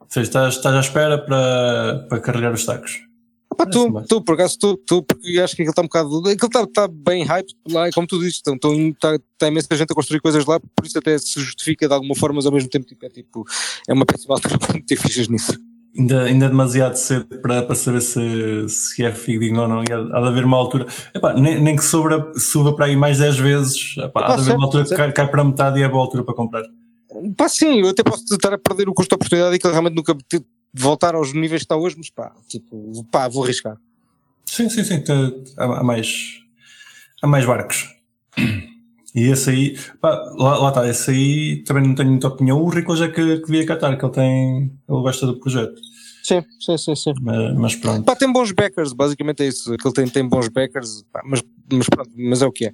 Ou 0.00 0.06
seja, 0.08 0.22
estás, 0.22 0.54
estás 0.56 0.74
à 0.74 0.80
espera 0.80 1.18
para, 1.18 2.06
para 2.08 2.20
carregar 2.20 2.52
os 2.52 2.64
sacos. 2.64 3.08
Pá, 3.56 3.66
tu, 3.66 3.92
tu, 4.08 4.22
por 4.22 4.34
acaso, 4.34 4.56
tu, 4.58 4.76
tu, 4.86 5.02
porque 5.02 5.38
acho 5.40 5.54
que 5.54 5.62
aquilo 5.62 5.70
está 5.70 5.82
um 5.82 5.86
bocado. 5.86 6.18
Aquilo 6.30 6.46
está, 6.46 6.62
está 6.62 6.88
bem 6.88 7.24
hype 7.24 7.52
lá, 7.68 7.90
como 7.92 8.06
tu 8.06 8.18
dizes, 8.20 8.36
está, 8.36 9.14
está 9.14 9.48
imensa 9.48 9.76
gente 9.76 9.90
a 9.90 9.94
construir 9.94 10.20
coisas 10.20 10.46
lá, 10.46 10.58
por 10.60 10.86
isso 10.86 10.98
até 10.98 11.18
se 11.18 11.40
justifica 11.40 11.86
de 11.86 11.92
alguma 11.92 12.14
forma, 12.14 12.36
mas 12.36 12.46
ao 12.46 12.52
mesmo 12.52 12.70
tempo 12.70 12.86
tipo, 12.86 13.04
é 13.04 13.08
tipo, 13.08 13.44
é 13.86 13.92
uma 13.92 14.06
péssima 14.06 14.34
altura 14.34 14.56
para 14.60 14.74
meter 14.74 14.96
fichas 14.96 15.28
nisso. 15.28 15.67
Ainda, 15.98 16.22
ainda 16.22 16.46
é 16.46 16.48
demasiado 16.48 16.94
cedo 16.94 17.26
para, 17.42 17.62
para 17.62 17.74
saber 17.74 18.00
se, 18.00 18.68
se 18.68 19.04
é 19.04 19.12
fidedigno 19.12 19.62
ou 19.62 19.68
não. 19.68 19.82
E 19.82 19.92
há, 19.92 19.98
há 19.98 20.20
de 20.20 20.28
haver 20.28 20.44
uma 20.44 20.56
altura, 20.56 20.86
epá, 21.12 21.34
nem, 21.34 21.60
nem 21.60 21.74
que 21.74 21.84
sobra, 21.84 22.32
suba 22.36 22.72
para 22.76 22.86
aí 22.86 22.96
mais 22.96 23.18
10 23.18 23.36
vezes, 23.38 23.96
epá, 23.98 24.26
há 24.26 24.36
de 24.36 24.42
haver 24.42 24.56
uma 24.56 24.66
altura 24.66 24.84
que 24.84 24.94
cai, 24.94 25.12
cai, 25.12 25.28
para 25.28 25.42
metade 25.42 25.80
e 25.80 25.82
é 25.82 25.88
boa 25.88 26.04
altura 26.04 26.22
para 26.22 26.34
comprar. 26.34 26.62
Pá, 27.36 27.48
sim, 27.48 27.80
eu 27.80 27.88
até 27.88 28.04
posso 28.04 28.22
estar 28.30 28.52
a 28.52 28.58
perder 28.58 28.88
o 28.88 28.94
custo 28.94 29.10
de 29.10 29.14
oportunidade 29.16 29.56
e 29.56 29.58
que 29.58 29.66
realmente 29.66 29.96
nunca 29.96 30.16
voltar 30.72 31.16
aos 31.16 31.32
níveis 31.32 31.62
que 31.62 31.64
está 31.64 31.76
hoje, 31.76 31.96
mas 31.98 32.10
pá, 32.10 32.32
tipo, 32.48 33.04
pá, 33.10 33.26
vou 33.26 33.42
arriscar. 33.42 33.76
Sim, 34.44 34.68
sim, 34.70 34.84
sim, 34.84 35.02
há, 35.58 35.80
há 35.80 35.82
mais, 35.82 36.38
há 37.20 37.26
mais 37.26 37.44
barcos. 37.44 37.88
E 39.14 39.24
esse 39.30 39.50
aí, 39.50 39.78
pá, 40.00 40.10
lá, 40.36 40.58
lá 40.58 40.68
está, 40.68 40.88
esse 40.88 41.10
aí 41.10 41.64
também 41.64 41.86
não 41.86 41.94
tenho 41.94 42.10
muita 42.10 42.28
opinião. 42.28 42.62
O 42.62 42.68
Rico 42.68 42.94
é 43.02 43.08
que, 43.08 43.38
que 43.38 43.46
devia 43.46 43.66
catar, 43.66 43.96
que 43.96 44.04
ele 44.04 44.12
tem, 44.12 44.56
ele 44.88 45.02
gosta 45.02 45.26
do 45.26 45.40
projeto. 45.40 45.80
Sim, 46.22 46.44
sim, 46.60 46.76
sim, 46.76 46.94
sim. 46.94 47.12
Mas, 47.22 47.54
mas 47.54 47.76
pronto. 47.76 48.04
Pá, 48.04 48.14
tem 48.14 48.30
bons 48.30 48.52
backers, 48.52 48.92
basicamente 48.92 49.42
é 49.42 49.48
isso. 49.48 49.74
Que 49.78 49.88
ele 49.88 49.94
tem, 49.94 50.08
tem 50.08 50.28
bons 50.28 50.48
backers, 50.48 51.02
pá, 51.10 51.22
mas, 51.24 51.42
mas 51.72 51.88
pronto, 51.88 52.10
mas 52.14 52.42
é 52.42 52.46
o 52.46 52.52
que 52.52 52.66
é. 52.66 52.72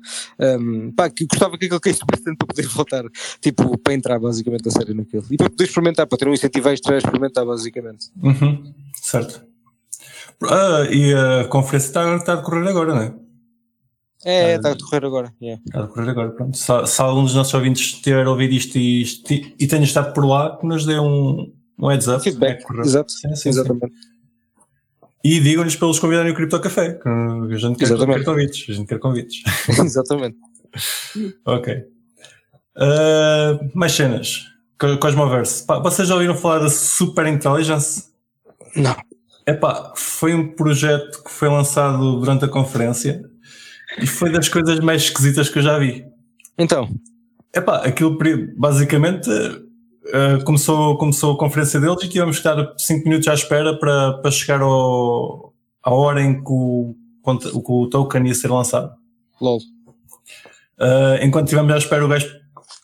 Um, 0.58 0.90
pá, 0.90 1.08
que 1.08 1.24
gostava 1.24 1.56
que 1.56 1.66
ele 1.66 1.78
caísse 1.78 2.00
bastante 2.04 2.36
para 2.36 2.48
poder 2.48 2.66
voltar, 2.66 3.04
tipo, 3.40 3.78
para 3.78 3.94
entrar 3.94 4.18
basicamente 4.18 4.66
a 4.66 4.72
série 4.72 4.92
naquilo. 4.92 5.24
E 5.30 5.36
para 5.36 5.50
poder 5.50 5.64
experimentar, 5.64 6.06
para 6.08 6.18
ter 6.18 6.26
um 6.26 6.34
incentivo 6.34 6.68
extra 6.68 6.96
a 6.96 6.98
experimentar 6.98 7.46
basicamente. 7.46 8.08
Uhum, 8.20 8.74
certo. 8.92 9.40
Ah, 10.42 10.88
e 10.90 11.14
a 11.14 11.44
conferência 11.44 11.86
está, 11.86 12.16
está 12.16 12.32
a 12.32 12.36
decorrer 12.36 12.66
agora, 12.66 12.92
não 12.92 13.02
é? 13.02 13.23
É, 14.24 14.54
está 14.56 14.70
a 14.70 14.74
decorrer 14.74 15.04
agora. 15.04 15.32
Yeah. 15.40 15.62
Está 15.66 15.80
a 15.80 15.82
decorrer 15.82 16.08
agora, 16.08 16.30
pronto. 16.30 16.56
Se, 16.56 16.86
se 16.86 17.02
algum 17.02 17.22
dos 17.22 17.34
nossos 17.34 17.52
ouvintes 17.52 18.00
ter 18.00 18.26
ouvido 18.26 18.54
isto 18.54 18.78
e, 18.78 19.02
isto, 19.02 19.32
e 19.32 19.66
tenha 19.66 19.84
estado 19.84 20.12
por 20.14 20.24
lá, 20.24 20.56
que 20.56 20.66
nos 20.66 20.86
dê 20.86 20.98
um, 20.98 21.52
um 21.78 21.88
heads 21.88 22.08
up. 22.08 22.22
Feedback, 22.22 22.62
é 22.62 22.80
exato. 22.80 23.12
Sim, 23.12 23.34
sim, 23.36 23.48
Exatamente. 23.50 23.92
Sim. 23.92 24.14
E 25.24 25.40
digam-lhes 25.40 25.74
para 25.76 25.88
eles 25.88 25.98
convidarem 25.98 26.32
o 26.32 26.34
Cripto 26.34 26.60
Café, 26.60 26.94
que 26.94 27.08
a 27.08 27.56
gente 27.56 27.78
quer 27.78 27.84
Exatamente. 27.84 28.24
convites. 28.24 28.68
A 28.68 28.72
gente 28.74 28.86
quer 28.86 28.98
convites. 28.98 29.42
Exatamente. 29.82 30.36
ok. 31.46 31.74
Uh, 32.76 33.70
mais 33.74 33.92
cenas. 33.92 34.44
Cosmoverse. 35.00 35.64
Pá, 35.64 35.78
vocês 35.78 36.08
já 36.08 36.14
ouviram 36.14 36.34
falar 36.34 36.58
da 36.58 36.68
Super 36.68 37.26
Intelligence? 37.26 38.04
Não. 38.76 38.94
Epá, 39.46 39.92
foi 39.96 40.34
um 40.34 40.54
projeto 40.54 41.22
que 41.22 41.30
foi 41.30 41.48
lançado 41.48 42.20
durante 42.20 42.44
a 42.44 42.48
conferência 42.48 43.22
e 44.00 44.06
foi 44.06 44.30
das 44.30 44.48
coisas 44.48 44.80
mais 44.80 45.02
esquisitas 45.02 45.48
que 45.48 45.58
eu 45.58 45.62
já 45.62 45.78
vi. 45.78 46.04
Então? 46.58 46.88
Epá, 47.54 47.78
aquilo 47.78 48.18
basicamente 48.56 49.30
uh, 49.30 50.44
começou, 50.44 50.98
começou 50.98 51.34
a 51.34 51.38
conferência 51.38 51.80
deles 51.80 52.02
e 52.02 52.08
tivemos 52.08 52.38
que 52.38 52.48
estar 52.48 52.74
5 52.76 53.04
minutos 53.04 53.28
à 53.28 53.34
espera 53.34 53.78
para, 53.78 54.14
para 54.14 54.30
chegar 54.30 54.60
ao, 54.60 55.54
à 55.82 55.92
hora 55.92 56.22
em 56.22 56.42
que 56.42 56.50
o, 56.50 56.94
que 57.38 57.72
o 57.72 57.88
token 57.88 58.26
ia 58.26 58.34
ser 58.34 58.50
lançado. 58.50 58.92
LOL. 59.40 59.58
Uh, 60.78 61.22
enquanto 61.22 61.46
estivemos 61.46 61.72
à 61.72 61.78
espera, 61.78 62.04
o 62.04 62.08
gajo 62.08 62.26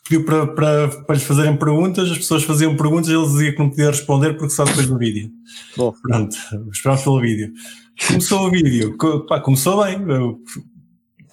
pediu 0.05 0.25
para, 0.25 0.47
para, 0.47 0.89
para 0.89 1.15
lhes 1.15 1.25
fazerem 1.25 1.57
perguntas, 1.57 2.11
as 2.11 2.19
pessoas 2.19 2.43
faziam 2.43 2.77
perguntas 2.77 3.09
e 3.09 3.15
ele 3.15 3.27
dizia 3.27 3.53
que 3.53 3.59
não 3.59 3.71
podia 3.71 3.91
responder 3.91 4.35
porque 4.35 4.51
só 4.51 4.65
depois 4.65 4.87
do 4.87 4.99
vídeo. 4.99 5.31
Oh. 5.77 5.93
Pronto, 5.93 6.37
esperamos 6.73 7.03
pelo 7.03 7.21
vídeo. 7.21 7.53
Começou 8.07 8.47
o 8.47 8.51
vídeo, 8.51 8.97
pá, 9.29 9.41
começou 9.41 9.85
bem, 9.85 9.99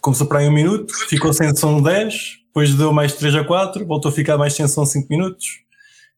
começou 0.07 0.25
para 0.25 0.39
aí 0.39 0.47
um 0.47 0.53
minuto, 0.53 0.93
ficou 1.09 1.33
sem 1.33 1.53
som 1.53 1.81
10, 1.81 2.37
depois 2.47 2.73
deu 2.73 2.93
mais 2.93 3.13
3 3.15 3.35
a 3.35 3.43
4, 3.43 3.85
voltou 3.85 4.07
a 4.07 4.13
ficar 4.13 4.37
mais 4.37 4.53
sem 4.53 4.65
som 4.65 4.85
5 4.85 5.05
minutos 5.09 5.45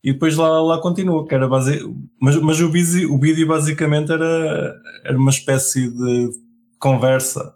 e 0.04 0.14
depois 0.14 0.36
lá, 0.36 0.62
lá 0.62 0.78
continua, 0.80 1.28
que 1.28 1.34
era 1.34 1.48
base... 1.48 1.84
mas, 2.22 2.36
mas 2.36 2.62
o, 2.62 2.70
vídeo, 2.70 3.12
o 3.12 3.20
vídeo 3.20 3.48
basicamente 3.48 4.12
era, 4.12 4.76
era 5.04 5.18
uma 5.18 5.32
espécie 5.32 5.90
de 5.90 6.30
conversa 6.78 7.52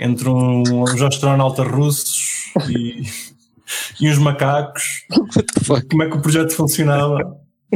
entre 0.00 0.28
um, 0.28 0.64
uns 0.66 1.00
astronautas 1.00 1.68
russos 1.68 2.52
e, 2.68 3.02
e 4.00 4.10
uns 4.10 4.18
macacos, 4.18 4.82
como 5.88 6.02
é 6.02 6.10
que 6.10 6.16
o 6.16 6.20
projeto 6.20 6.54
funcionava, 6.54 7.18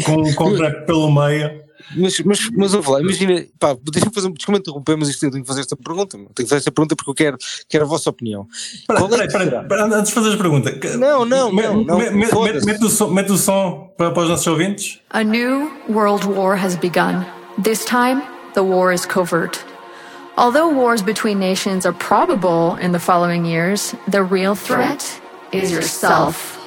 com 0.04 0.28
um 0.28 0.34
contrato 0.34 0.86
pelo 0.86 1.08
meio. 1.08 1.62
Mas, 1.96 2.20
mas, 2.20 2.50
mas 2.50 2.74
ouve 2.74 2.90
lá, 2.90 3.00
imagina, 3.00 3.44
pá, 3.58 3.76
deixa-me 3.90 4.14
fazer, 4.14 4.32
desculpa 4.32 4.60
interromper, 4.60 4.96
mas 4.96 5.08
isto 5.08 5.24
eu 5.24 5.30
tenho 5.30 5.42
que 5.42 5.48
fazer 5.48 5.60
esta 5.60 5.76
pergunta, 5.76 6.16
tenho 6.16 6.28
que 6.28 6.42
fazer 6.42 6.56
esta 6.56 6.72
pergunta 6.72 6.96
porque 6.96 7.10
eu 7.10 7.14
quero, 7.14 7.38
quero 7.68 7.84
a 7.84 7.86
vossa 7.86 8.10
opinião. 8.10 8.46
Peraí, 8.86 9.08
peraí, 9.08 9.28
peraí, 9.28 9.68
peraí, 9.68 9.92
antes 9.92 10.08
de 10.08 10.14
fazer 10.14 10.34
a 10.34 10.36
pergunta. 10.36 10.98
Não, 10.98 11.24
não, 11.24 11.52
não. 11.52 11.84
não 11.84 11.98
mete, 11.98 12.14
mete, 12.14 12.64
mete, 12.64 12.84
o 12.84 12.88
som, 12.88 13.08
mete 13.08 13.32
o 13.32 13.36
som 13.36 13.92
para, 13.96 14.10
para 14.10 14.22
os 14.22 14.28
nossos 14.28 14.46
ouvintes. 14.46 15.00
A 15.10 15.22
new 15.22 15.70
world 15.88 16.26
war 16.26 16.56
has 16.56 16.76
begun. 16.76 17.24
This 17.62 17.84
time, 17.84 18.22
the 18.54 18.62
war 18.62 18.92
is 18.92 19.04
covert. 19.04 19.62
Although 20.38 20.68
wars 20.70 21.02
between 21.02 21.38
nations 21.38 21.84
are 21.84 21.92
probable 21.92 22.76
in 22.76 22.92
the 22.92 22.98
following 22.98 23.44
years, 23.44 23.94
the 24.08 24.22
real 24.22 24.54
threat 24.54 25.20
is 25.52 25.70
yourself. 25.70 26.58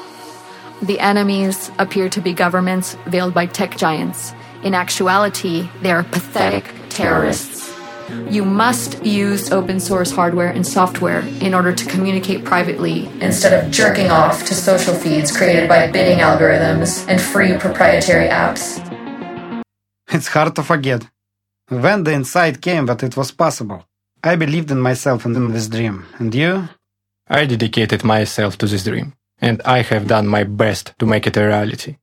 The 0.84 1.00
enemies 1.00 1.72
appear 1.80 2.10
to 2.10 2.22
be 2.22 2.32
governments 2.32 2.96
veiled 3.08 3.34
by 3.34 3.48
tech 3.48 3.76
giants. 3.76 4.36
In 4.66 4.74
actuality, 4.74 5.70
they 5.84 5.92
are 5.92 6.04
pathetic 6.04 6.66
terrorists. 6.90 7.72
You 8.32 8.44
must 8.44 9.06
use 9.06 9.52
open 9.52 9.80
source 9.80 10.10
hardware 10.10 10.48
and 10.48 10.66
software 10.66 11.20
in 11.40 11.54
order 11.54 11.72
to 11.72 11.86
communicate 11.86 12.44
privately 12.44 13.06
instead 13.22 13.54
of 13.54 13.70
jerking 13.70 14.10
off 14.10 14.44
to 14.48 14.56
social 14.56 14.96
feeds 14.96 15.30
created 15.38 15.70
by 15.70 15.92
bidding 15.92 16.18
algorithms 16.18 17.08
and 17.08 17.22
free 17.22 17.56
proprietary 17.58 18.28
apps. 18.28 18.82
It's 20.12 20.30
hard 20.30 20.56
to 20.56 20.64
forget. 20.64 21.08
When 21.70 22.04
the 22.04 22.14
insight 22.14 22.60
came 22.60 22.88
that 22.88 23.04
it 23.04 23.16
was 23.16 23.30
possible, 23.30 23.86
I 24.24 24.36
believed 24.36 24.72
in 24.72 24.82
myself 24.82 25.26
and 25.26 25.38
in 25.38 25.52
this 25.52 25.68
dream. 25.68 26.06
And 26.18 26.34
you? 26.34 26.70
I 27.28 27.46
dedicated 27.46 28.04
myself 28.04 28.58
to 28.58 28.66
this 28.66 28.84
dream, 28.84 29.14
and 29.40 29.62
I 29.64 29.84
have 29.84 30.08
done 30.08 30.26
my 30.26 30.44
best 30.44 30.96
to 30.98 31.06
make 31.06 31.28
it 31.28 31.38
a 31.38 31.46
reality. 31.46 31.98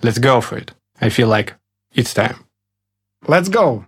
Let's 0.00 0.18
go 0.18 0.40
for 0.40 0.58
it. 0.58 0.70
I 1.00 1.08
feel 1.08 1.26
like 1.26 1.54
it's 1.94 2.14
time. 2.14 2.44
Let's 3.26 3.48
go. 3.48 3.86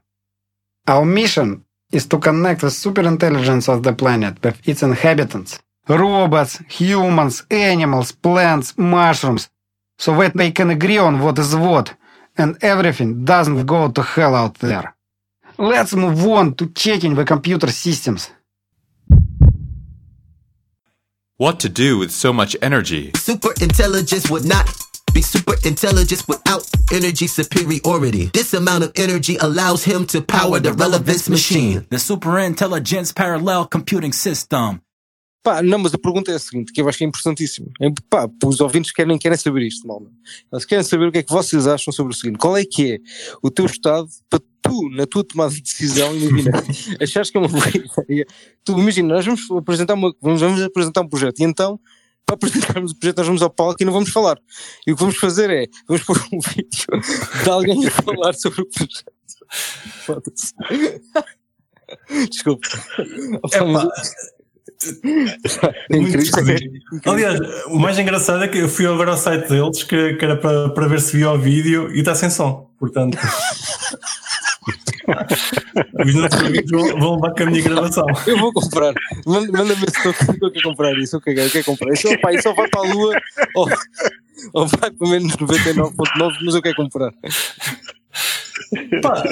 Our 0.87 1.05
mission 1.05 1.65
is 1.93 2.07
to 2.07 2.19
connect 2.19 2.61
the 2.61 2.69
superintelligence 2.69 3.69
of 3.69 3.83
the 3.83 3.93
planet 3.93 4.43
with 4.43 4.67
its 4.69 4.83
inhabitants 4.83 5.59
robots, 5.89 6.59
humans, 6.69 7.45
animals, 7.51 8.11
plants, 8.13 8.77
mushrooms 8.77 9.49
so 9.99 10.17
that 10.19 10.37
they 10.37 10.51
can 10.51 10.71
agree 10.71 10.99
on 10.99 11.21
what 11.21 11.39
is 11.39 11.55
what 11.55 11.95
and 12.37 12.59
everything 12.63 13.25
doesn't 13.25 13.65
go 13.67 13.89
to 13.89 14.03
hell 14.03 14.35
out 14.35 14.55
there. 14.59 14.95
Let's 15.59 15.95
move 15.95 16.27
on 16.27 16.55
to 16.55 16.67
checking 16.71 17.15
the 17.15 17.25
computer 17.25 17.71
systems. 17.71 18.31
What 21.39 21.61
to 21.61 21.69
do 21.69 21.99
with 21.99 22.11
so 22.11 22.33
much 22.33 22.57
energy? 22.61 23.13
Super 23.17 23.53
intelligence 23.61 24.31
would 24.31 24.45
not 24.45 24.67
be 25.17 25.23
super 25.23 25.57
intelligence 25.65 26.23
without 26.29 26.63
energy 26.93 27.27
superiority. 27.27 28.29
This 28.35 28.53
amount 28.53 28.85
of 28.85 28.93
energy 28.97 29.39
allows 29.41 29.83
him 29.83 30.05
to 30.09 30.21
power 30.21 30.61
the 30.61 30.75
relevance 30.75 31.27
machine. 31.31 31.87
The 31.89 31.99
super 31.99 32.39
intelligence 32.39 33.13
parallel 33.13 33.65
computing 33.65 34.13
system. 34.13 34.83
Pá, 35.43 35.63
não, 35.63 35.79
mas 35.79 35.95
a 35.95 35.99
pergunta 35.99 36.33
é 36.33 36.35
a 36.35 36.39
seguinte, 36.39 36.71
que 36.71 36.83
eu 36.83 36.89
acho 36.89 36.99
que 36.99 37.05
é 37.05 37.07
importantíssimo. 37.07 37.71
É, 37.81 37.89
pá, 38.11 38.29
os 38.45 38.61
ouvintes 38.61 38.93
querem, 38.93 39.17
querem 39.17 39.39
saber 39.39 39.63
isto, 39.63 39.89
mal. 39.89 40.03
Eles 40.53 40.67
querem 40.67 40.85
saber 40.85 41.09
o 41.09 41.13
que 41.13 41.19
é 41.19 41.23
que 41.23 41.33
vocês 41.33 41.67
acham 41.67 41.93
sobre 41.95 42.13
o 42.13 42.17
seguinte. 42.17 42.39
Qual 42.39 42.55
é 42.55 42.65
que 42.67 42.95
é 42.95 42.99
o 43.43 43.51
teu 43.51 43.65
estado 43.65 44.09
para 44.29 44.41
tu, 44.61 44.91
na 44.91 45.07
tua 45.07 45.25
tomada 45.25 45.55
de 45.55 45.63
decisão, 45.63 46.15
imagina, 46.15 46.63
achares 47.01 47.31
que 47.31 47.39
é 47.39 47.41
uma 47.41 47.49
boa 47.49 47.65
ideia. 48.05 48.27
Tu, 48.63 48.79
imagina, 48.79 49.15
nós 49.15 49.25
vamos 49.25 49.51
apresentar, 49.51 49.95
uma, 49.95 50.13
vamos, 50.21 50.43
vamos 50.43 50.61
apresentar 50.61 51.01
um 51.01 51.09
projeto 51.09 51.41
e 51.41 51.45
então 51.45 51.81
para 52.27 52.35
apresentarmos 52.35 52.91
o 52.91 52.97
projeto, 52.97 53.19
nós 53.19 53.27
vamos 53.27 53.43
ao 53.43 53.51
palco 53.51 53.81
e 53.81 53.85
não 53.85 53.93
vamos 53.93 54.11
falar. 54.11 54.37
E 54.85 54.93
o 54.93 54.97
que 54.97 55.01
vamos 55.01 55.17
fazer 55.17 55.49
é, 55.49 55.67
vamos 55.87 56.03
pôr 56.03 56.19
um 56.33 56.41
vídeo 56.51 56.87
de 57.45 57.49
alguém 57.49 57.87
a 57.87 57.91
falar 57.91 58.35
sobre 58.35 58.63
o 58.63 58.67
projeto. 58.67 59.13
Desculpa. 62.29 62.67
É, 63.53 63.59
pá. 63.61 63.89
Aliás, 67.07 67.41
o 67.69 67.79
mais 67.79 67.99
engraçado 67.99 68.45
é 68.45 68.49
que 68.49 68.59
eu 68.59 68.69
fui 68.69 68.87
agora 68.87 69.13
ao 69.13 69.17
site 69.17 69.49
deles 69.49 69.85
que, 69.85 70.15
que 70.15 70.25
era 70.25 70.37
para, 70.37 70.71
para 70.71 70.89
ver 70.89 71.01
se 71.01 71.17
via 71.17 71.31
o 71.31 71.39
vídeo 71.39 71.91
e 71.95 72.01
está 72.01 72.15
sem 72.15 72.29
som. 72.29 72.71
Portanto, 72.79 73.17
os 76.05 76.15
nossos 76.15 76.41
amigos 76.41 76.71
vão, 76.71 76.99
vão 76.99 77.15
levar 77.17 77.35
com 77.35 77.43
a 77.43 77.47
minha 77.47 77.63
gravação. 77.63 78.07
Eu 78.27 78.39
vou 78.39 78.53
comprar. 78.53 78.95
Manda-me 79.27 79.75
se 79.77 80.09
estou 80.09 80.49
a 80.49 80.63
comprar 80.63 80.99
isso. 80.99 81.17
Eu 81.17 81.21
quero, 81.21 81.41
eu 81.41 81.51
quero 81.51 81.65
comprar. 81.65 81.93
Isso, 81.93 82.09
opa, 82.09 82.33
isso 82.33 82.43
só 82.43 82.55
vai 82.55 82.69
para 82.69 82.89
a 82.89 82.93
lua 82.93 83.17
ou, 83.55 83.69
ou 84.53 84.67
vai 84.67 84.91
para 84.91 85.09
menos 85.09 85.37
99.9, 85.37 86.37
mas 86.45 86.55
eu 86.55 86.63
quero 86.63 86.77
comprar. 86.77 87.13
Pá, 89.03 89.23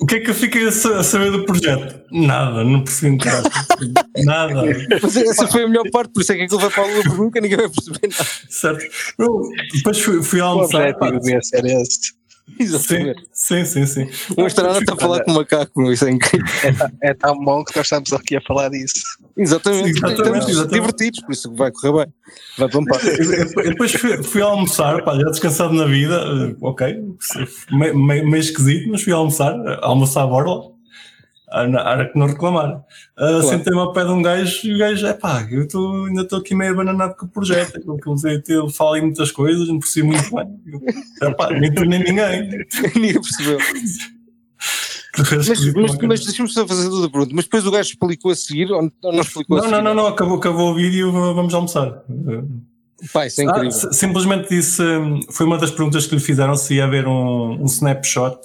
o 0.00 0.06
que 0.06 0.16
é 0.16 0.20
que 0.20 0.30
eu 0.30 0.34
fiquei 0.34 0.66
a 0.66 0.72
saber 0.72 1.30
do 1.30 1.44
projeto? 1.44 2.02
Nada, 2.10 2.64
não 2.64 2.82
percebi 2.82 3.16
bocado. 3.16 3.48
Nada. 4.24 4.62
Mas 5.02 5.16
essa 5.16 5.46
foi 5.48 5.64
a 5.64 5.68
melhor 5.68 5.88
parte, 5.90 6.12
por 6.12 6.20
isso 6.20 6.32
é 6.32 6.36
que 6.36 6.42
aquilo 6.42 6.60
vai 6.60 6.70
para 6.70 6.82
a 6.82 6.86
lua 6.86 7.16
nunca 7.16 7.40
ninguém 7.40 7.56
vai 7.56 7.68
perceber 7.68 8.08
nada. 8.08 8.30
Certo. 8.48 8.84
Eu, 9.18 9.50
depois 9.72 10.00
fui, 10.00 10.22
fui 10.22 10.40
almoçar. 10.40 10.94
O 11.00 11.04
objetivo 11.04 11.30
ia 11.30 11.42
ser 11.42 11.64
esse. 11.64 12.12
Exatamente. 12.58 13.22
Sim, 13.32 13.64
sim, 13.64 13.86
sim. 13.86 14.08
O 14.36 14.44
astronauta 14.44 14.80
está 14.80 14.94
a 14.94 14.96
falar 14.96 15.24
com 15.24 15.30
o 15.30 15.34
macaco, 15.34 15.92
isso 15.92 16.04
é 16.06 16.10
incrível. 16.10 16.46
É, 17.00 17.10
é, 17.10 17.14
tão 17.14 17.38
bom 17.38 17.64
que 17.64 17.76
nós 17.76 17.86
estamos 17.86 18.12
aqui 18.12 18.36
a 18.36 18.40
falar 18.40 18.68
disso. 18.68 19.02
Exatamente, 19.36 19.98
exatamente, 19.98 20.50
exatamente. 20.50 20.72
divertidos, 20.72 21.20
por 21.20 21.32
isso 21.32 21.54
vai 21.54 21.70
correr 21.70 22.04
bem. 22.04 22.14
Vai 22.58 22.68
para 22.68 22.78
um 22.78 22.84
Depois 23.64 23.92
fui, 23.92 24.22
fui 24.22 24.42
almoçar, 24.42 25.02
pá, 25.04 25.16
já 25.16 25.24
descansado 25.24 25.72
na 25.72 25.86
vida, 25.86 26.56
ok, 26.60 27.02
meio, 27.70 27.98
meio, 27.98 28.28
meio 28.28 28.40
esquisito, 28.40 28.90
mas 28.90 29.02
fui 29.02 29.12
almoçar, 29.12 29.54
almoçar 29.82 30.22
a 30.22 30.26
borla 30.26 30.71
era 31.52 32.08
que 32.08 32.18
não 32.18 32.26
reclamar. 32.26 32.76
Uh, 32.76 32.82
claro. 33.16 33.42
Sentei-me 33.42 33.78
ao 33.78 33.92
pé 33.92 34.04
de 34.04 34.10
um 34.10 34.22
gajo 34.22 34.66
e 34.66 34.74
o 34.74 34.78
gajo, 34.78 35.06
é 35.06 35.12
pá, 35.12 35.46
eu 35.50 35.68
tô, 35.68 36.06
ainda 36.06 36.22
estou 36.22 36.38
aqui 36.38 36.54
meio 36.54 36.72
abananado 36.72 37.14
com 37.14 37.26
o 37.26 37.28
projeto. 37.28 37.76
Ele 37.76 38.72
fala 38.72 38.98
em 38.98 39.02
muitas 39.02 39.30
coisas, 39.30 39.68
não 39.68 39.78
percebo 39.78 40.08
muito 40.08 40.34
bem. 40.34 40.46
Eu, 41.20 41.34
pá, 41.34 41.50
nem 41.50 41.72
tu 41.72 41.84
nem 41.84 42.02
ninguém. 42.02 42.48
Ninguém 42.96 43.20
percebeu. 43.20 43.58
mas, 45.18 45.74
mas, 45.74 45.98
mas 45.98 46.24
deixa-me 46.24 46.48
só 46.48 46.66
fazer 46.66 46.88
tudo 46.88 47.10
pronto. 47.10 47.34
Mas 47.34 47.44
depois 47.44 47.66
o 47.66 47.70
gajo 47.70 47.90
explicou 47.90 48.30
a 48.30 48.34
seguir 48.34 48.70
ou 48.72 48.90
não 49.02 49.20
explicou 49.20 49.56
não, 49.58 49.64
a 49.64 49.68
seguir? 49.68 49.76
Não, 49.76 49.82
não, 49.82 49.94
não, 49.94 50.06
acabou, 50.06 50.38
acabou 50.38 50.70
o 50.70 50.74
vídeo, 50.74 51.12
vamos 51.12 51.52
almoçar. 51.52 52.02
Pai, 53.12 53.26
isso 53.26 53.40
é 53.40 53.44
incrível. 53.44 53.68
Ah, 53.68 53.92
simplesmente 53.92 54.48
disse, 54.48 54.82
foi 55.30 55.44
uma 55.44 55.58
das 55.58 55.70
perguntas 55.70 56.06
que 56.06 56.14
lhe 56.14 56.20
fizeram 56.20 56.56
se 56.56 56.74
ia 56.74 56.84
haver 56.84 57.06
um, 57.06 57.62
um 57.62 57.66
snapshot 57.66 58.38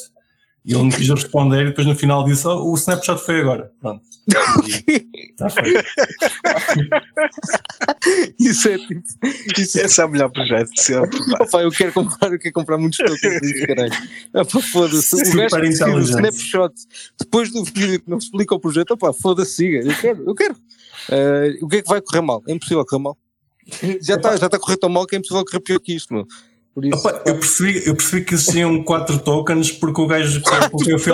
e 0.67 0.73
ele 0.73 0.83
não 0.83 0.89
quis 0.89 1.07
responder 1.07 1.61
e 1.61 1.65
depois 1.67 1.87
no 1.87 1.95
final 1.95 2.25
disse: 2.25 2.45
oh, 2.45 2.69
o 2.69 2.75
Snapchat 2.75 3.21
foi 3.21 3.39
agora. 3.39 3.71
Pronto. 3.79 4.01
Está 4.27 5.49
feito. 5.63 5.85
isso 8.37 8.67
é 8.67 8.77
tipo. 8.77 9.01
Isso 9.57 9.79
é... 9.79 9.85
Esse 9.85 10.01
é 10.01 10.05
o 10.05 10.09
melhor 10.09 10.29
projeto 10.29 10.69
de 10.69 10.81
sempre. 10.81 11.17
Opa, 11.39 11.61
eu 11.61 11.71
quero 11.71 11.93
comprar, 11.93 12.33
eu 12.33 12.37
quero 12.37 12.53
comprar 12.53 12.77
muitos 12.77 12.97
tokens 12.97 13.41
disso, 13.41 13.65
caralho. 13.65 13.93
Opa, 14.33 14.61
foda-se. 14.61 15.15
O 15.15 15.37
gajo 15.37 15.61
que 15.61 15.83
o 15.85 15.99
Snapshot 15.99 16.73
depois 17.17 17.49
do 17.49 17.63
vídeo 17.63 18.01
que 18.01 18.09
não 18.09 18.17
explica 18.17 18.53
o 18.53 18.59
projeto, 18.59 18.91
opa, 18.91 19.13
foda-se, 19.13 19.53
siga. 19.53 19.77
Eu 19.89 19.95
quero, 19.95 20.23
eu 20.27 20.35
quero. 20.35 20.53
Uh, 20.53 21.65
o 21.65 21.69
que 21.69 21.77
é 21.77 21.81
que 21.81 21.87
vai 21.87 22.01
correr 22.01 22.21
mal? 22.21 22.43
É 22.45 22.51
impossível 22.51 22.85
correr 22.85 23.03
mal. 23.03 23.17
Já 24.01 24.15
está 24.15 24.35
já 24.35 24.49
tá 24.49 24.57
a 24.57 24.59
correr 24.59 24.75
tão 24.75 24.89
mal 24.89 25.05
que 25.05 25.15
é 25.15 25.19
impossível 25.19 25.45
correr 25.45 25.61
pior 25.61 25.79
que 25.79 25.95
isto, 25.95 26.13
meu. 26.13 26.27
Isso, 26.85 26.99
Opa, 26.99 27.21
eu, 27.25 27.35
percebi, 27.35 27.87
eu 27.87 27.95
percebi 27.95 28.25
que 28.25 28.33
existiam 28.33 28.81
4 28.83 29.19
tokens 29.19 29.71
porque 29.71 30.01
o 30.01 30.07
gajo, 30.07 30.41
com 30.71 30.77
quem 30.77 30.93
eu 30.93 30.99
fui, 30.99 31.13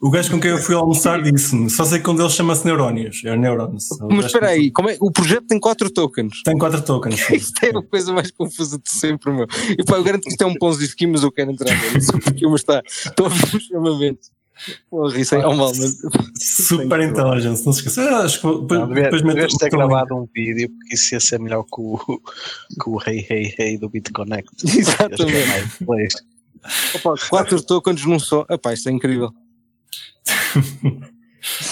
o 0.00 0.10
gajo 0.10 0.30
com 0.30 0.40
quem 0.40 0.50
eu 0.50 0.58
fui 0.58 0.74
almoçar 0.74 1.22
disse-me, 1.22 1.68
só 1.70 1.84
sei 1.84 2.00
que 2.00 2.08
um 2.08 2.14
deles 2.14 2.32
chama-se 2.32 2.64
Neurónios, 2.64 3.22
é 3.24 3.36
Neurons. 3.36 3.88
Mas 4.10 4.26
espera 4.26 4.48
aí, 4.48 4.70
como 4.70 4.90
é, 4.90 4.96
o 5.00 5.10
projeto 5.10 5.46
tem 5.46 5.58
4 5.58 5.90
tokens? 5.90 6.42
Tem 6.44 6.56
4 6.56 6.82
tokens. 6.82 7.28
Isto 7.30 7.64
é 7.64 7.70
a 7.70 7.82
coisa 7.82 8.12
mais 8.12 8.30
confusa 8.30 8.78
de 8.78 8.90
sempre, 8.90 9.32
meu. 9.32 9.46
E 9.78 9.84
pá, 9.84 9.96
eu 9.96 10.04
garanto 10.04 10.22
que 10.22 10.30
isto 10.30 10.42
é 10.42 10.46
um 10.46 10.54
Ponzi 10.54 10.86
Scheme, 10.86 11.12
mas 11.12 11.22
eu 11.22 11.32
quero 11.32 11.50
entrar 11.50 11.74
nisso, 11.92 12.12
porque 12.12 12.46
mas 12.46 12.60
está, 12.60 12.82
estou 12.86 13.26
a 13.26 13.28
ver 13.28 13.56
o 13.56 13.60
chamamento. 13.60 14.28
Porra, 14.90 15.18
isso 15.18 15.34
é 15.34 15.46
um 15.46 15.56
mal, 15.56 15.72
mas... 15.76 15.98
Super 16.38 17.00
inteligente, 17.00 17.64
não 17.64 17.72
se 17.72 17.80
esqueça. 17.80 18.02
Acho 18.18 18.40
que 18.40 18.60
depois, 18.60 18.80
não, 18.80 18.88
devia, 18.88 19.02
depois 19.04 19.22
devias 19.22 19.52
ter 19.54 19.70
gravado 19.70 20.16
um 20.16 20.28
vídeo 20.34 20.70
porque 20.70 20.94
isso 20.94 21.14
ia 21.14 21.20
ser 21.20 21.40
melhor 21.40 21.64
que 21.64 21.80
o, 21.80 21.98
que 22.80 22.88
o 22.88 22.98
Hey 23.04 23.26
Hey 23.28 23.54
Hey 23.58 23.78
do 23.78 23.88
BitConnect. 23.88 24.50
Exatamente. 24.78 26.24
Opa, 26.94 27.14
quatro 27.28 27.62
tokens 27.62 28.04
num 28.04 28.18
só. 28.18 28.46
Epá, 28.48 28.72
isto 28.72 28.88
é 28.88 28.92
incrível. 28.92 29.32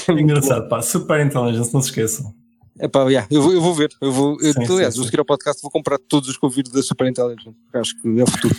é 0.08 0.12
engraçado, 0.12 0.68
pá. 0.68 0.82
Super 0.82 1.24
inteligente, 1.24 1.72
não 1.72 1.80
se 1.80 1.88
esqueçam. 1.90 2.34
É 2.78 2.88
pá, 2.88 3.04
yeah, 3.08 3.28
eu, 3.30 3.42
vou, 3.42 3.52
eu 3.52 3.60
vou 3.60 3.74
ver. 3.74 3.90
Eu 4.00 4.10
vou, 4.10 4.40
eu, 4.40 4.52
sim, 4.52 4.64
aliás, 4.72 4.94
sim, 4.94 5.00
vou 5.00 5.04
seguir 5.06 5.18
ao 5.18 5.24
podcast 5.24 5.60
vou 5.60 5.70
comprar 5.70 5.98
todos 5.98 6.28
os 6.28 6.36
convites 6.36 6.72
da 6.72 6.82
Super 6.82 7.08
Intelligent, 7.08 7.54
porque 7.64 7.78
acho 7.78 8.00
que 8.00 8.20
é 8.20 8.22
o 8.22 8.26
futuro. 8.26 8.56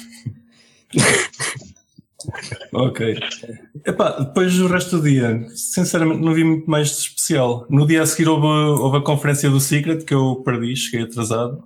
Ok. 2.74 3.19
Epá, 3.86 4.19
depois 4.19 4.55
do 4.55 4.67
resto 4.67 4.97
do 4.97 5.09
dia, 5.09 5.45
sinceramente 5.55 6.22
não 6.22 6.34
vi 6.34 6.43
muito 6.43 6.69
mais 6.69 6.89
de 6.89 6.97
especial. 6.97 7.65
No 7.69 7.86
dia 7.86 8.01
a 8.01 8.05
seguir 8.05 8.30
houve, 8.30 8.45
houve 8.45 8.97
a 8.97 9.01
conferência 9.01 9.49
do 9.49 9.59
Secret 9.59 10.03
que 10.03 10.13
eu 10.13 10.41
perdi, 10.43 10.76
cheguei 10.76 11.05
atrasado. 11.05 11.63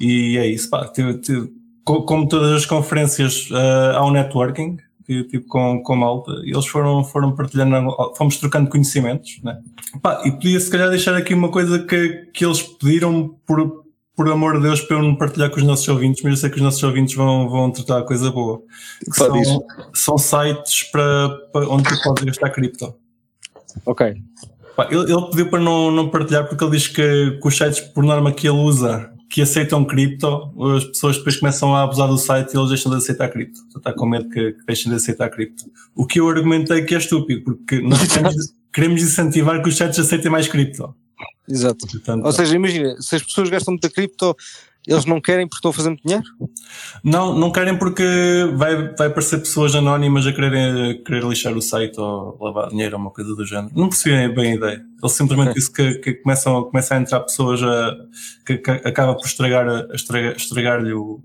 E 0.00 0.36
é 0.38 0.46
isso, 0.46 0.70
pá. 0.70 0.86
Tive, 0.88 1.18
tive, 1.18 1.50
como 1.84 2.28
todas 2.28 2.52
as 2.52 2.66
conferências, 2.66 3.50
uh, 3.50 3.96
há 3.96 4.06
um 4.06 4.12
networking. 4.12 4.76
tipo 5.06 5.48
com, 5.48 5.82
com 5.82 5.96
malta, 5.96 6.32
e 6.44 6.50
eles 6.50 6.66
foram, 6.66 7.02
foram 7.02 7.34
partilhando, 7.34 7.90
fomos 8.16 8.36
trocando 8.36 8.68
conhecimentos, 8.68 9.40
né? 9.42 9.58
E 10.24 10.30
podia 10.30 10.60
se 10.60 10.70
calhar 10.70 10.90
deixar 10.90 11.16
aqui 11.16 11.32
uma 11.32 11.48
coisa 11.50 11.78
que, 11.78 12.28
que 12.32 12.44
eles 12.44 12.62
pediram 12.62 13.36
por, 13.46 13.84
por 14.18 14.28
amor 14.28 14.56
de 14.56 14.62
Deus 14.62 14.80
para 14.80 14.96
eu 14.96 15.02
não 15.04 15.14
partilhar 15.14 15.48
com 15.48 15.58
os 15.58 15.62
nossos 15.62 15.86
ouvintes, 15.86 16.24
mas 16.24 16.32
eu 16.32 16.36
sei 16.38 16.50
que 16.50 16.56
os 16.56 16.62
nossos 16.62 16.82
ouvintes 16.82 17.14
vão, 17.14 17.48
vão 17.48 17.70
tratar 17.70 18.00
a 18.00 18.02
coisa 18.02 18.32
boa. 18.32 18.60
Que 19.04 19.16
são, 19.16 19.64
são 19.94 20.18
sites 20.18 20.82
para, 20.90 21.28
para 21.52 21.68
onde 21.68 21.84
tu 21.84 22.02
podes 22.02 22.24
gastar 22.24 22.50
cripto. 22.50 22.92
Ok. 23.86 24.08
Ele, 24.90 25.12
ele 25.12 25.30
pediu 25.30 25.48
para 25.48 25.60
não, 25.60 25.92
não 25.92 26.08
partilhar 26.08 26.48
porque 26.48 26.64
ele 26.64 26.72
diz 26.72 26.88
que, 26.88 27.38
que 27.40 27.46
os 27.46 27.56
sites, 27.56 27.78
por 27.78 28.02
norma, 28.02 28.32
que 28.32 28.48
ele 28.48 28.58
usa, 28.58 29.08
que 29.30 29.40
aceitam 29.40 29.84
cripto, 29.84 30.52
as 30.76 30.84
pessoas 30.86 31.16
depois 31.18 31.36
começam 31.36 31.76
a 31.76 31.84
abusar 31.84 32.08
do 32.08 32.18
site 32.18 32.54
e 32.54 32.58
eles 32.58 32.70
deixam 32.70 32.90
de 32.90 32.98
aceitar 32.98 33.28
cripto. 33.28 33.60
Então 33.68 33.78
está 33.78 33.92
com 33.92 34.04
medo 34.04 34.28
que, 34.30 34.50
que 34.50 34.66
deixem 34.66 34.90
de 34.90 34.96
aceitar 34.96 35.30
cripto. 35.30 35.62
O 35.94 36.04
que 36.04 36.18
eu 36.18 36.28
argumentei 36.28 36.82
que 36.82 36.92
é 36.92 36.98
estúpido, 36.98 37.44
porque 37.44 37.80
nós 37.80 38.02
queremos, 38.12 38.52
queremos 38.72 39.00
incentivar 39.00 39.62
que 39.62 39.68
os 39.68 39.76
sites 39.76 40.00
aceitem 40.00 40.28
mais 40.28 40.48
cripto. 40.48 40.92
Exato. 41.48 41.86
Portanto, 41.86 42.24
Ou 42.24 42.32
seja, 42.32 42.54
imagina, 42.54 43.00
se 43.00 43.16
as 43.16 43.22
pessoas 43.22 43.48
gastam 43.48 43.72
muita 43.72 43.88
cripto, 43.90 44.36
eles 44.86 45.04
não 45.04 45.20
querem 45.20 45.46
porque 45.46 45.58
estão 45.58 45.70
a 45.70 45.74
fazer 45.74 45.88
muito 45.90 46.02
dinheiro? 46.02 46.24
Não, 47.04 47.38
não 47.38 47.52
querem 47.52 47.76
porque 47.78 48.04
vai, 48.54 48.94
vai 48.94 49.08
aparecer 49.08 49.38
pessoas 49.38 49.74
anónimas 49.74 50.26
a 50.26 50.32
quererem 50.32 50.90
a 50.92 51.02
querer 51.04 51.24
lixar 51.24 51.54
o 51.54 51.60
site 51.60 51.98
ou 52.00 52.38
lavar 52.40 52.68
dinheiro 52.70 52.96
ou 52.96 53.02
uma 53.02 53.10
coisa 53.10 53.34
do 53.34 53.44
género. 53.44 53.70
Não 53.74 53.88
percebi 53.88 54.34
bem 54.34 54.52
a 54.52 54.54
ideia. 54.54 54.84
Ele 55.02 55.12
simplesmente 55.12 55.50
Ok. 55.50 55.54
disse 55.54 55.72
que, 55.72 55.94
que 55.98 56.14
começam, 56.14 56.62
começam 56.64 56.96
a 56.96 57.00
entrar 57.00 57.20
pessoas 57.20 57.62
a, 57.62 57.96
que, 58.46 58.58
que 58.58 58.70
acaba 58.70 59.14
por 59.14 59.26
estragar, 59.26 59.86
estragar-lhe 60.36 60.92
o. 60.92 61.20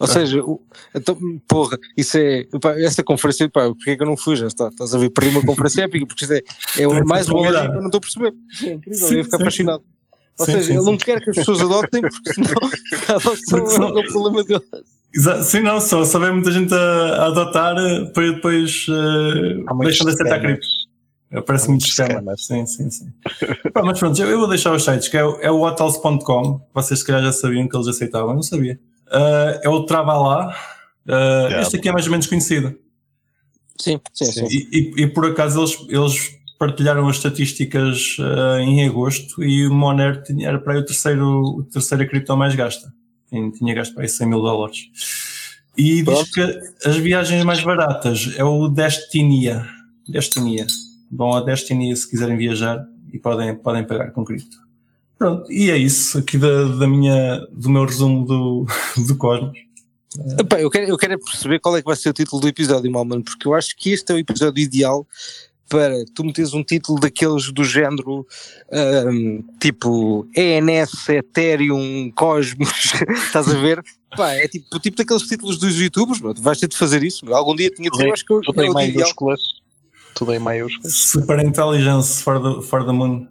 Ou 0.00 0.06
seja, 0.06 0.42
o- 0.42 0.60
então, 0.94 1.16
porra, 1.46 1.78
isso 1.96 2.16
é. 2.16 2.44
pá, 2.60 2.72
essa 2.80 3.02
conferência, 3.04 3.48
pá, 3.50 3.68
porque 3.68 3.90
é 3.90 3.96
que 3.96 4.02
eu 4.02 4.06
não 4.06 4.16
fui? 4.16 4.34
Já 4.34 4.46
está, 4.46 4.68
estás 4.68 4.94
a 4.94 4.98
ver? 4.98 5.10
Perdi 5.10 5.30
uma 5.30 5.42
conferência 5.44 5.82
épica, 5.82 6.06
porque 6.06 6.24
isto 6.24 6.32
é, 6.32 6.42
é 6.82 7.04
mais 7.04 7.28
uma 7.28 7.40
lógica 7.40 7.70
que 7.70 7.76
eu 7.76 7.80
não 7.80 7.86
estou 7.86 7.98
a 7.98 8.00
perceber. 8.00 8.32
Sim, 8.52 8.68
é 8.70 8.72
incrível, 8.74 9.06
Sim, 9.06 9.12
eu 9.14 9.18
ia 9.18 9.24
ficar 9.24 9.38
sim, 9.38 9.44
fascinado. 9.44 9.84
Ou 10.38 10.46
Sim, 10.46 10.52
seja, 10.52 10.64
sim, 10.64 10.72
ele 10.78 10.84
não 10.84 10.96
quer 10.96 11.20
que 11.22 11.30
as 11.30 11.36
pessoas 11.36 11.60
adotem, 11.60 12.00
porque 12.00 12.32
senão 12.32 12.48
a 13.08 13.14
adoção 13.16 13.88
é 13.88 14.00
o 14.00 14.04
problema 14.06 14.42
dele. 14.44 14.62
Exa- 15.14 15.42
Sim, 15.42 15.60
não, 15.60 15.80
só, 15.80 16.02
só 16.04 16.18
vem 16.18 16.32
muita 16.32 16.50
gente 16.50 16.72
a, 16.72 16.78
a 16.78 17.26
adotar 17.26 17.76
eh, 17.76 18.04
para 18.14 18.32
depois 18.32 18.86
uh, 18.88 19.64
Há 19.66 19.74
muitos 19.74 19.98
deixam 19.98 20.06
de 20.06 20.12
aceitar 20.12 20.40
criptos. 20.40 20.68
Parece 21.46 21.66
Há 21.66 21.68
muito 21.70 21.84
esquema. 21.86 22.08
scammers. 22.08 22.46
Sim, 22.46 22.66
sim, 22.66 22.90
sim. 22.90 23.06
Pá, 23.72 23.82
mas 23.82 23.98
pronto, 23.98 24.20
eu 24.20 24.28
eu 24.30 24.38
vou 24.38 24.48
deixar 24.48 24.72
os 24.74 24.82
sites, 24.84 25.08
que 25.08 25.16
é, 25.16 25.24
o- 25.24 25.38
é 25.40 25.50
o 25.50 25.60
hotels.com. 25.62 26.60
Vocês 26.72 27.00
se 27.00 27.04
calhar 27.06 27.22
já 27.22 27.32
sabiam 27.32 27.68
que 27.68 27.76
eles 27.76 27.86
aceitavam, 27.86 28.30
eu 28.30 28.34
não 28.36 28.42
sabia. 28.42 28.80
Ah, 29.10 29.60
é 29.62 29.68
o 29.68 29.84
Travalá. 29.84 30.54
Ah, 31.08 31.48
este 31.62 31.76
aqui 31.76 31.88
é 31.88 31.92
mais 31.92 32.04
ou 32.06 32.10
menos 32.12 32.26
conhecido. 32.26 32.76
Sim, 33.80 33.98
sim, 34.12 34.24
sim. 34.26 34.46
E, 34.50 34.68
e- 34.72 35.02
e 35.02 35.06
por 35.08 35.24
acaso 35.26 35.60
eles, 35.60 35.76
eles 35.88 36.40
partilharam 36.58 37.08
as 37.08 37.16
estatísticas 37.16 38.16
ah, 38.20 38.60
em 38.60 38.86
agosto 38.86 39.42
e 39.42 39.66
o 39.66 39.72
Monero 39.74 40.22
tinha, 40.22 40.48
era 40.48 40.58
para 40.58 40.74
aí 40.74 40.78
o 40.80 40.84
terceiro, 40.84 41.26
o 41.42 41.62
terceiro 41.64 42.06
cripto 42.08 42.36
mais 42.36 42.54
gasta. 42.54 42.92
Tinha, 43.28 43.50
tinha 43.50 43.74
gasto 43.74 43.94
para 43.94 44.04
aí 44.04 44.08
100 44.08 44.28
mil 44.28 44.40
dólares. 44.42 44.88
E 45.76 46.02
diz 46.02 46.30
que 46.34 46.40
as 46.84 46.96
viagens 46.96 47.42
mais 47.44 47.62
baratas 47.62 48.34
é 48.36 48.44
o 48.44 48.68
Destinia. 48.68 49.66
Destinia. 50.08 50.66
Vão 51.10 51.32
a 51.32 51.40
Destinia 51.40 51.94
se 51.96 52.08
quiserem 52.10 52.36
viajar 52.36 52.84
e 53.12 53.18
podem, 53.18 53.54
podem 53.56 53.84
pagar 53.84 54.10
com 54.12 54.24
cripto. 54.24 54.56
Pronto, 55.20 55.52
e 55.52 55.70
é 55.70 55.76
isso 55.76 56.16
aqui 56.16 56.38
da, 56.38 56.64
da 56.64 56.88
minha, 56.88 57.46
do 57.52 57.68
meu 57.68 57.84
resumo 57.84 58.24
do, 58.24 58.66
do 59.06 59.16
Cosmos. 59.18 59.52
Epá, 60.38 60.58
eu, 60.58 60.70
quero, 60.70 60.86
eu 60.86 60.96
quero 60.96 61.12
é 61.12 61.18
perceber 61.18 61.60
qual 61.60 61.76
é 61.76 61.82
que 61.82 61.86
vai 61.86 61.94
ser 61.94 62.08
o 62.08 62.12
título 62.14 62.40
do 62.40 62.48
episódio, 62.48 62.90
Malman, 62.90 63.20
porque 63.20 63.46
eu 63.46 63.52
acho 63.52 63.76
que 63.76 63.90
este 63.90 64.10
é 64.10 64.14
o 64.14 64.18
episódio 64.18 64.62
ideal 64.62 65.06
para 65.68 65.94
tu 66.14 66.24
meteres 66.24 66.54
um 66.54 66.64
título 66.64 66.98
daqueles 66.98 67.52
do 67.52 67.62
género 67.62 68.26
ahm, 68.72 69.42
tipo 69.60 70.26
ENS, 70.34 71.10
Ethereum, 71.10 72.10
Cosmos, 72.16 72.94
estás 73.26 73.46
a 73.46 73.60
ver? 73.60 73.84
Pá, 74.16 74.32
é 74.32 74.48
tipo, 74.48 74.80
tipo 74.80 74.96
daqueles 74.96 75.24
títulos 75.24 75.58
dos 75.58 75.78
youtubers, 75.78 76.18
tu 76.18 76.40
vais 76.42 76.58
ter 76.58 76.66
de 76.66 76.78
fazer 76.78 77.04
isso. 77.04 77.30
Algum 77.32 77.54
dia 77.54 77.70
tinha 77.70 77.90
de 77.90 77.96
ser, 77.96 78.06
eu 78.08 78.12
acho 78.14 78.24
que 78.24 78.32
eu- 78.32 78.40
Tudo 78.40 78.62
é 78.62 78.66
em 78.66 78.70
o 78.70 78.72
maiúsculas. 78.72 79.40
Tudo 80.14 80.32
em 80.32 80.38
maiúsculas. 80.38 80.94
Super 80.94 81.38
Intelligence 81.44 82.22
for 82.22 82.40
the, 82.40 82.66
for 82.66 82.86
the 82.86 82.92
Moon. 82.92 83.28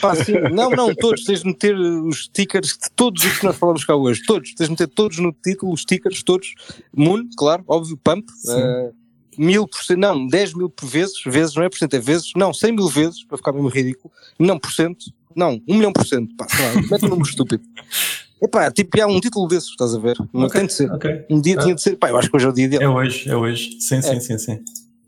Pá. 0.00 0.12
Não, 0.52 0.70
não, 0.70 0.94
todos, 0.94 1.24
tens 1.24 1.40
de 1.42 1.46
meter 1.46 1.76
os 1.76 2.24
stickers 2.24 2.68
de 2.70 2.90
todos 2.94 3.24
os 3.24 3.38
que 3.38 3.44
nós 3.44 3.56
falamos 3.56 3.84
cá 3.84 3.96
hoje, 3.96 4.22
todos, 4.26 4.54
tens 4.54 4.66
de 4.66 4.70
meter 4.70 4.86
todos 4.88 5.18
no 5.18 5.32
título, 5.32 5.72
os 5.72 5.80
stickers, 5.82 6.22
todos, 6.22 6.54
Moon, 6.96 7.28
claro, 7.36 7.64
óbvio, 7.66 7.96
Pump, 7.96 8.24
eh, 8.48 8.90
mil 9.36 9.66
por 9.66 9.82
cento, 9.82 9.98
não, 9.98 10.26
10 10.28 10.54
mil 10.54 10.70
por 10.70 10.86
vezes, 10.88 11.14
vezes, 11.26 11.54
não 11.56 11.64
é 11.64 11.68
por 11.68 11.76
cento, 11.78 11.94
é 11.94 11.98
vezes, 12.00 12.30
não, 12.36 12.54
100 12.54 12.72
mil 12.72 12.88
vezes, 12.88 13.24
para 13.24 13.36
ficar 13.36 13.52
mesmo 13.52 13.68
ridículo, 13.68 14.12
não 14.38 14.58
por 14.60 14.70
cento, 14.72 15.06
não, 15.34 15.60
1 15.68 15.74
milhão 15.74 15.92
por 15.92 16.06
cento, 16.06 16.34
pá, 16.36 16.46
sei 16.48 16.64
lá, 16.64 16.74
mete 16.88 17.04
um 17.06 17.08
número 17.08 17.28
estúpido. 17.28 17.62
Epá, 18.40 18.70
tipo, 18.70 19.02
há 19.02 19.06
um 19.08 19.18
título 19.18 19.48
desses, 19.48 19.70
estás 19.70 19.92
a 19.92 19.98
ver? 19.98 20.16
Não 20.32 20.44
Ok, 20.44 20.60
tem 20.60 20.66
de 20.68 20.72
ser. 20.72 20.88
ok. 20.92 21.24
Um 21.28 21.40
dia 21.40 21.56
Ah. 21.58 21.62
tinha 21.64 21.74
de 21.74 21.82
ser, 21.82 21.96
pá, 21.96 22.08
eu 22.10 22.16
acho 22.16 22.30
que 22.30 22.36
hoje 22.36 22.46
é 22.46 22.48
o 22.48 22.52
dia 22.52 22.64
É 22.64 22.68
ideal. 22.68 22.94
hoje, 22.94 23.28
é 23.28 23.34
hoje. 23.36 23.76
Sim, 23.80 24.00
sim, 24.00 24.20
sim, 24.20 24.38
sim. 24.38 24.60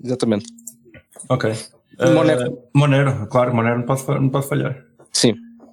Exatamente. 0.03 0.53
Ok. 1.29 1.53
E 2.01 2.11
Monero? 2.11 2.43
Eh, 2.43 2.53
Monero, 2.75 3.27
claro, 3.29 3.55
Monero 3.55 3.79
não 3.79 3.87
pode, 3.87 4.07
não 4.07 4.29
pode 4.29 4.49
falhar. 4.49 4.77
Sim. 5.13 5.33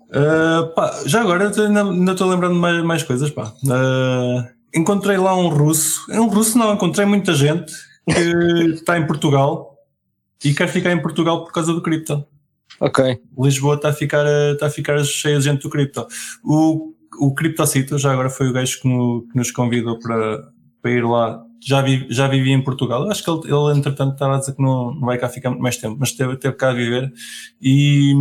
Uh, 0.10 0.74
pá, 0.74 1.02
já 1.06 1.22
agora 1.22 1.50
ainda 1.50 2.12
estou 2.14 2.30
lembrando 2.30 2.56
mais, 2.56 2.84
mais 2.84 3.04
coisas. 3.04 3.30
Pá. 3.30 3.54
Uh, 3.64 4.46
encontrei 4.74 5.18
lá 5.18 5.36
um 5.36 5.48
russo. 5.50 6.10
É 6.12 6.20
Um 6.20 6.28
russo 6.28 6.58
não, 6.58 6.74
encontrei 6.74 7.06
muita 7.06 7.34
gente 7.34 7.72
que 8.10 8.20
está 8.76 8.98
em 9.00 9.06
Portugal 9.06 9.76
e 10.44 10.54
quer 10.54 10.68
ficar 10.70 10.92
em 10.92 11.02
Portugal 11.02 11.44
por 11.44 11.52
causa 11.52 11.74
do 11.74 11.82
cripto. 11.82 12.26
Ok. 12.80 13.20
Lisboa 13.40 13.76
está 13.76 13.90
a 13.90 13.94
ficar, 13.94 14.26
uh, 14.26 14.54
está 14.54 14.68
a 14.68 14.70
ficar 14.70 15.04
cheia 15.04 15.38
de 15.40 15.44
gente 15.46 15.64
do 15.64 15.70
cripto. 15.70 16.06
O, 16.44 16.94
o 17.20 17.34
Criptocito 17.34 17.98
já 17.98 18.12
agora 18.14 18.30
foi 18.30 18.48
o 18.50 18.54
gajo 18.54 18.80
que, 18.82 18.88
no- 18.88 19.26
que 19.32 19.36
nos 19.38 19.52
convidou 19.52 19.98
para, 20.00 20.44
para 20.82 20.92
ir 20.92 21.04
lá. 21.04 21.42
Já, 21.68 21.82
vi, 21.82 22.08
já 22.10 22.28
vivia 22.30 22.54
em 22.54 22.64
Portugal. 22.64 23.04
Eu 23.04 23.12
acho 23.12 23.22
que 23.22 23.30
ele, 23.30 23.42
ele 23.44 23.78
entretanto, 23.78 24.14
estava 24.14 24.36
a 24.36 24.40
dizer 24.40 24.56
que 24.56 24.62
não, 24.62 24.94
não 24.94 25.02
vai 25.02 25.18
cá 25.18 25.28
ficar 25.28 25.50
muito 25.50 25.62
mais 25.62 25.76
tempo, 25.76 25.98
mas 26.00 26.14
teve, 26.14 26.38
teve 26.38 26.56
cá 26.56 26.70
a 26.70 26.74
viver. 26.74 27.12
E, 27.62 28.14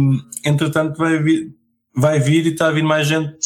entretanto, 0.45 0.97
vai 0.99 1.23
vir, 1.23 1.55
vai 1.95 2.19
vir 2.19 2.45
e 2.45 2.49
está 2.49 2.67
a 2.67 2.73
vir 2.73 2.83
mais 2.83 3.07
gente 3.07 3.37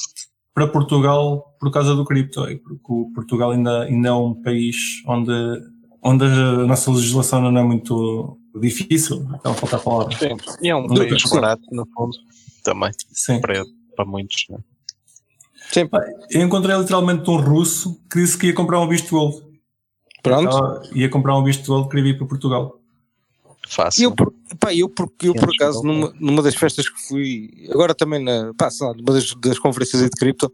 para 0.55 0.67
Portugal 0.67 1.55
por 1.61 1.71
causa 1.71 1.95
do 1.95 2.07
cripto. 2.07 2.49
e 2.49 2.57
Porque 2.57 2.81
o 2.89 3.13
Portugal 3.15 3.51
ainda, 3.51 3.83
ainda 3.83 4.09
é 4.09 4.13
um 4.13 4.35
país 4.43 4.77
onde, 5.07 5.33
onde 6.03 6.25
a 6.25 6.67
nossa 6.67 6.91
legislação 6.91 7.43
não 7.51 7.61
é 7.61 7.63
muito 7.63 8.39
difícil. 8.59 9.27
Então, 9.39 9.53
falta 9.53 9.77
a 9.77 9.81
palavra. 9.81 10.17
Sim. 10.17 10.35
E 10.63 10.71
é 10.71 10.75
um 10.77 10.87
Do- 10.87 10.95
país 11.07 11.23
barato, 11.31 11.63
no 11.73 11.87
fundo, 11.95 12.17
também, 12.65 12.91
Sim. 13.13 13.39
para, 13.39 13.63
para 13.95 14.07
muitos. 14.07 14.47
Né? 14.49 14.57
Sim. 15.71 15.89
Eu 16.31 16.41
encontrei 16.41 16.75
literalmente 16.75 17.29
um 17.29 17.37
russo 17.37 18.01
que 18.11 18.19
disse 18.19 18.39
que 18.39 18.47
ia 18.47 18.55
comprar 18.55 18.81
um 18.81 18.89
visto 18.89 19.05
de 19.05 19.11
gold. 19.11 19.50
Pronto. 20.23 20.49
Estava- 20.49 20.83
ia 20.95 21.09
comprar 21.09 21.37
um 21.37 21.45
visto 21.45 21.63
de 21.63 21.69
gold 21.69 21.85
que 21.85 21.91
queria 21.91 22.13
vir 22.13 22.19
para 22.19 22.27
Portugal. 22.27 22.81
Fácil. 23.69 24.05
eu, 24.05 24.13
por, 24.13 24.35
pá, 24.59 24.75
eu, 24.75 24.89
por, 24.89 25.09
eu 25.23 25.33
por 25.33 25.49
acaso, 25.49 25.85
numa, 25.85 26.13
numa 26.19 26.43
das 26.43 26.57
festas 26.57 26.89
que 26.89 27.01
fui, 27.07 27.69
agora 27.71 27.95
também 27.95 28.23
na, 28.23 28.53
pá, 28.59 28.69
sei 28.69 28.85
lá, 28.85 28.93
numa 28.95 29.13
das, 29.13 29.33
das 29.35 29.61
conferências 29.61 30.03
aí 30.03 30.09
de 30.09 30.17
cripto, 30.17 30.53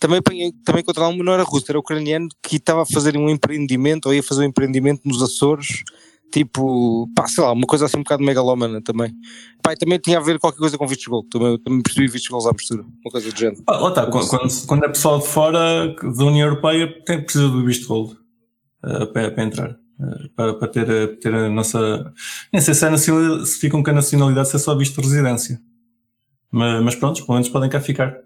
também, 0.00 0.18
apanhei, 0.18 0.52
também 0.64 0.80
encontrei 0.80 1.06
lá 1.06 1.12
um, 1.12 1.22
não 1.22 1.32
era 1.32 1.44
russo, 1.44 1.66
era 1.68 1.78
ucraniano, 1.78 2.28
que 2.42 2.56
estava 2.56 2.82
a 2.82 2.86
fazer 2.86 3.16
um 3.16 3.28
empreendimento, 3.28 4.06
ou 4.06 4.14
ia 4.14 4.22
fazer 4.24 4.42
um 4.42 4.48
empreendimento 4.48 5.02
nos 5.04 5.22
Açores, 5.22 5.84
tipo, 6.32 7.08
pá, 7.14 7.28
sei 7.28 7.44
lá, 7.44 7.52
uma 7.52 7.66
coisa 7.66 7.86
assim 7.86 7.98
um 7.98 8.02
bocado 8.02 8.24
megalómana 8.24 8.82
também. 8.82 9.12
Pá, 9.62 9.72
e 9.72 9.76
também 9.76 9.98
tinha 9.98 10.18
a 10.18 10.22
ver 10.22 10.40
qualquer 10.40 10.58
coisa 10.58 10.76
com 10.76 10.86
vistos 10.86 11.04
de 11.04 11.10
gold, 11.10 11.28
também, 11.28 11.58
também 11.60 11.82
percebi 11.82 12.06
vistos 12.06 12.24
de 12.24 12.30
gold 12.30 12.48
à 12.48 12.52
mistura, 12.52 12.82
uma 12.82 13.10
coisa 13.12 13.30
do 13.30 13.38
género. 13.38 13.62
Pá, 13.62 13.78
lá 13.78 13.88
está, 13.88 14.06
quando, 14.06 14.66
quando, 14.66 14.84
é 14.84 14.88
pessoal 14.88 15.20
de 15.20 15.28
fora 15.28 15.94
da 15.94 16.24
União 16.24 16.48
Europeia, 16.48 16.92
tem, 17.04 17.22
precisa 17.22 17.48
do 17.48 17.64
visto 17.64 17.82
de 17.82 17.88
gold 17.88 18.17
eh, 18.88 19.06
para, 19.06 19.30
para 19.30 19.44
entrar. 19.44 19.70
eh, 19.70 20.28
para, 20.34 20.54
para 20.54 20.68
ter, 20.68 21.18
ter 21.18 21.34
a 21.34 21.48
nossa. 21.48 22.12
Nem 22.52 22.62
sei 22.62 22.74
se, 22.74 22.84
é 22.86 22.96
se 22.96 23.58
ficam 23.60 23.82
com 23.82 23.90
a 23.90 23.94
nacionalidade, 23.94 24.48
se 24.48 24.56
é 24.56 24.58
só 24.58 24.76
visto 24.76 25.00
de 25.00 25.08
residência. 25.08 25.60
Mas, 26.50 26.82
mas 26.82 26.94
pronto, 26.94 27.20
pelo 27.24 27.34
menos 27.34 27.48
podem 27.48 27.68
cá 27.70 27.80
ficar. 27.80 28.16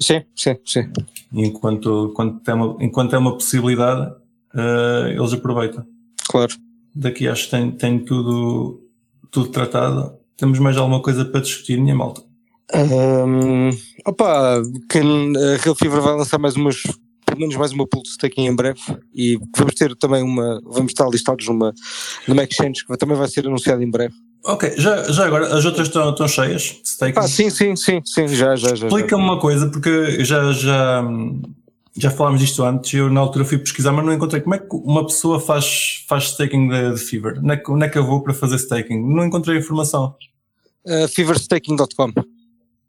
Sim, 0.00 0.22
sim, 0.34 0.56
sim. 0.64 0.90
Enquanto, 1.32 2.08
enquanto, 2.10 2.48
é, 2.48 2.54
uma, 2.54 2.76
enquanto 2.80 3.14
é 3.14 3.18
uma 3.18 3.32
possibilidade, 3.34 4.12
eh, 4.54 5.14
eles 5.16 5.32
aproveitam. 5.32 5.86
Claro. 6.28 6.54
Daqui 6.94 7.28
acho 7.28 7.44
que 7.44 7.50
tenho, 7.50 7.72
tenho 7.72 8.04
tudo, 8.04 8.80
tudo 9.30 9.48
tratado. 9.50 10.16
Temos 10.36 10.58
mais 10.58 10.76
alguma 10.76 11.00
coisa 11.00 11.24
para 11.24 11.40
discutir, 11.40 11.80
minha 11.80 11.94
malta? 11.94 12.22
Ahm, 12.74 13.70
opa, 14.06 14.62
que 14.88 14.98
a 14.98 15.56
Real 15.62 15.74
Fever 15.76 16.00
vai 16.00 16.16
lançar 16.16 16.38
mais 16.38 16.56
umas, 16.56 16.82
pelo 17.32 17.40
menos 17.40 17.56
mais 17.56 17.72
uma 17.72 17.86
pulse 17.86 18.12
staking 18.12 18.46
em 18.46 18.54
breve 18.54 18.80
e 19.14 19.38
vamos 19.56 19.74
ter 19.74 19.96
também 19.96 20.22
uma, 20.22 20.60
vamos 20.64 20.92
estar 20.92 21.08
listados 21.08 21.46
numa, 21.48 21.72
numa 22.28 22.44
exchange 22.44 22.84
que 22.86 22.96
também 22.96 23.16
vai 23.16 23.28
ser 23.28 23.46
anunciada 23.46 23.82
em 23.82 23.90
breve. 23.90 24.14
Ok, 24.44 24.74
já, 24.76 25.04
já 25.04 25.24
agora, 25.26 25.56
as 25.56 25.64
outras 25.64 25.86
estão, 25.86 26.10
estão 26.10 26.26
cheias 26.26 26.62
de 26.62 26.80
staking? 26.84 27.18
Ah, 27.18 27.28
sim, 27.28 27.48
sim, 27.48 27.76
sim, 27.76 28.00
sim, 28.04 28.28
já, 28.28 28.56
já, 28.56 28.74
já. 28.74 28.88
Explica-me 28.88 29.22
uma 29.22 29.38
coisa, 29.38 29.68
porque 29.68 30.24
já, 30.24 30.52
já, 30.52 31.04
já 31.96 32.10
falámos 32.10 32.40
disto 32.40 32.64
antes, 32.64 32.92
eu 32.92 33.08
na 33.08 33.20
altura 33.20 33.44
fui 33.44 33.58
pesquisar, 33.58 33.92
mas 33.92 34.04
não 34.04 34.12
encontrei 34.12 34.42
como 34.42 34.54
é 34.56 34.58
que 34.58 34.66
uma 34.72 35.06
pessoa 35.06 35.38
faz, 35.38 36.04
faz 36.08 36.24
staking 36.24 36.68
de, 36.68 36.94
de 36.94 37.00
Fever. 37.00 37.38
Onde 37.38 37.52
é, 37.52 37.56
que, 37.56 37.70
onde 37.70 37.86
é 37.86 37.88
que 37.88 37.96
eu 37.96 38.04
vou 38.04 38.20
para 38.22 38.34
fazer 38.34 38.56
staking? 38.56 39.00
Não 39.00 39.24
encontrei 39.24 39.56
informação. 39.58 40.16
Uh, 40.84 41.06
feverstaking.com. 41.06 42.12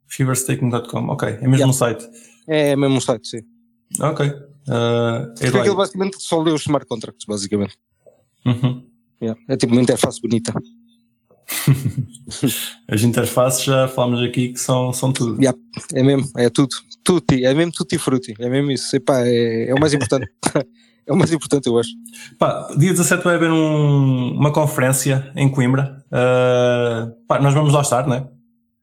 Feverstaking.com, 0.07 1.09
ok. 1.09 1.29
É 1.29 1.47
mesmo 1.47 1.53
Yeah. 1.53 1.67
um 1.67 1.73
site. 1.73 2.09
É 2.47 2.75
mesmo 2.75 2.95
um 2.97 3.01
site, 3.01 3.27
sim. 3.27 3.52
Ok. 3.99 4.25
Uh, 4.25 5.33
é 5.39 5.45
Porque 5.45 5.57
aquilo 5.57 5.75
basicamente 5.75 6.21
só 6.21 6.41
lê 6.41 6.51
os 6.51 6.61
smart 6.61 6.85
contracts, 6.87 7.25
basicamente. 7.27 7.77
Uhum. 8.45 8.83
Yeah. 9.21 9.39
É 9.47 9.55
tipo 9.57 9.73
uma 9.73 9.81
interface 9.81 10.21
bonita. 10.21 10.53
As 12.87 13.01
interfaces 13.03 13.63
já 13.63 13.87
falámos 13.87 14.21
aqui 14.21 14.53
que 14.53 14.59
são, 14.59 14.91
são 14.93 15.11
tudo. 15.11 15.39
Yeah. 15.41 15.57
É 15.93 16.03
mesmo, 16.03 16.29
é 16.37 16.49
tudo. 16.49 16.75
Tutti, 17.03 17.43
é 17.45 17.53
mesmo 17.53 17.71
tutti 17.71 17.97
frutti. 17.97 18.33
É 18.39 18.49
mesmo 18.49 18.71
isso. 18.71 18.95
Epá, 18.95 19.21
é, 19.25 19.69
é 19.69 19.73
o 19.73 19.79
mais 19.79 19.93
importante. 19.93 20.27
é 21.05 21.13
o 21.13 21.15
mais 21.17 21.31
importante, 21.33 21.67
eu 21.67 21.77
acho. 21.77 21.91
Pá, 22.39 22.67
dia 22.77 22.91
17 22.91 23.23
vai 23.23 23.35
haver 23.35 23.51
um- 23.51 24.33
uma 24.35 24.51
conferência 24.51 25.31
em 25.35 25.49
Coimbra. 25.49 26.03
Uh, 26.07 27.11
pá, 27.27 27.39
nós 27.39 27.53
vamos 27.53 27.73
lá 27.73 27.81
estar, 27.81 28.07
não 28.07 28.15
é? 28.15 28.27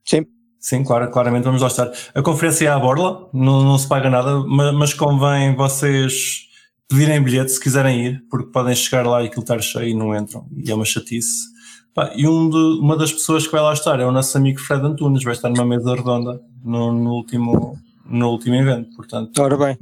Sim. 0.05 0.25
Sim, 0.61 0.83
claro, 0.83 1.09
claramente 1.09 1.43
vamos 1.43 1.61
lá 1.61 1.67
estar. 1.67 1.91
A 2.13 2.21
conferência 2.21 2.67
é 2.67 2.71
à 2.71 2.77
borla, 2.79 3.27
não, 3.33 3.63
não 3.63 3.77
se 3.79 3.87
paga 3.87 4.09
nada, 4.11 4.39
ma- 4.45 4.71
mas, 4.71 4.93
convém 4.93 5.55
vocês 5.55 6.41
pedirem 6.87 7.21
bilhete 7.23 7.51
se 7.51 7.59
quiserem 7.59 8.05
ir, 8.05 8.23
porque 8.29 8.51
podem 8.51 8.75
chegar 8.75 9.05
lá 9.07 9.23
e 9.23 9.25
aquilo 9.25 9.41
estar 9.41 9.59
cheio 9.61 9.87
e 9.89 9.93
não 9.95 10.15
entram. 10.15 10.45
E 10.55 10.69
é 10.69 10.75
uma 10.75 10.85
chatice. 10.85 11.49
Pá, 11.95 12.11
e 12.15 12.27
um 12.27 12.47
de- 12.49 12.79
uma 12.79 12.95
das 12.95 13.11
pessoas 13.11 13.45
que 13.47 13.51
vai 13.51 13.61
lá 13.61 13.73
estar 13.73 13.99
é 13.99 14.05
o 14.05 14.11
nosso 14.11 14.37
amigo 14.37 14.59
Fred 14.59 14.85
Antunes, 14.85 15.23
vai 15.23 15.33
estar 15.33 15.49
numa 15.49 15.65
mesa 15.65 15.95
redonda 15.95 16.39
no, 16.63 16.91
no 16.93 17.11
último, 17.11 17.75
no 18.05 18.29
último 18.29 18.55
evento, 18.55 18.95
portanto. 18.95 19.39
Ora 19.41 19.57
bem, 19.57 19.77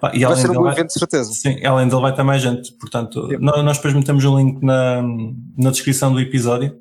Pá, 0.00 0.10
e 0.14 0.24
vai 0.26 0.36
ser 0.36 0.50
um 0.50 0.54
bom 0.54 0.62
vai- 0.64 0.72
evento, 0.74 0.88
de 0.88 0.98
certeza. 0.98 1.32
Sim, 1.32 1.64
além 1.64 1.88
dele 1.88 2.02
vai 2.02 2.10
estar 2.10 2.22
mais 2.24 2.42
gente. 2.42 2.70
Portanto, 2.74 3.28
nós, 3.40 3.64
nós 3.64 3.76
depois 3.78 3.94
metemos 3.94 4.24
o 4.24 4.36
link 4.36 4.62
na, 4.62 5.00
na 5.56 5.70
descrição 5.70 6.12
do 6.12 6.20
episódio 6.20 6.76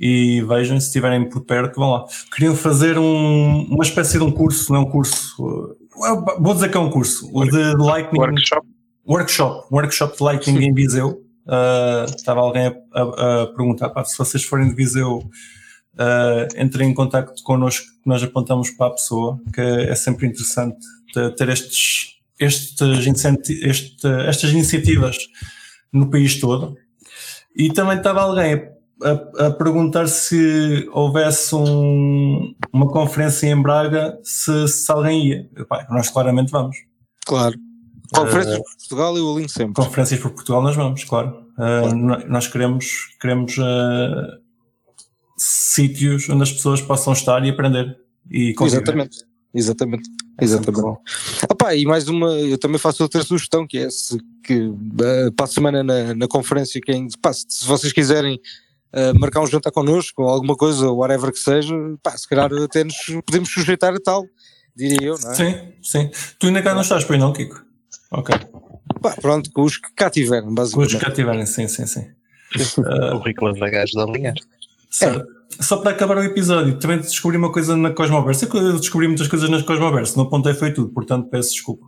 e 0.00 0.40
vejam 0.48 0.80
se 0.80 0.86
estiverem 0.86 1.28
por 1.28 1.42
perto 1.44 1.72
que 1.74 1.78
vão 1.78 1.90
lá. 1.90 2.04
Queriam 2.34 2.56
fazer 2.56 2.96
um- 2.98 3.64
uma 3.64 3.84
espécie 3.84 4.16
de 4.18 4.24
um 4.24 4.30
curso, 4.32 4.72
não 4.72 4.80
é 4.80 4.82
um 4.84 4.90
curso. 4.90 5.34
uh, 5.42 6.40
Vou 6.42 6.54
dizer 6.54 6.70
que 6.70 6.76
é 6.76 6.80
um 6.80 6.88
curso. 6.90 7.28
O 7.32 7.44
de 7.44 7.74
Lightning 7.76 8.18
Workshop. 8.20 8.66
workshop, 9.06 9.66
workshop 9.70 10.16
de 10.16 10.22
Lightning 10.24 10.64
em 10.68 10.72
Viseu. 10.74 11.22
Uh, 11.46 12.04
estava 12.16 12.40
alguém 12.40 12.66
a, 12.68 12.74
a- 12.94 13.42
a 13.42 13.46
perguntar 13.48 13.90
pá, 13.90 14.02
se 14.04 14.16
vocês 14.16 14.42
forem 14.44 14.68
de 14.68 14.74
Viseu, 14.74 15.18
uh, 15.18 16.60
entrem 16.62 16.90
em 16.90 16.94
contacto 16.94 17.42
connosco, 17.42 17.84
que 17.86 18.08
nós 18.08 18.22
apontamos 18.22 18.70
para 18.70 18.86
a 18.86 18.90
pessoa, 18.90 19.38
que 19.52 19.60
é 19.60 19.94
sempre 19.94 20.26
interessante 20.28 20.78
ter, 21.36 21.48
estes, 21.48 22.14
estes 22.38 22.80
este- 23.62 24.06
estas 24.26 24.50
iniciativas 24.50 25.18
no 25.92 26.08
país 26.08 26.38
todo. 26.40 26.76
E 27.56 27.70
também 27.72 27.96
estava 27.98 28.22
alguém 28.22 28.62
a, 29.02 29.46
a 29.46 29.50
perguntar 29.50 30.06
se 30.08 30.88
houvesse 30.92 31.54
um- 31.54 32.54
uma 32.72 32.88
conferência 32.88 33.46
em 33.48 33.60
Braga, 33.60 34.18
se, 34.22 34.68
se 34.68 34.90
alguém 34.92 35.26
ia. 35.28 35.50
Epá, 35.56 35.86
nós 35.90 36.08
claramente 36.10 36.50
vamos. 36.50 36.76
Claro. 37.26 37.56
Conferências 38.14 38.56
de 38.56 38.62
Portugal 38.64 39.16
eu 39.16 39.32
alinho 39.32 39.48
sempre. 39.48 39.74
Conferências 39.84 40.18
por 40.20 40.30
Portugal 40.32 40.62
nós 40.62 40.74
vamos, 40.76 41.04
claro. 41.04 41.44
Uh, 41.58 41.94
no- 41.94 42.26
Nós 42.28 42.48
queremos, 42.48 42.86
queremos 43.20 43.56
uh, 43.58 44.40
sítios 45.36 46.28
onde 46.28 46.42
as 46.42 46.52
pessoas 46.52 46.80
possam 46.80 47.12
estar 47.12 47.44
e 47.44 47.50
aprender. 47.50 47.96
E 48.30 48.54
conviver. 48.54 48.78
Exatamente. 48.82 49.18
Exatamente. 49.52 50.08
É 50.40 50.44
Exatamente. 50.44 50.98
Opa, 51.50 51.74
e 51.74 51.84
mais 51.84 52.08
uma, 52.08 52.32
eu 52.34 52.56
também 52.56 52.78
faço 52.78 53.02
outra 53.02 53.22
sugestão 53.22 53.66
que 53.66 53.78
é 53.78 53.90
se, 53.90 54.16
que 54.44 54.72
eh, 55.02 55.30
para 55.36 55.44
a 55.44 55.48
semana 55.48 55.82
na, 55.82 56.14
na 56.14 56.28
conferência, 56.28 56.80
quem, 56.80 57.08
pá, 57.20 57.32
se 57.32 57.66
vocês 57.66 57.92
quiserem 57.92 58.38
eh, 58.92 59.12
marcar 59.14 59.40
um 59.40 59.46
jantar 59.46 59.70
connosco 59.72 60.22
ou 60.22 60.28
alguma 60.28 60.56
coisa, 60.56 60.90
whatever 60.90 61.32
que 61.32 61.38
seja, 61.38 61.74
pá, 62.02 62.16
se 62.16 62.28
calhar 62.28 62.50
até 62.52 62.84
nos 62.84 62.96
podemos 63.26 63.48
sujeitar 63.48 63.94
a 63.94 64.00
tal, 64.00 64.26
diria 64.76 64.98
eu, 65.00 65.18
não 65.22 65.30
é? 65.30 65.34
Sim, 65.34 65.54
sim. 65.82 66.10
Tu 66.38 66.46
ainda 66.48 66.62
cá 66.62 66.74
não 66.74 66.82
estás, 66.82 67.04
pois 67.04 67.18
não, 67.18 67.32
Kiko? 67.32 67.60
Ok. 68.10 68.34
Pá, 69.00 69.14
pronto, 69.20 69.50
com 69.52 69.62
os 69.62 69.76
que 69.76 69.92
cá 69.94 70.10
tiverem, 70.10 70.44
Com 70.46 70.50
os 70.50 70.54
basicamente. 70.72 70.98
que 70.98 71.04
cá 71.04 71.10
tiverem, 71.10 71.46
sim, 71.46 71.68
sim, 71.68 71.86
sim. 71.86 72.06
O 73.14 73.18
Ricolas 73.18 73.58
da 73.58 73.70
gajo 73.70 73.92
da 73.94 74.04
linha. 74.06 74.34
Certo. 74.90 75.24
Só 75.60 75.76
para 75.78 75.90
acabar 75.92 76.16
o 76.16 76.22
episódio, 76.22 76.78
também 76.78 76.98
descobri 76.98 77.36
uma 77.36 77.52
coisa 77.52 77.76
na 77.76 77.90
Cosmoverse. 77.90 78.48
Eu 78.52 78.78
descobri 78.78 79.06
muitas 79.06 79.28
coisas 79.28 79.48
na 79.48 79.62
Cosmoverse, 79.62 80.16
não 80.16 80.24
apontei 80.24 80.54
foi 80.54 80.72
tudo, 80.72 80.90
portanto 80.90 81.28
peço 81.28 81.52
desculpa. 81.52 81.86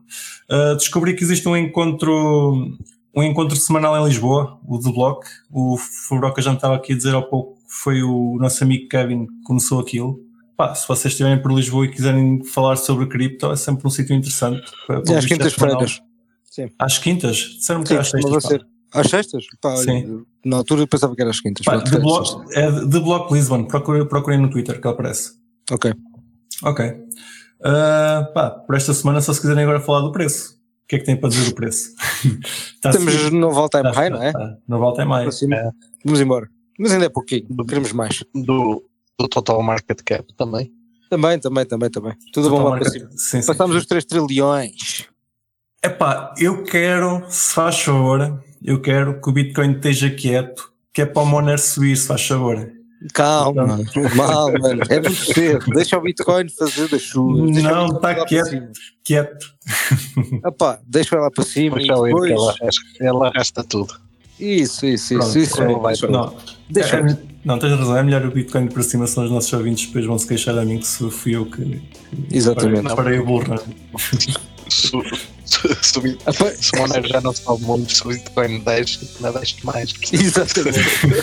Uh, 0.51 0.77
descobri 0.77 1.15
que 1.15 1.25
existe 1.25 1.49
um 1.49 1.57
encontro, 1.57 2.77
um 3.15 3.23
encontro 3.23 3.57
semanal 3.57 3.97
em 3.99 4.05
Lisboa, 4.09 4.59
o 4.67 4.79
The 4.79 4.91
Block. 4.91 5.27
O 5.51 5.77
Fubroca 5.77 6.41
já 6.41 6.53
estava 6.53 6.77
aqui 6.77 6.93
a 6.93 6.97
dizer 6.97 7.15
há 7.15 7.23
pouco 7.23 7.55
que 7.57 7.73
foi 7.73 8.03
o 8.03 8.37
nosso 8.39 8.63
amigo 8.65 8.89
Kevin 8.89 9.27
que 9.27 9.43
começou 9.45 9.81
aquilo. 9.81 10.21
Pá, 10.57 10.75
se 10.75 10.87
vocês 10.87 11.13
estiverem 11.13 11.41
por 11.41 11.53
Lisboa 11.53 11.87
e 11.87 11.91
quiserem 11.91 12.45
falar 12.45 12.77
sobre 12.77 13.07
cripto, 13.07 13.51
é 13.51 13.57
sempre 13.57 13.87
um 13.87 13.91
sítio 13.91 14.15
interessante. 14.15 14.63
E 15.09 15.15
às 15.15 15.27
quintas-feiras. 15.27 16.01
Às 16.79 16.99
quintas? 16.99 17.37
Disseram 17.37 17.83
que 17.83 17.89
Sim, 17.89 17.95
era 17.95 18.03
às 18.03 18.11
sextas. 18.11 18.45
ser. 18.45 18.67
Às 18.93 19.07
sextas? 19.09 19.45
Pá, 19.61 19.77
Sim. 19.77 20.25
na 20.45 20.59
altura 20.59 20.83
eu 20.83 20.87
pensava 20.87 21.15
que 21.15 21.23
era 21.23 21.31
às 21.31 21.41
quintas. 21.41 21.65
Pá, 21.65 21.81
The 21.81 21.97
é 21.97 21.99
Block, 21.99 22.55
é 22.55 22.71
The 22.71 23.01
Block 23.01 23.33
Lisbon, 23.33 23.65
procurem, 23.65 24.07
procurem 24.07 24.39
no 24.41 24.51
Twitter 24.51 24.81
que 24.81 24.87
aparece. 24.87 25.33
Ok. 25.71 25.93
Ok. 26.63 26.95
Ah, 27.65 28.29
pá, 28.35 28.51
por 28.51 28.77
esta 28.77 28.93
semana, 28.93 29.21
só 29.21 29.33
se 29.33 29.41
quiserem 29.41 29.63
agora 29.63 29.81
falar 29.81 30.01
do 30.01 30.13
preço. 30.13 30.61
O 30.85 30.87
que 30.89 30.97
é 30.97 30.99
que 30.99 31.05
tem 31.07 31.17
para 31.17 31.29
dizer 31.31 31.49
do 31.49 31.55
preço? 31.55 31.91
Subir. 32.93 33.33
no 33.33 33.49
all-time 33.49 33.91
high, 33.93 34.11
não 34.11 34.23
é? 34.23 34.33
No 34.69 34.79
volta 34.79 34.97
Para 34.97 35.07
mais. 35.07 35.39
cima. 35.39 35.57
É. 35.57 35.71
Vamos 36.05 36.21
embora. 36.21 36.49
Mas 36.79 36.93
ainda 36.93 37.07
é 37.07 37.09
pouquinho, 37.09 37.47
queremos 37.67 37.93
mais. 37.93 38.23
Do, 38.35 38.85
do 39.19 39.29
Total 39.29 39.63
Market 39.63 40.01
Cap 40.05 40.35
também. 40.35 40.73
Também, 41.09 41.39
também, 41.39 41.65
também, 41.67 41.91
também. 41.91 42.13
Tudo 42.33 42.49
Total 42.49 42.51
bom 42.51 42.65
lá 42.71 42.71
para 42.79 42.81
market- 42.85 43.01
cima. 43.01 43.11
Sim, 43.13 43.41
sim. 43.43 43.47
Passámos 43.47 43.77
os 43.77 43.87
3 43.87 44.05
trilhões. 44.05 45.07
Epá, 45.85 46.35
eu 46.39 46.63
quero, 46.65 47.25
se 47.29 47.55
faz 47.55 47.81
favor, 47.81 48.43
eu 48.63 48.81
quero 48.81 49.21
que 49.21 49.29
o 49.29 49.33
Bitcoin 49.33 49.73
esteja 49.73 50.11
quieto, 50.11 50.73
que 50.93 51.03
é 51.03 51.07
para 51.07 51.23
o 51.23 51.27
Monero 51.27 51.59
subir, 51.59 51.97
se 51.97 52.07
faz 52.07 52.27
favor. 52.27 52.71
Calma, 53.15 53.81
mal, 54.17 54.53
mano. 54.53 54.83
É 54.89 55.01
muito 55.01 55.15
cedo. 55.35 55.65
Deixa 55.75 55.99
o 55.99 56.01
Bitcoin 56.03 56.49
fazer 56.49 56.89
das 56.89 57.03
suas. 57.03 57.51
Deixa 57.53 57.71
Não, 57.71 57.87
está 57.87 58.25
quieto. 58.25 58.69
Quieto. 59.05 59.47
Epá, 60.47 60.79
deixa 60.87 61.17
lá 61.19 61.31
para 61.31 61.45
cima 61.45 61.79
Depois 61.79 61.85
e 61.85 61.89
que 61.89 62.05
depois. 62.15 62.31
ela 62.31 62.51
arrasta, 62.53 62.83
ela 63.01 63.29
arrasta 63.29 63.65
tudo. 63.65 63.95
Isso, 64.39 64.87
isso, 64.87 65.15
Pronto, 65.15 65.29
isso. 65.29 65.39
isso 65.39 65.63
ela 65.63 65.73
é, 65.73 65.79
vai 65.79 65.93
deixa- 65.93 66.09
Não, 66.09 66.37
Deixa. 66.69 66.97
é- 66.97 67.17
não, 67.45 67.59
tens 67.59 67.73
razão, 67.79 67.97
é 67.97 68.03
melhor 68.03 68.25
o 68.27 68.31
Bitcoin 68.31 68.67
para 68.69 68.83
cima, 68.83 69.07
senão 69.07 69.27
os 69.27 69.33
nossos 69.33 69.53
ouvintes 69.53 69.87
depois 69.87 70.05
vão 70.05 70.19
se 70.19 70.27
queixar 70.27 70.57
a 70.59 70.65
mim 70.65 70.79
que 70.79 70.87
se 70.87 71.09
fui 71.11 71.37
eu 71.37 71.47
que 71.47 71.81
Exatamente. 72.31 72.83
parei, 72.83 72.97
parei 72.97 73.19
o 73.21 73.25
burro. 73.27 73.49
não 73.49 73.55
é? 73.55 73.59
Se, 73.99 74.33
se, 74.33 74.39
Bit- 76.03 76.19
Epá, 76.27 76.51
se 76.59 76.71
o 76.75 76.79
Monero 76.79 77.09
já 77.09 77.21
não 77.21 77.33
sobe 77.35 77.63
muito, 77.65 77.93
se 77.93 78.05
o 78.07 78.09
Bitcoin 78.09 78.61
deixa, 78.61 79.01
não 79.21 79.33
deixa 79.33 79.57
mais. 79.65 79.93
Exatamente. 80.13 80.81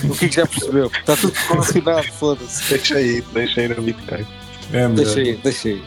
o 0.09 0.15
que 0.15 0.31
já 0.31 0.45
percebeu? 0.45 0.87
Está 0.87 1.15
tudo 1.15 1.33
relacionado, 1.49 2.05
foda-se. 2.13 2.69
Deixa 2.69 2.95
aí, 2.95 3.23
deixa 3.33 3.61
aí 3.61 3.67
no 3.69 3.81
Bitcoin. 3.81 4.25
É 4.71 4.87
melhor. 4.87 4.95
Deixa 4.95 5.19
aí, 5.19 5.37
deixa 5.43 5.67
aí. 5.69 5.81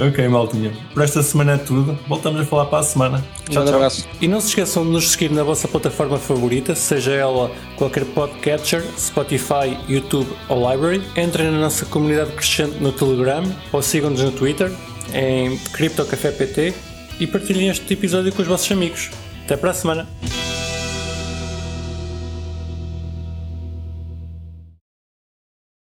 Ok, 0.00 0.28
maltinha. 0.28 0.72
Por 0.94 1.02
esta 1.02 1.20
semana 1.24 1.54
é 1.54 1.56
tudo. 1.58 1.98
Voltamos 2.06 2.40
a 2.40 2.44
falar 2.44 2.66
para 2.66 2.78
a 2.78 2.82
semana. 2.84 3.24
Um 3.50 3.52
grande 3.54 3.70
abraço. 3.72 4.06
E 4.20 4.28
não 4.28 4.40
se 4.40 4.48
esqueçam 4.48 4.84
de 4.84 4.90
nos 4.92 5.10
seguir 5.10 5.28
na 5.32 5.42
vossa 5.42 5.66
plataforma 5.66 6.16
favorita, 6.18 6.72
seja 6.76 7.10
ela 7.14 7.50
qualquer 7.76 8.04
podcatcher, 8.04 8.84
Spotify, 8.96 9.76
YouTube 9.88 10.28
ou 10.48 10.70
Library. 10.70 11.02
Entrem 11.16 11.50
na 11.50 11.58
nossa 11.58 11.84
comunidade 11.86 12.30
crescente 12.30 12.76
no 12.80 12.92
Telegram 12.92 13.42
ou 13.72 13.82
sigam-nos 13.82 14.20
no 14.22 14.30
Twitter 14.30 14.70
em 15.12 15.58
CryptoCafé 15.72 16.30
PT 16.30 16.74
e 17.20 17.26
partilhem 17.26 17.68
este 17.68 17.92
episódio 17.92 18.32
com 18.32 18.42
os 18.42 18.48
vossos 18.48 18.70
amigos. 18.70 19.10
Até 19.44 19.56
para 19.56 19.70
a 19.70 19.74
semana! 19.74 20.37